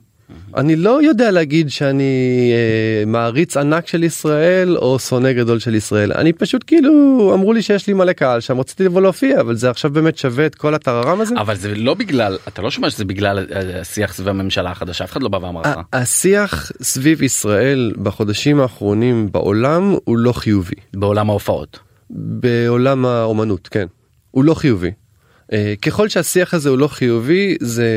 אני 0.58 0.76
לא 0.76 1.04
יודע 1.04 1.32
להגיד 1.32 1.70
שאני 1.70 2.52
אה, 2.54 3.06
מעריץ 3.06 3.58
ענק 3.58 3.88
של 3.88 4.04
ישראל 4.04 4.78
או 4.78 5.00
שונא 5.00 5.34
גדול 5.34 5.60
של 5.60 5.76
ישראל 5.76 6.14
אני 6.14 6.34
פשוט 6.34 6.64
כאילו 6.68 7.32
אמרו 7.34 7.54
לי 7.54 7.62
שיש 7.62 7.88
לי 7.88 7.94
מלא 7.94 8.14
קהל 8.14 8.40
שם 8.40 8.60
רציתי 8.60 8.84
לבוא 8.84 9.02
להופיע 9.02 9.42
אבל 9.42 9.56
זה 9.56 9.70
עכשיו 9.70 9.92
באמת 9.92 10.18
שווה 10.18 10.46
את 10.46 10.56
כל 10.56 10.74
הטררם 10.74 11.22
הזה. 11.22 11.36
אבל 11.38 11.56
זה 11.56 11.76
לא 11.76 11.94
בגלל, 11.94 12.38
אתה 12.48 12.62
לא 12.62 12.72
שומע 12.72 12.90
שזה 12.90 13.06
בגלל 13.06 13.46
השיח 13.82 14.14
סביב 14.14 14.28
הממשלה 14.28 14.72
החדשה, 14.72 15.04
אף 15.04 15.12
אחד 15.12 15.24
לא 15.24 15.30
בא 15.30 15.38
ואמר 15.38 15.62
לך. 15.62 15.80
השיח 15.94 16.72
סביב 16.82 17.24
ישראל 17.24 17.94
בחודשים 18.04 18.60
האחרונים 18.60 19.32
בעולם 19.32 19.96
הוא 20.04 20.18
לא 20.18 20.32
חיובי. 20.32 20.76
בעולם 20.94 21.30
ההופעות. 21.30 21.80
בעולם 22.10 23.06
האומנות 23.06 23.68
כן 23.68 23.88
הוא 24.32 24.44
לא 24.44 24.54
חיובי. 24.54 24.92
אה, 25.54 25.74
ככל 25.82 26.10
שהשיח 26.10 26.54
הזה 26.54 26.70
הוא 26.70 26.78
לא 26.78 26.88
חיובי 26.88 27.56
זה 27.60 27.88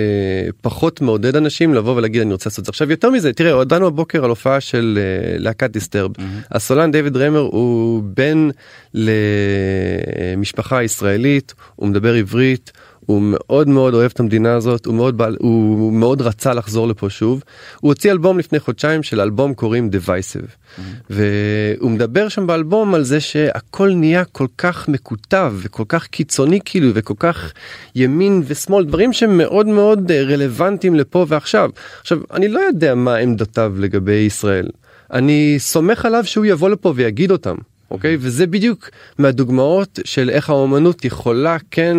פחות 0.63 1.01
מעודד 1.01 1.37
אנשים 1.37 1.75
לבוא 1.75 1.97
ולהגיד 1.97 2.21
אני 2.21 2.33
רוצה 2.33 2.49
לעשות 2.49 2.59
את 2.59 2.65
זה. 2.65 2.71
עכשיו 2.71 2.91
יותר 2.91 3.11
מזה 3.11 3.33
תראה 3.33 3.53
הודענו 3.53 3.87
הבוקר 3.87 4.25
על 4.25 4.31
הופעה 4.31 4.61
של 4.61 4.99
אה, 5.01 5.39
להקת 5.39 5.71
דיסטרב. 5.71 6.11
הסולן 6.51 6.91
דיוויד 6.91 7.17
רמר 7.17 7.39
הוא 7.39 8.03
בן 8.05 8.49
למשפחה 8.95 10.83
ישראלית 10.83 11.55
הוא 11.77 11.89
מדבר 11.89 12.15
עברית 12.15 12.73
הוא 13.11 13.23
מאוד 13.23 13.69
מאוד 13.69 13.95
אוהב 13.95 14.11
את 14.15 14.21
המדינה 14.21 14.55
הזאת 14.55 14.87
הוא 14.87 14.95
מאוד 14.95 15.17
בעל 15.19 15.37
הוא 15.41 15.93
מאוד 15.93 16.23
רצה 16.23 16.55
לחזור 16.55 16.89
לפה 16.89 17.11
שוב. 17.11 17.43
הוא 17.81 17.89
הוציא 17.89 18.13
אלבום 18.13 18.39
לפני 18.39 18.61
חודשיים 18.61 19.03
של 19.03 19.21
אלבום 19.21 19.55
קוראים 19.55 19.91
Divisive. 19.93 20.81
והוא 21.11 21.91
מדבר 21.91 22.29
שם 22.29 22.47
באלבום 22.47 22.95
על 22.95 23.03
זה 23.05 23.21
שהכל 23.21 23.91
נהיה 23.95 24.25
כל 24.25 24.47
כך 24.59 24.89
מקוטב 24.89 25.55
וכל 25.57 25.85
כך 25.89 26.07
קיצוני 26.07 26.61
כאילו 26.65 26.91
וכל 26.95 27.15
כך 27.19 27.53
ימין 27.95 28.43
ושמאל 28.47 28.85
דברים 28.85 29.13
שהם 29.13 29.39
מאוד 29.39 29.67
מאוד 29.67 30.11
אה, 30.11 30.23
רלוונטיים 30.23 30.95
לפה 30.95 31.27
ועכשיו. 31.29 31.71
עכשיו 32.01 32.19
אני 32.33 32.49
לא 32.49 32.61
יודע 32.61 32.95
מה 32.95 33.17
עמדותיו 33.17 33.75
לגבי 33.79 34.13
ישראל. 34.13 34.69
אני 35.13 35.57
סומך 35.59 36.05
עליו 36.05 36.25
שהוא 36.25 36.47
יבוא 36.47 36.69
לפה 36.69 36.93
ויגיד 36.97 37.31
אותם 37.31 37.57
אוקיי? 37.91 38.17
וזה 38.21 38.47
בדיוק 38.47 38.91
מהדוגמאות 39.19 39.99
של 40.05 40.31
איך 40.31 40.51
האומנות 40.51 41.05
יכולה 41.05 41.57
כן 41.71 41.97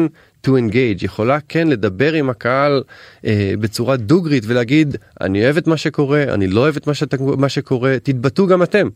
to 0.47 0.49
engage 0.49 1.05
יכולה 1.05 1.37
כן 1.49 1.67
לדבר 1.67 2.13
עם 2.13 2.29
הקהל 2.29 2.83
אה, 3.25 3.53
בצורה 3.59 3.97
דוגרית 3.97 4.43
ולהגיד 4.47 4.95
אני 5.21 5.43
אוהב 5.45 5.57
את 5.57 5.67
מה 5.67 5.77
שקורה 5.77 6.23
אני 6.23 6.47
לא 6.47 6.61
אוהב 6.61 6.75
את 6.75 6.87
מה, 6.87 6.93
שאתה, 6.93 7.17
מה 7.37 7.49
שקורה 7.49 7.97
תתבטאו 8.03 8.47
גם 8.47 8.63
אתם. 8.63 8.87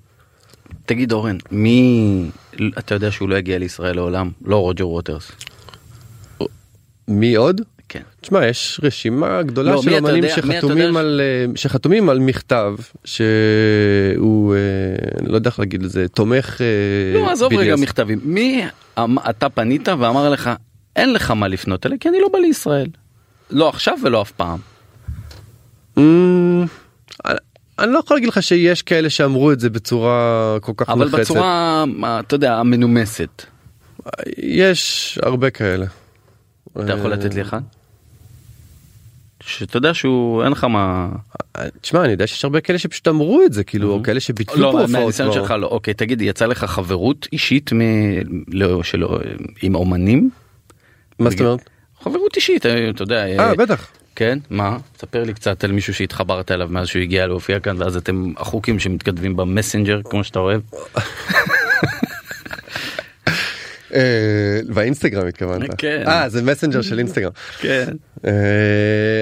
תגיד 0.85 1.11
אורן, 1.11 1.37
מי, 1.51 2.25
אתה 2.77 2.95
יודע 2.95 3.11
שהוא 3.11 3.29
לא 3.29 3.35
יגיע 3.35 3.57
לישראל 3.57 3.95
לעולם? 3.95 4.29
לא 4.45 4.55
רוג'ר 4.57 4.87
ווטרס. 4.87 5.31
מי 7.07 7.35
עוד? 7.35 7.61
כן. 7.89 8.01
תשמע 8.21 8.45
יש 8.47 8.79
רשימה 8.83 9.41
גדולה 9.43 9.71
לא, 9.71 9.81
של 9.81 9.93
אמנים 9.95 10.23
יודע- 10.23 10.35
שחתומים 10.35 10.93
ש- 10.93 10.97
על 10.97 11.21
אה, 11.23 11.45
שחתומים 11.55 12.09
על 12.09 12.19
מכתב 12.19 12.73
שהוא 13.03 14.55
אה, 14.55 14.59
לא 15.27 15.35
יודע 15.35 15.49
איך 15.49 15.59
להגיד 15.59 15.83
לזה 15.83 16.07
תומך 16.07 16.61
אה, 16.61 17.19
לא, 17.19 17.31
עזוב 17.31 17.51
BDS. 17.53 17.57
רגע 17.57 17.75
מכתבים. 17.75 18.19
מי 18.23 18.63
אתה 19.29 19.49
פנית 19.49 19.87
ואמר 19.87 20.29
לך, 20.29 20.49
אין 20.95 21.13
לך 21.13 21.31
מה 21.31 21.47
לפנות 21.47 21.85
אליי 21.85 21.97
כי 21.99 22.09
אני 22.09 22.19
לא 22.21 22.27
בא 22.33 22.39
לישראל. 22.39 22.87
לא 23.49 23.69
עכשיו 23.69 23.97
ולא 24.03 24.21
אף 24.21 24.31
פעם. 24.31 24.59
אמ, 25.97 26.65
אני- 27.25 27.37
אני 27.79 27.91
לא 27.93 27.99
יכול 27.99 28.17
להגיד 28.17 28.29
לך 28.29 28.43
שיש 28.43 28.81
כאלה 28.81 29.09
שאמרו 29.09 29.51
את 29.51 29.59
זה 29.59 29.69
בצורה 29.69 30.17
כל 30.61 30.71
כך 30.77 30.89
אבל 30.89 31.05
נחרצת. 31.07 31.21
בצורה, 31.31 31.83
מה, 31.87 32.19
אתה 32.19 32.35
יודע, 32.35 32.55
המנומסת. 32.55 33.43
יש 34.37 35.19
הרבה 35.23 35.49
כאלה. 35.49 35.85
אתה 36.83 36.93
יכול 36.93 37.11
אה, 37.11 37.17
לתת 37.17 37.33
לי 37.33 37.41
אחד? 37.41 37.61
שאתה 39.43 39.77
יודע 39.77 39.93
שהוא 39.93 40.43
אין 40.43 40.51
לך 40.51 40.63
מה 40.63 41.09
תשמע 41.81 42.01
אני 42.03 42.11
יודע 42.11 42.27
שיש 42.27 42.43
הרבה 42.43 42.61
כאלה 42.61 42.79
שפשוט 42.79 43.07
אמרו 43.07 43.41
את 43.45 43.53
זה 43.53 43.63
כאילו 43.63 43.91
או 43.91 44.03
כאלה 44.03 44.19
שביטלו 44.19 44.61
לא 44.61 44.71
פה 44.71 44.81
הופעות 44.81 44.89
מהניסיון 44.89 45.31
כבר. 45.31 45.41
שלך 45.41 45.51
לא 45.51 45.67
אוקיי 45.67 45.93
תגיד 45.93 46.21
יצא 46.21 46.45
לך 46.45 46.63
חברות 46.65 47.27
אישית 47.33 47.73
מ... 47.73 47.79
לא, 48.47 48.83
שלא, 48.83 49.19
עם 49.61 49.75
אומנים 49.75 50.29
מה 51.19 51.29
זאת 51.29 51.41
אומרת? 51.41 51.69
חברות 51.99 52.35
אישית 52.35 52.65
אה, 52.65 52.89
אתה 52.89 53.03
יודע 53.03 53.39
אה 53.39 53.55
בטח. 53.55 53.91
כן 54.15 54.39
מה 54.49 54.77
ספר 54.97 55.23
לי 55.23 55.33
קצת 55.33 55.63
על 55.63 55.71
מישהו 55.71 55.93
שהתחברת 55.93 56.51
אליו 56.51 56.67
מאז 56.71 56.87
שהוא 56.87 57.01
הגיע 57.01 57.27
להופיע 57.27 57.59
כאן 57.59 57.81
ואז 57.81 57.97
אתם 57.97 58.33
החוקים 58.37 58.79
שמתכתבים 58.79 59.35
במסנג'ר 59.35 60.01
כמו 60.09 60.23
שאתה 60.23 60.39
אוהב 60.39 60.61
אה, 63.93 64.59
באינסטגרם 64.67 65.27
התכוונת. 65.27 65.69
כן. 65.77 66.03
אה 66.07 66.29
זה 66.29 66.41
מסנג'ר 66.41 66.81
של 66.81 66.99
אינסטגרם. 66.99 67.31
כן 67.59 67.85
אה, 68.25 68.31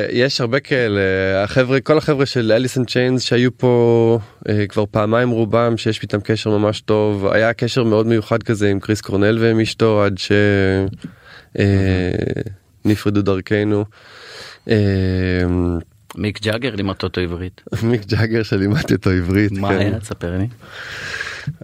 יש 0.09 0.41
הרבה 0.41 0.59
כאלה 0.59 1.01
החבר'ה 1.43 1.79
כל 1.79 1.97
החבר'ה 1.97 2.25
של 2.25 2.51
אליס 2.51 2.70
אין 2.70 2.85
צ'יינס 2.85 3.21
שהיו 3.21 3.57
פה 3.57 4.19
אה, 4.49 4.67
כבר 4.67 4.85
פעמיים 4.91 5.29
רובם 5.29 5.77
שיש 5.77 6.01
איתם 6.01 6.21
קשר 6.21 6.49
ממש 6.49 6.81
טוב 6.81 7.27
היה 7.27 7.53
קשר 7.53 7.83
מאוד 7.83 8.07
מיוחד 8.07 8.43
כזה 8.43 8.69
עם 8.69 8.79
קריס 8.79 9.01
קורנל 9.01 9.37
ועם 9.41 9.59
אשתו 9.59 10.03
עד 10.03 10.17
שנפרדו 11.55 13.21
דרכנו. 13.21 13.85
אה, 14.69 14.75
מיק 16.15 16.41
ג'אגר 16.41 16.75
לימד 16.75 16.95
אותו 17.03 17.21
עברית 17.21 17.61
מיק 17.83 18.05
ג'אגר 18.05 18.43
שלימדתי 18.43 18.93
אותו 18.93 19.09
עברית. 19.09 19.51
מה 19.51 19.69
כן. 19.69 19.77
היה 19.77 19.99
תספר 19.99 20.37
לי. 20.37 20.47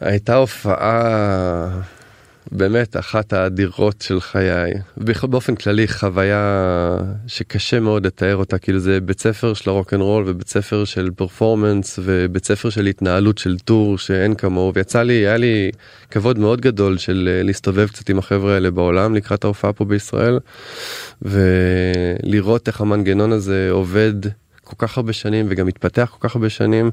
הייתה 0.02 0.36
הופעה 0.36 1.82
באמת 2.52 2.98
אחת 2.98 3.34
האדירות 3.34 4.02
של 4.02 4.20
חיי 4.22 4.74
באופן 5.24 5.56
כללי 5.56 5.88
חוויה 5.88 6.98
שקשה 7.28 7.80
מאוד 7.80 8.06
לתאר 8.06 8.36
אותה 8.36 8.58
כאילו 8.58 8.80
זה 8.80 9.02
בית 9.02 9.20
ספר 9.20 9.54
של 9.54 9.70
הרוק 9.70 9.94
אנד 9.94 10.02
רול 10.02 10.24
ובית 10.28 10.48
ספר 10.48 10.86
של 10.86 11.10
performance 11.16 12.00
ובית 12.04 12.46
ספר 12.46 12.70
של 12.70 12.86
התנהלות 12.86 13.38
של 13.38 13.60
tour 13.60 13.98
שאין 13.98 14.36
כמוהו 14.36 14.74
ויצא 14.74 15.04
לי 15.04 15.14
היה 15.14 15.38
לי 15.38 15.72
כבוד 16.12 16.40
מאוד 16.40 16.62
גדול 16.62 16.98
של 16.98 17.30
אה, 17.32 17.44
להסתובב 17.44 17.88
קצת 17.88 18.10
עם 18.10 18.20
החבר'ה 18.20 18.54
האלה 18.54 18.72
בעולם 18.72 19.16
לקראת 19.16 19.44
ההופעה 19.44 19.74
פה 19.74 19.86
בישראל 19.86 20.40
ולראות 21.22 22.68
איך 22.68 22.82
המנגנון 22.82 23.32
הזה 23.32 23.68
עובד 23.72 24.14
כל 24.64 24.76
כך 24.78 24.98
הרבה 24.98 25.14
שנים 25.14 25.46
וגם 25.50 25.68
מתפתח 25.68 26.16
כל 26.20 26.28
כך 26.28 26.36
הרבה 26.36 26.50
שנים. 26.50 26.92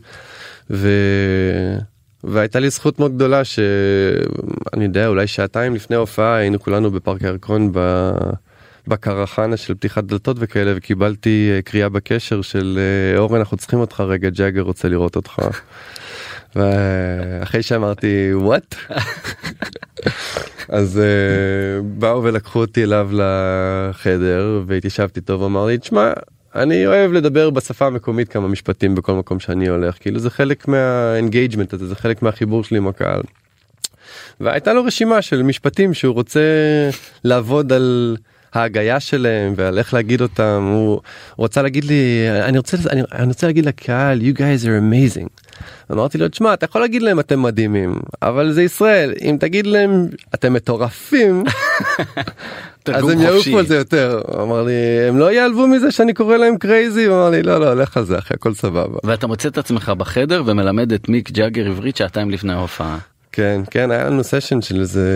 ו... 0.71 0.89
והייתה 2.25 2.61
לי 2.61 2.71
זכות 2.71 2.99
מאוד 2.99 3.15
גדולה 3.15 3.45
שאני 3.45 4.85
יודע 4.85 5.07
אולי 5.07 5.27
שעתיים 5.27 5.75
לפני 5.75 5.97
ההופעה 5.97 6.37
היינו 6.37 6.61
כולנו 6.61 6.91
בפארק 6.91 7.23
הירקון 7.23 7.73
ב... 7.73 8.11
בקרחנה 8.89 9.57
של 9.57 9.75
פתיחת 9.75 10.05
דלתות 10.05 10.37
וכאלה 10.41 10.73
וקיבלתי 10.77 11.51
אה, 11.55 11.63
קריאה 11.63 11.89
בקשר 11.89 12.43
של 12.43 12.79
אה, 12.79 13.19
אורן 13.19 13.39
אנחנו 13.39 13.57
צריכים 13.57 13.79
אותך 13.79 14.01
רגע 14.01 14.31
ג'אגר 14.31 14.61
רוצה 14.61 14.89
לראות 14.89 15.17
אותך. 15.17 15.39
ואחרי 16.57 17.63
שאמרתי 17.63 18.31
וואט 18.35 18.75
אז 20.69 21.01
uh, 21.01 21.83
באו 21.83 22.23
ולקחו 22.23 22.61
אותי 22.61 22.85
אליו 22.85 23.11
לחדר 23.13 24.63
והתיישבתי 24.67 25.21
טוב 25.21 25.43
אמר 25.43 25.67
לי 25.67 25.79
תשמע 25.79 26.13
אני 26.57 26.87
אוהב 26.87 27.13
לדבר 27.13 27.51
בשפה 27.51 27.87
המקומית 27.87 28.29
כמה 28.29 28.49
משפטים 28.49 28.95
בכל 28.95 29.13
מקום 29.13 29.41
שאני 29.41 29.69
הולך 29.69 29.97
כאילו 30.01 30.19
זה 30.19 30.31
חלק 30.31 30.69
מהאנגייג'מנט 30.69 31.73
הזה 31.73 31.87
זה 31.87 31.95
חלק 31.97 32.23
מהחיבור 32.23 32.65
שלי 32.65 32.77
עם 32.77 32.89
הקהל. 32.89 33.21
והייתה 34.41 34.73
לו 34.73 34.85
רשימה 34.85 35.23
של 35.23 35.43
משפטים 35.43 35.95
שהוא 35.95 36.15
רוצה 36.15 36.41
לעבוד 37.25 37.73
על 37.73 38.17
ההגייה 38.57 39.01
שלהם 39.01 39.55
ועל 39.57 39.79
איך 39.79 39.95
להגיד 39.95 40.21
אותם 40.21 40.71
הוא 40.73 41.01
רוצה 41.37 41.63
להגיד 41.63 41.85
לי 41.85 42.27
אני 42.43 42.59
רוצה 42.59 42.77
אני, 42.91 43.03
אני 43.13 43.27
רוצה 43.27 43.47
להגיד 43.47 43.67
לקהל 43.67 44.21
you 44.21 44.39
guys 44.39 44.65
are 44.65 44.81
amazing. 44.81 45.29
אמרתי 45.93 46.19
לו 46.19 46.29
תשמע 46.29 46.55
אתה 46.55 46.65
יכול 46.65 46.81
להגיד 46.81 47.03
להם 47.03 47.21
אתם 47.21 47.43
מדהימים 47.43 47.95
אבל 48.23 48.53
זה 48.53 48.63
ישראל 48.63 49.15
אם 49.23 49.37
תגיד 49.41 49.67
להם 49.67 50.07
אתם 50.35 50.53
מטורפים 50.53 51.45
אז 52.95 53.09
הם. 53.09 53.21
יעופו 53.21 53.59
על 53.59 53.67
זה 53.67 53.77
יותר 53.77 54.21
אמר 54.43 54.63
לי 54.63 54.73
הם 55.09 55.19
לא 55.19 55.33
יעלבו 55.33 55.67
מזה 55.67 55.91
שאני 55.91 56.15
קורא 56.15 56.37
להם 56.37 56.57
crazy 56.57 57.09
אמר 57.09 57.31
לי 57.31 57.43
לא 57.43 57.61
לא 57.61 57.75
לך 57.75 57.97
על 57.97 58.05
זה 58.05 58.19
אחי 58.19 58.35
הכל 58.35 58.55
סבבה. 58.55 58.99
ואתה 59.05 59.27
מוצא 59.27 59.49
את 59.49 59.59
עצמך 59.59 59.89
בחדר 59.89 60.43
ומלמד 60.47 60.93
את 60.93 61.09
מיק 61.09 61.31
ג'אגר 61.31 61.67
עברית 61.67 61.97
שעתיים 61.97 62.31
לפני 62.31 62.53
ההופעה. 62.53 62.99
כן 63.33 63.61
כן 63.71 63.91
היה 63.91 64.05
לנו 64.05 64.25
סשן 64.25 64.63
של 64.63 64.81
איזה 64.81 65.09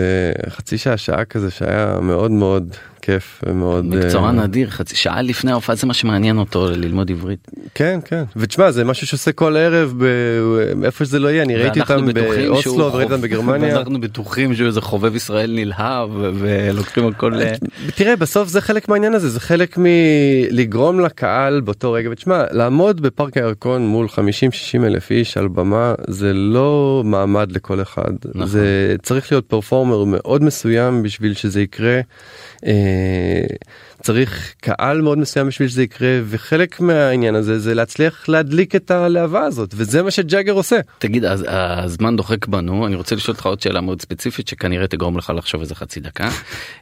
חצי 0.49 0.77
שעה 0.77 0.97
שעה 0.97 1.25
כזה 1.25 1.51
שהיה 1.51 1.97
מאוד 2.01 2.31
מאוד 2.31 2.75
כיף 3.01 3.41
ומאוד 3.47 3.85
מקצוען 3.85 4.39
אה, 4.39 4.43
אדיר 4.43 4.69
חצי 4.69 4.95
שעה 4.95 5.21
לפני 5.21 5.51
ההופעה 5.51 5.75
זה 5.75 5.87
מה 5.87 5.93
שמעניין 5.93 6.37
אותו 6.37 6.69
ללמוד 6.69 7.11
עברית. 7.11 7.47
כן 7.75 7.99
כן 8.05 8.23
ותשמע 8.35 8.71
זה 8.71 8.83
משהו 8.83 9.07
שעושה 9.07 9.31
כל 9.31 9.57
ערב 9.57 9.93
ב- 9.97 10.83
איפה 10.85 11.05
שזה 11.05 11.19
לא 11.19 11.27
יהיה 11.29 11.43
אני 11.43 11.55
ראיתי 11.55 11.81
אותם 11.81 12.05
באוסלו 12.13 12.73
וראיתי 12.77 13.13
אותם 13.13 13.21
בגרמניה. 13.23 13.73
ואנחנו 13.75 14.01
בטוחים 14.01 14.55
שהוא 14.55 14.67
איזה 14.67 14.81
חובב 14.81 15.15
ישראל 15.15 15.51
נלהב 15.55 16.09
ולוקחים 16.15 17.07
הכל 17.07 17.33
ל- 17.35 17.89
תראה 17.95 18.15
בסוף 18.15 18.49
זה 18.49 18.61
חלק 18.61 18.89
מהעניין 18.89 19.13
הזה 19.13 19.29
זה 19.29 19.39
חלק 19.39 19.77
מלגרום 19.77 20.99
לקהל 20.99 21.61
באותו 21.61 21.91
רגע 21.91 22.09
ותשמע 22.11 22.43
לעמוד 22.51 23.01
בפארק 23.01 23.37
הירקון 23.37 23.87
מול 23.87 24.07
50-60 24.07 24.17
אלף 24.85 25.11
איש 25.11 25.37
על 25.37 25.47
במה 25.47 25.93
זה 26.07 26.33
לא 26.33 27.01
מעמד 27.05 27.51
לכל 27.51 27.81
אחד 27.81 28.11
נכון. 28.35 28.47
זה 28.47 28.95
צריך 29.03 29.31
להיות 29.31 29.45
פרפורמר 29.45 30.03
מאוד 30.03 30.43
מסוים 30.43 31.03
בשביל 31.03 31.33
שזה 31.33 31.61
יקרה. 31.61 31.99
אה, 32.91 33.55
צריך 34.01 34.53
קהל 34.61 35.01
מאוד 35.01 35.17
מסוים 35.17 35.47
בשביל 35.47 35.67
שזה 35.67 35.83
יקרה 35.83 36.19
וחלק 36.25 36.79
מהעניין 36.79 37.35
הזה 37.35 37.59
זה 37.59 37.73
להצליח 37.73 38.29
להדליק 38.29 38.75
את 38.75 38.91
הלהבה 38.91 39.43
הזאת 39.43 39.73
וזה 39.77 40.03
מה 40.03 40.11
שג'אגר 40.11 40.53
עושה. 40.53 40.79
תגיד 40.99 41.25
אז 41.25 41.45
הזמן 41.47 42.15
דוחק 42.15 42.47
בנו 42.47 42.87
אני 42.87 42.95
רוצה 42.95 43.15
לשאול 43.15 43.35
אותך 43.35 43.45
עוד 43.45 43.61
שאלה 43.61 43.81
מאוד 43.81 44.01
ספציפית 44.01 44.47
שכנראה 44.47 44.87
תגרום 44.87 45.17
לך 45.17 45.33
לחשוב 45.35 45.61
איזה 45.61 45.75
חצי 45.75 45.99
דקה. 45.99 46.29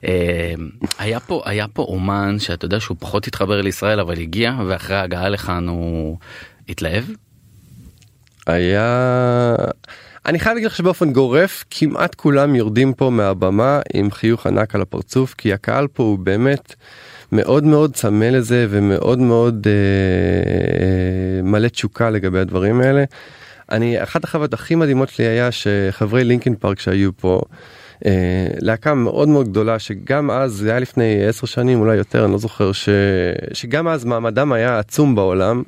אה, 0.05 0.53
היה 0.99 1.19
פה 1.19 1.41
היה 1.45 1.67
פה 1.67 1.81
אומן 1.81 2.39
שאתה 2.39 2.65
יודע 2.65 2.79
שהוא 2.79 2.97
פחות 2.99 3.27
התחבר 3.27 3.61
לישראל 3.61 3.99
אבל 3.99 4.19
הגיע 4.19 4.53
ואחרי 4.67 4.95
ההגעה 4.95 5.29
לכאן 5.29 5.67
הוא 5.67 6.17
התלהב. 6.69 7.03
היה 8.47 9.55
אני 10.25 10.39
חייב 10.39 10.53
להגיד 10.53 10.67
לך 10.67 10.75
שבאופן 10.75 11.13
גורף 11.13 11.63
כמעט 11.69 12.15
כולם 12.15 12.55
יורדים 12.55 12.93
פה 12.93 13.09
מהבמה 13.09 13.79
עם 13.93 14.11
חיוך 14.11 14.47
ענק 14.47 14.75
על 14.75 14.81
הפרצוף 14.81 15.33
כי 15.33 15.53
הקהל 15.53 15.87
פה 15.87 16.03
הוא 16.03 16.19
באמת 16.19 16.75
מאוד 17.31 17.63
מאוד 17.63 17.93
צמא 17.93 18.25
לזה 18.25 18.67
ומאוד 18.69 19.19
מאוד 19.19 19.67
אה, 19.67 19.73
אה, 20.81 21.41
מלא 21.43 21.67
תשוקה 21.67 22.09
לגבי 22.09 22.39
הדברים 22.39 22.81
האלה. 22.81 23.03
אני 23.71 24.03
אחת 24.03 24.23
החוויות 24.23 24.53
הכי 24.53 24.75
מדהימות 24.75 25.09
שלי 25.09 25.25
היה 25.25 25.49
שחברי 25.51 26.23
לינקין 26.23 26.55
פארק 26.55 26.79
שהיו 26.79 27.17
פה. 27.17 27.41
אה, 28.05 28.47
להקה 28.59 28.93
מאוד 28.93 29.27
מאוד 29.27 29.49
גדולה 29.49 29.79
שגם 29.79 30.31
אז 30.31 30.51
זה 30.51 30.69
היה 30.69 30.79
לפני 30.79 31.25
עשר 31.25 31.47
שנים 31.47 31.79
אולי 31.79 31.95
יותר 31.95 32.25
אני 32.25 32.31
לא 32.31 32.37
זוכר 32.37 32.71
ש... 32.71 32.89
שגם 33.53 33.87
אז 33.87 34.05
מעמדם 34.05 34.51
היה 34.51 34.79
עצום 34.79 35.15
בעולם. 35.15 35.63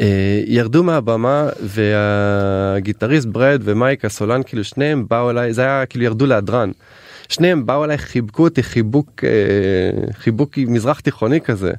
אה, 0.00 0.40
ירדו 0.46 0.82
מהבמה 0.82 1.48
והגיטריסט 1.60 3.26
ברד 3.26 3.60
ומייק 3.64 4.04
הסולן 4.04 4.42
כאילו 4.42 4.64
שניהם 4.64 5.06
באו 5.10 5.30
אליי 5.30 5.52
זה 5.52 5.62
היה 5.62 5.86
כאילו 5.86 6.04
ירדו 6.04 6.26
להדרן. 6.26 6.70
שניהם 7.28 7.66
באו 7.66 7.84
אליי 7.84 7.98
חיבקו 7.98 8.44
אותי 8.44 8.62
חיבוק 8.62 9.24
אה, 9.24 9.30
חיבוק 10.12 10.58
מזרח 10.58 11.00
תיכוני 11.00 11.40
כזה. 11.40 11.72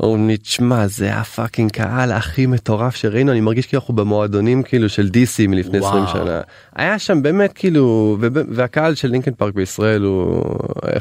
אומרים 0.00 0.28
לי 0.28 0.36
תשמע 0.36 0.86
זה 0.86 1.14
ה 1.14 1.21
fucking 1.21 1.70
קהל 1.70 2.12
הכי 2.12 2.46
מטורף 2.46 2.96
שראינו 2.96 3.32
אני 3.32 3.40
מרגיש 3.40 3.66
כאילו 3.66 3.80
אנחנו 3.80 3.94
במועדונים 3.94 4.62
כאילו 4.62 4.88
של 4.88 5.10
DC 5.12 5.48
מלפני 5.48 5.78
20 5.78 6.02
וואו. 6.04 6.12
שנה. 6.12 6.40
היה 6.76 6.98
שם 6.98 7.22
באמת 7.22 7.52
כאילו 7.52 8.16
והקהל 8.50 8.94
של 8.94 9.08
לינקן 9.08 9.34
פארק 9.34 9.54
בישראל 9.54 10.02
הוא 10.02 10.44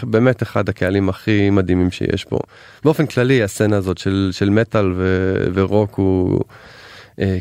באמת 0.04 0.44
אחד 0.44 0.70
הקהלים 0.70 1.10
הכי 1.10 1.50
מדהימים 1.50 1.92
שיש 1.92 2.24
פה. 2.24 2.40
באופן 2.84 3.06
כללי 3.06 3.44
הסצנה 3.44 3.78
הזאת 3.78 3.98
של 3.98 4.30
של 4.32 4.50
מטאל 4.50 4.94
ו- 4.96 5.48
ורוק 5.54 5.96
הוא 5.96 6.34
אה, 6.34 6.46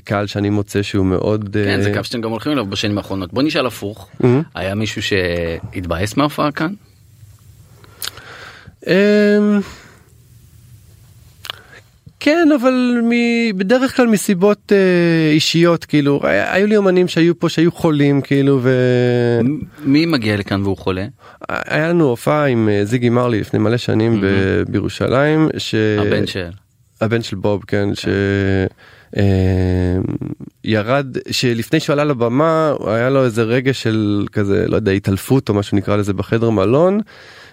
קהל 0.04 0.26
שאני 0.26 0.50
מוצא 0.50 0.82
שהוא 0.82 1.06
מאוד 1.06 1.48
כן 1.64 1.80
זה 1.82 1.88
אה, 1.90 1.94
קו 1.94 2.04
שאתם 2.04 2.20
גם 2.20 2.30
הולכים 2.30 2.52
אליו 2.52 2.66
בשנים 2.66 2.98
האחרונות 2.98 3.32
בוא 3.32 3.42
נשאל 3.42 3.66
הפוך 3.66 4.08
אה, 4.24 4.40
היה 4.54 4.74
מישהו 4.74 5.02
שהתבאס 5.02 6.16
מההופעה 6.16 6.52
כאן. 6.52 6.72
אמ, 8.86 8.92
כן 12.20 12.48
אבל 12.60 12.72
מ- 13.02 13.58
בדרך 13.58 13.96
כלל 13.96 14.06
מסיבות 14.06 14.72
אה, 14.72 14.78
אישיות 15.32 15.84
כאילו 15.84 16.20
היה- 16.22 16.52
היו 16.54 16.66
לי 16.66 16.76
אומנים 16.76 17.08
שהיו 17.08 17.38
פה 17.38 17.48
שהיו 17.48 17.72
חולים 17.72 18.20
כאילו 18.20 18.60
מ- 19.44 19.58
מי 19.92 20.06
מגיע 20.06 20.36
לכאן 20.36 20.62
והוא 20.62 20.76
חולה? 20.76 21.06
והיה 21.50 21.88
לנו 21.88 22.04
הופעה 22.04 22.46
עם 22.46 22.68
אה, 22.68 22.84
זיגי 22.84 23.08
מרלי 23.08 23.40
לפני 23.40 23.58
מלא 23.58 23.76
שנים 23.76 24.20
ב- 24.20 24.62
בירושלים 24.68 25.48
ש... 25.58 25.74
הבן 25.98 26.26
של. 26.26 26.48
הבן 27.00 27.22
של 27.22 27.36
בוב 27.36 27.64
כן 27.66 27.94
ש... 27.94 28.04
אה, 29.16 29.22
ירד 30.64 31.16
שלפני 31.30 31.80
שהוא 31.80 31.92
עלה 31.94 32.04
לבמה 32.04 32.72
היה 32.86 33.10
לו 33.10 33.24
איזה 33.24 33.42
רגע 33.42 33.72
של 33.72 34.26
כזה 34.32 34.64
לא 34.68 34.76
יודע 34.76 34.92
התעלפות 34.92 35.48
או 35.48 35.54
משהו 35.54 35.76
נקרא 35.76 35.96
לזה 35.96 36.12
בחדר 36.12 36.50
מלון 36.50 37.00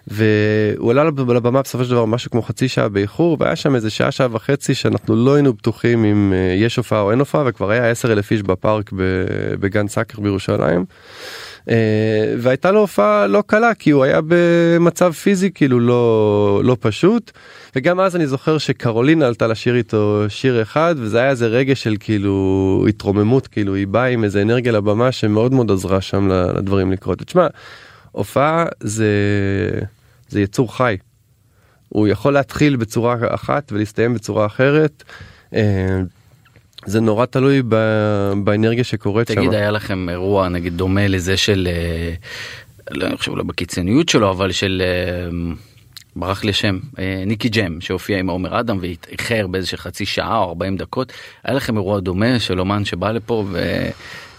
והוא 0.07 0.91
עלה 0.91 1.03
לבמה 1.03 1.61
בסופו 1.61 1.83
של 1.83 1.91
דבר 1.91 2.05
משהו 2.05 2.31
כמו 2.31 2.41
חצי 2.41 2.67
שעה 2.67 2.89
באיחור 2.89 3.37
והיה 3.39 3.55
שם 3.55 3.75
איזה 3.75 3.89
שעה 3.89 4.11
שעה 4.11 4.27
וחצי 4.31 4.73
שאנחנו 4.73 5.15
לא 5.15 5.35
היינו 5.35 5.53
בטוחים 5.53 6.05
אם 6.05 6.33
אה, 6.35 6.55
יש 6.57 6.75
הופעה 6.75 7.01
או 7.01 7.11
אין 7.11 7.19
הופעה 7.19 7.43
וכבר 7.45 7.69
היה 7.69 7.91
10 7.91 8.13
אלף 8.13 8.31
איש 8.31 8.41
בפארק 8.41 8.91
בגן 9.59 9.87
סאקר 9.87 10.21
בירושלים. 10.21 10.85
אה, 11.69 12.35
והייתה 12.37 12.71
לו 12.71 12.79
הופעה 12.79 13.27
לא 13.27 13.43
קלה 13.47 13.73
כי 13.73 13.91
הוא 13.91 14.03
היה 14.03 14.19
במצב 14.27 15.11
פיזי 15.11 15.51
כאילו 15.51 15.79
לא 15.79 16.61
לא 16.63 16.77
פשוט 16.79 17.31
וגם 17.75 17.99
אז 17.99 18.15
אני 18.15 18.27
זוכר 18.27 18.57
שקרולינה 18.57 19.27
עלתה 19.27 19.47
לשיר 19.47 19.75
איתו 19.75 20.25
שיר 20.27 20.61
אחד 20.61 20.95
וזה 20.97 21.19
היה 21.19 21.29
איזה 21.29 21.47
רגע 21.47 21.75
של 21.75 21.95
כאילו 21.99 22.85
התרוממות 22.89 23.47
כאילו 23.47 23.75
היא 23.75 23.87
באה 23.87 24.05
עם 24.05 24.23
איזה 24.23 24.41
אנרגיה 24.41 24.71
לבמה 24.71 25.11
שמאוד 25.11 25.53
מאוד 25.53 25.71
עזרה 25.71 26.01
שם 26.01 26.27
לדברים 26.27 26.91
לקרות. 26.91 27.21
תשמע, 27.21 27.47
הופעה 28.11 28.65
זה 28.79 29.09
זה 30.29 30.41
יצור 30.41 30.77
חי. 30.77 30.97
הוא 31.89 32.07
יכול 32.07 32.33
להתחיל 32.33 32.75
בצורה 32.75 33.15
אחת 33.27 33.71
ולהסתיים 33.71 34.13
בצורה 34.13 34.45
אחרת. 34.45 35.03
אה, 36.85 36.91
זה 36.91 36.99
נורא 36.99 37.25
תלוי 37.25 37.61
ב, 37.69 37.75
באנרגיה 38.43 38.83
שקורית 38.83 39.27
שם. 39.27 39.35
תגיד 39.35 39.53
היה 39.53 39.71
לכם 39.71 40.09
אירוע 40.09 40.49
נגיד 40.49 40.77
דומה 40.77 41.07
לזה 41.07 41.37
של 41.37 41.67
אה, 41.71 42.13
לא 42.91 43.17
חושב 43.17 43.35
לא 43.35 43.43
בקיצוניות 43.43 44.09
שלו 44.09 44.31
אבל 44.31 44.51
של 44.51 44.81
אה, 44.85 45.53
ברח 46.15 46.43
לי 46.43 46.49
השם 46.49 46.79
ניקי 47.25 47.49
ג'ם 47.49 47.81
שהופיע 47.81 48.19
עם 48.19 48.29
עומר 48.29 48.59
אדם 48.59 48.77
ואיחר 48.81 49.47
באיזה 49.47 49.77
חצי 49.77 50.05
שעה 50.05 50.37
או 50.37 50.49
40 50.49 50.77
דקות 50.77 51.13
היה 51.43 51.55
לכם 51.55 51.77
אירוע 51.77 51.99
דומה 51.99 52.39
של 52.39 52.59
אומן 52.59 52.85
שבא 52.85 53.11
לפה 53.11 53.45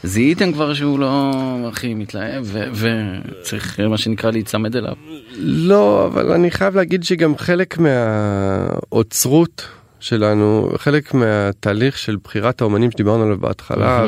וזיהיתם 0.04 0.52
כבר 0.52 0.74
שהוא 0.74 0.98
לא 0.98 1.32
הכי 1.68 1.94
מתלהב 1.94 2.46
וצריך 2.72 3.80
מה 3.80 3.98
שנקרא 3.98 4.30
להיצמד 4.30 4.76
אליו. 4.76 4.94
לא 5.38 6.06
אבל 6.06 6.32
אני 6.32 6.50
חייב 6.50 6.76
להגיד 6.76 7.04
שגם 7.04 7.36
חלק 7.36 7.78
מהאוצרות. 7.78 9.68
שלנו 10.00 10.70
חלק 10.76 11.14
מהתהליך 11.14 11.98
של 11.98 12.16
בחירת 12.24 12.60
האומנים 12.60 12.90
שדיברנו 12.90 13.22
עליו 13.24 13.38
בהתחלה 13.38 14.06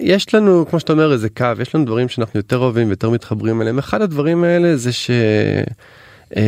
ויש 0.00 0.34
לנו 0.34 0.66
כמו 0.70 0.80
שאתה 0.80 0.92
אומר 0.92 1.12
איזה 1.12 1.28
קו 1.28 1.46
יש 1.60 1.74
לנו 1.74 1.84
דברים 1.84 2.08
שאנחנו 2.08 2.38
יותר 2.38 2.58
אוהבים 2.58 2.86
ויותר 2.86 3.10
מתחברים 3.10 3.62
אליהם. 3.62 3.78
אחד 3.78 4.02
הדברים 4.02 4.44
האלה 4.44 4.76
זה 4.76 4.92
ש... 4.92 5.10
אה, 6.36 6.42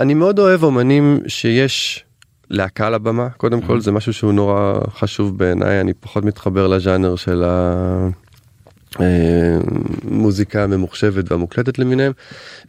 אני 0.00 0.14
מאוד 0.14 0.38
אוהב 0.38 0.62
אומנים 0.62 1.20
שיש 1.26 2.04
להקה 2.50 2.86
על 2.86 2.94
הבמה 2.94 3.28
קודם 3.28 3.60
כל 3.60 3.80
זה 3.80 3.92
משהו 3.92 4.12
שהוא 4.12 4.32
נורא 4.32 4.74
חשוב 4.94 5.38
בעיניי 5.38 5.80
אני 5.80 5.94
פחות 5.94 6.24
מתחבר 6.24 6.66
לז'אנר 6.66 7.16
של 7.16 7.42
ה... 7.46 8.08
אה, 9.00 9.06
מוזיקה 10.04 10.66
ממוחשבת 10.66 11.32
והמוקלטת 11.32 11.78
למיניהם 11.78 12.12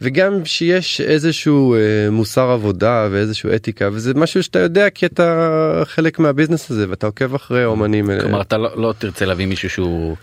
וגם 0.00 0.44
שיש 0.44 1.00
איזשהו 1.00 1.74
אה, 1.74 2.10
מוסר 2.10 2.50
עבודה 2.50 3.08
ואיזשהו 3.10 3.54
אתיקה 3.54 3.88
וזה 3.92 4.14
משהו 4.14 4.42
שאתה 4.42 4.58
יודע 4.58 4.90
כי 4.90 5.06
אתה 5.06 5.82
חלק 5.84 6.18
מהביזנס 6.18 6.70
הזה 6.70 6.86
ואתה 6.88 7.06
עוקב 7.06 7.34
אחרי 7.34 7.64
אומנים. 7.64 8.10
אה, 8.10 8.20
כלומר 8.20 8.40
אתה 8.40 8.56
לא, 8.56 8.70
לא 8.76 8.94
תרצה 8.98 9.24
להביא 9.24 9.46
מישהו 9.46 9.70
שהוא 9.70 10.16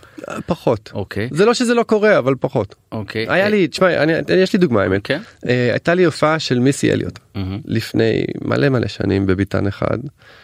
פחות 0.46 0.90
אוקיי 0.94 1.28
זה 1.32 1.44
לא 1.44 1.54
שזה 1.54 1.74
לא 1.74 1.82
קורה 1.82 2.18
אבל 2.18 2.34
פחות 2.40 2.74
אוקיי 2.92 3.26
היה 3.28 3.48
לי 3.48 3.68
תשמע 3.68 4.02
אני 4.02 4.12
יש 4.36 4.52
לי 4.52 4.58
דוגמה 4.58 4.82
האמת 4.82 5.10
okay. 5.10 5.14
אוקיי. 5.42 5.70
הייתה 5.70 5.94
לי 5.94 6.04
הופעה 6.04 6.38
של 6.38 6.58
מיסי 6.58 6.92
אליוט 6.92 7.18
mm-hmm. 7.18 7.38
לפני 7.64 8.24
מלא 8.44 8.68
מלא 8.68 8.86
שנים 8.86 9.26
בביתן 9.26 9.66
אחד 9.66 9.98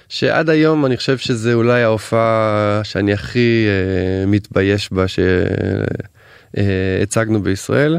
שעד 0.08 0.50
היום 0.50 0.86
אני 0.86 0.96
חושב 0.96 1.18
שזה 1.18 1.54
אולי 1.54 1.82
ההופעה 1.82 2.80
שאני 2.84 3.12
הכי 3.12 3.66
uh, 3.66 4.26
מתבייש 4.26 4.92
בה 4.92 5.04
שהצגנו 6.56 7.38
אה, 7.38 7.42
בישראל 7.42 7.98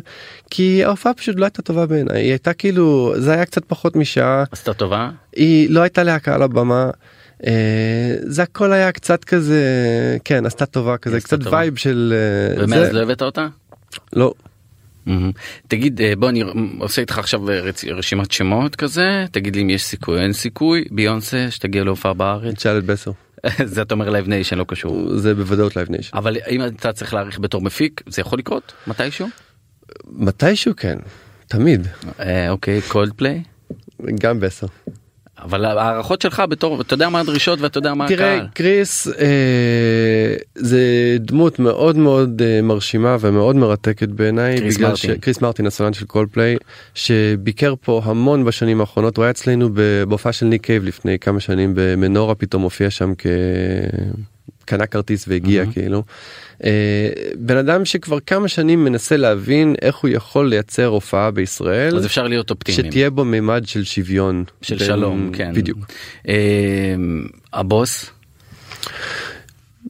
כי 0.50 0.84
ההופעה 0.84 1.14
פשוט 1.14 1.36
לא 1.40 1.46
הייתה 1.46 1.62
טובה 1.62 1.86
בעיניי 1.86 2.22
היא 2.22 2.30
הייתה 2.30 2.54
כאילו 2.54 3.14
זה 3.18 3.34
היה 3.34 3.46
קצת 3.46 3.66
פחות 3.66 3.96
משעה. 3.96 4.44
עשתה 4.52 4.74
טובה? 4.74 5.10
היא 5.36 5.70
לא 5.70 5.82
הייתה 5.82 6.04
להקה 6.04 6.36
על 6.36 6.42
הבמה. 6.42 6.90
אה, 7.42 7.44
זה 8.22 8.44
הכל 8.44 8.74
היה 8.74 8.92
קצת 8.92 9.24
כזה 9.24 9.64
כן 10.24 10.46
עשתה 10.46 10.66
טובה 10.66 10.98
כזה 10.98 11.22
קצת 11.22 11.48
vibe 11.48 11.76
של 11.76 12.14
אה, 12.58 12.62
ומאז 12.62 12.88
זה... 12.88 12.94
לא 12.94 13.02
הבאת 13.02 13.22
אותה? 13.22 13.48
לא. 14.14 14.34
Mm-hmm. 15.08 15.12
תגיד 15.68 16.02
בוא 16.18 16.30
אני 16.30 16.44
עושה 16.80 17.02
איתך 17.02 17.18
עכשיו 17.18 17.42
רשימת 17.92 18.32
שמות 18.32 18.76
כזה 18.76 19.26
תגיד 19.32 19.56
לי 19.56 19.62
אם 19.62 19.70
יש 19.70 19.84
סיכוי 19.84 20.22
אין 20.22 20.34
סיכוי 20.34 20.86
ביונסה 20.92 21.48
שתגיע 21.50 21.84
להופעה 21.84 22.14
בארץ. 22.14 22.56
תשאל 22.56 22.78
את 22.78 22.84
בסר. 22.84 23.12
זה 23.74 23.82
אתה 23.82 23.94
אומר 23.94 24.10
Live 24.10 24.28
Nation 24.28 24.58
לא 24.58 24.66
קשור. 24.68 25.18
זה 25.18 25.36
בוודאות 25.36 25.76
Live 25.76 25.92
Nation. 25.92 26.18
אבל 26.18 26.38
אם 26.50 26.66
אתה 26.66 26.94
צריך 26.94 27.14
להעריך 27.14 27.40
בתור 27.40 27.62
מפיק 27.62 28.02
זה 28.08 28.22
יכול 28.22 28.40
לקרות 28.40 28.74
מתישהו? 28.88 29.28
מתישהו 30.06 30.74
כן 30.78 30.98
תמיד. 31.48 31.88
אה, 32.20 32.50
אוקיי 32.50 32.82
קולד 32.88 33.14
פליי? 33.14 33.44
גם 34.20 34.40
בסר. 34.40 34.68
אבל 35.42 35.66
הערכות 35.66 36.22
שלך 36.22 36.44
בתור 36.50 36.82
אתה 36.82 36.94
יודע 36.94 37.10
מה 37.10 37.20
הדרישות 37.20 37.62
ואתה 37.62 37.78
יודע 37.78 37.94
מה 37.94 38.06
הקהל. 38.06 38.18
תראה 38.18 38.40
קריס 38.54 39.08
אה, 39.08 40.36
זה 40.56 40.82
דמות 41.20 41.60
מאוד 41.60 41.98
מאוד 41.98 42.42
אה, 42.42 42.62
מרשימה 42.62 43.18
ומאוד 43.20 43.56
מרתקת 43.56 44.10
בעיניי 44.10 44.58
קריס 44.60 44.78
בגלל 44.78 44.90
מרטין. 44.90 45.16
ש... 45.16 45.20
קריס 45.20 45.42
מרטין 45.42 45.66
הסולן 45.66 45.94
של 45.94 46.06
כל 46.06 46.26
פליי 46.32 46.58
שביקר 46.96 47.74
פה 47.82 48.02
המון 48.06 48.46
בשנים 48.46 48.82
האחרונות 48.82 49.18
הוא 49.18 49.24
היה 49.24 49.32
אצלנו 49.32 49.70
בהופעה 50.08 50.34
של 50.34 50.46
ניק 50.46 50.64
קייב 50.66 50.84
לפני 50.84 51.20
כמה 51.20 51.40
שנים 51.40 51.74
במנורה 51.76 52.36
פתאום 52.36 52.64
הופיע 52.64 52.90
שם 52.90 53.14
כ... 53.18 53.28
קנה 54.66 54.86
כרטיס 54.86 55.26
והגיע 55.28 55.64
mm-hmm. 55.64 55.74
כאילו. 55.74 56.04
אה, 56.64 57.10
בן 57.36 57.58
אדם 57.58 57.86
שכבר 57.86 58.20
כמה 58.20 58.48
שנים 58.48 58.84
מנסה 58.84 59.18
להבין 59.18 59.76
איך 59.82 59.96
הוא 59.96 60.10
יכול 60.10 60.50
לייצר 60.50 60.86
הופעה 60.86 61.32
בישראל 61.32 61.98
אז 61.98 62.06
אפשר 62.06 62.28
להיות 62.28 62.50
אופטימיים 62.50 62.92
שתהיה 62.92 63.10
בו 63.10 63.26
מימד 63.26 63.64
של 63.66 63.84
שוויון 63.84 64.44
של 64.62 64.76
בין... 64.76 64.88
שלום 64.88 65.32
כן 65.34 65.54
בדיוק 65.54 65.80
אה, 66.28 66.36
הבוס 67.54 68.10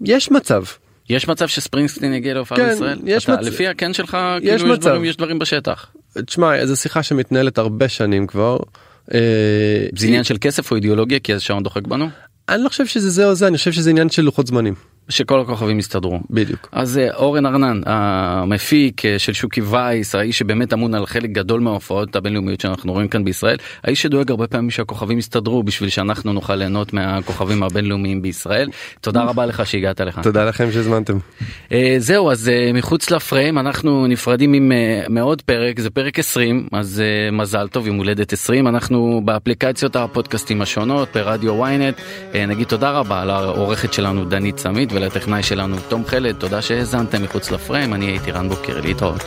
יש 0.05 0.31
מצב 0.31 0.63
יש 1.09 1.27
מצב 1.27 1.47
שספרינגסטין 1.47 2.13
יגיע 2.13 2.33
להופעה 2.33 2.57
כן, 2.57 2.69
בישראל? 2.69 2.99
יש 3.05 3.23
אתה, 3.23 3.35
מצ... 3.35 3.47
לפי 3.47 3.67
הכן 3.67 3.93
שלך 3.93 4.17
יש 4.41 4.61
כאילו 4.61 4.73
מצב. 4.73 4.79
יש 4.79 4.85
דברים, 4.85 5.05
יש 5.05 5.17
דברים 5.17 5.39
בשטח. 5.39 5.91
תשמע 6.25 6.65
זו 6.65 6.75
שיחה 6.75 7.03
שמתנהלת 7.03 7.57
הרבה 7.57 7.89
שנים 7.89 8.27
כבר. 8.27 8.57
אה, 9.13 9.19
זה 9.97 10.07
עניין 10.07 10.23
של 10.23 10.37
כסף 10.41 10.71
או 10.71 10.75
אידיאולוגיה 10.75 11.19
כי 11.19 11.33
השעון 11.33 11.63
דוחק 11.63 11.87
בנו? 11.87 12.09
אני 12.49 12.63
לא 12.63 12.69
חושב 12.69 12.85
שזה 12.85 13.09
זה 13.09 13.25
או 13.25 13.35
זה 13.35 13.47
אני 13.47 13.57
חושב 13.57 13.71
שזה 13.71 13.89
עניין 13.89 14.09
של 14.09 14.21
לוחות 14.21 14.47
זמנים. 14.47 14.73
שכל 15.09 15.41
הכוכבים 15.41 15.79
יסתדרו. 15.79 16.19
בדיוק. 16.29 16.69
אז 16.71 16.97
אה, 16.97 17.13
אורן 17.13 17.45
ארנן 17.45 17.81
המפיק 17.85 19.05
אה, 19.05 19.19
של 19.19 19.33
שוקי 19.33 19.61
וייס 19.61 20.15
האיש 20.15 20.39
שבאמת 20.39 20.73
אמון 20.73 20.93
על 20.93 21.05
חלק 21.05 21.29
גדול 21.29 21.59
מההופעות 21.59 22.15
הבינלאומיות 22.15 22.61
שאנחנו 22.61 22.93
רואים 22.93 23.07
כאן 23.07 23.23
בישראל 23.23 23.57
האיש 23.83 24.01
שדואג 24.01 24.31
הרבה 24.31 24.47
פעמים 24.47 24.69
שהכוכבים 24.69 25.17
יסתדרו 25.17 25.63
בשביל 25.63 25.89
שאנחנו 25.89 26.33
נוכל 26.33 26.55
ליהנות 26.55 26.93
מהכוכבים 26.93 27.63
הבינלאומיים 27.63 28.21
בישראל 28.21 28.69
תודה 29.01 29.23
רבה 29.23 29.45
לך 29.45 29.65
שהגעת 29.65 30.01
לך. 30.01 30.19
תודה 30.23 30.45
לכם 30.45 30.71
שהזמנתם. 30.71 31.17
אה, 31.71 31.95
זהו 31.97 32.31
אז 32.31 32.51
מחוץ 32.73 33.11
לפריים 33.11 33.57
אנחנו 33.57 34.07
נפרדים 34.07 34.53
עם 34.53 34.71
מעוד 35.09 35.41
פרק 35.41 35.79
זה 35.79 35.89
פרק 35.89 36.19
20 36.19 36.67
אז 36.71 37.03
מזל 37.31 37.67
טוב 37.67 37.87
יום 37.87 37.97
הולדת 37.97 38.33
20 38.33 38.67
אנחנו 38.67 39.21
באפליקציות 39.25 39.95
הפודקאסטים 39.95 40.61
השונות 40.61 41.09
ברדיו 41.15 41.65
ynet 41.65 42.01
נגיד 42.47 42.67
תודה 42.67 42.91
רבה 42.91 43.25
לעורכת 43.25 43.93
שלנו 43.93 44.25
דנית 44.25 44.57
סמית 44.57 44.91
ולטכנאי 45.01 45.43
שלנו 45.43 45.77
תום 45.89 46.05
חלד 46.05 46.35
תודה 46.35 46.61
שהאזנתם 46.61 47.23
מחוץ 47.23 47.51
לפריים 47.51 47.93
אני 47.93 48.05
הייתי 48.05 48.31
רן 48.31 48.49
בוקר 48.49 48.81
להתראות. 48.81 49.21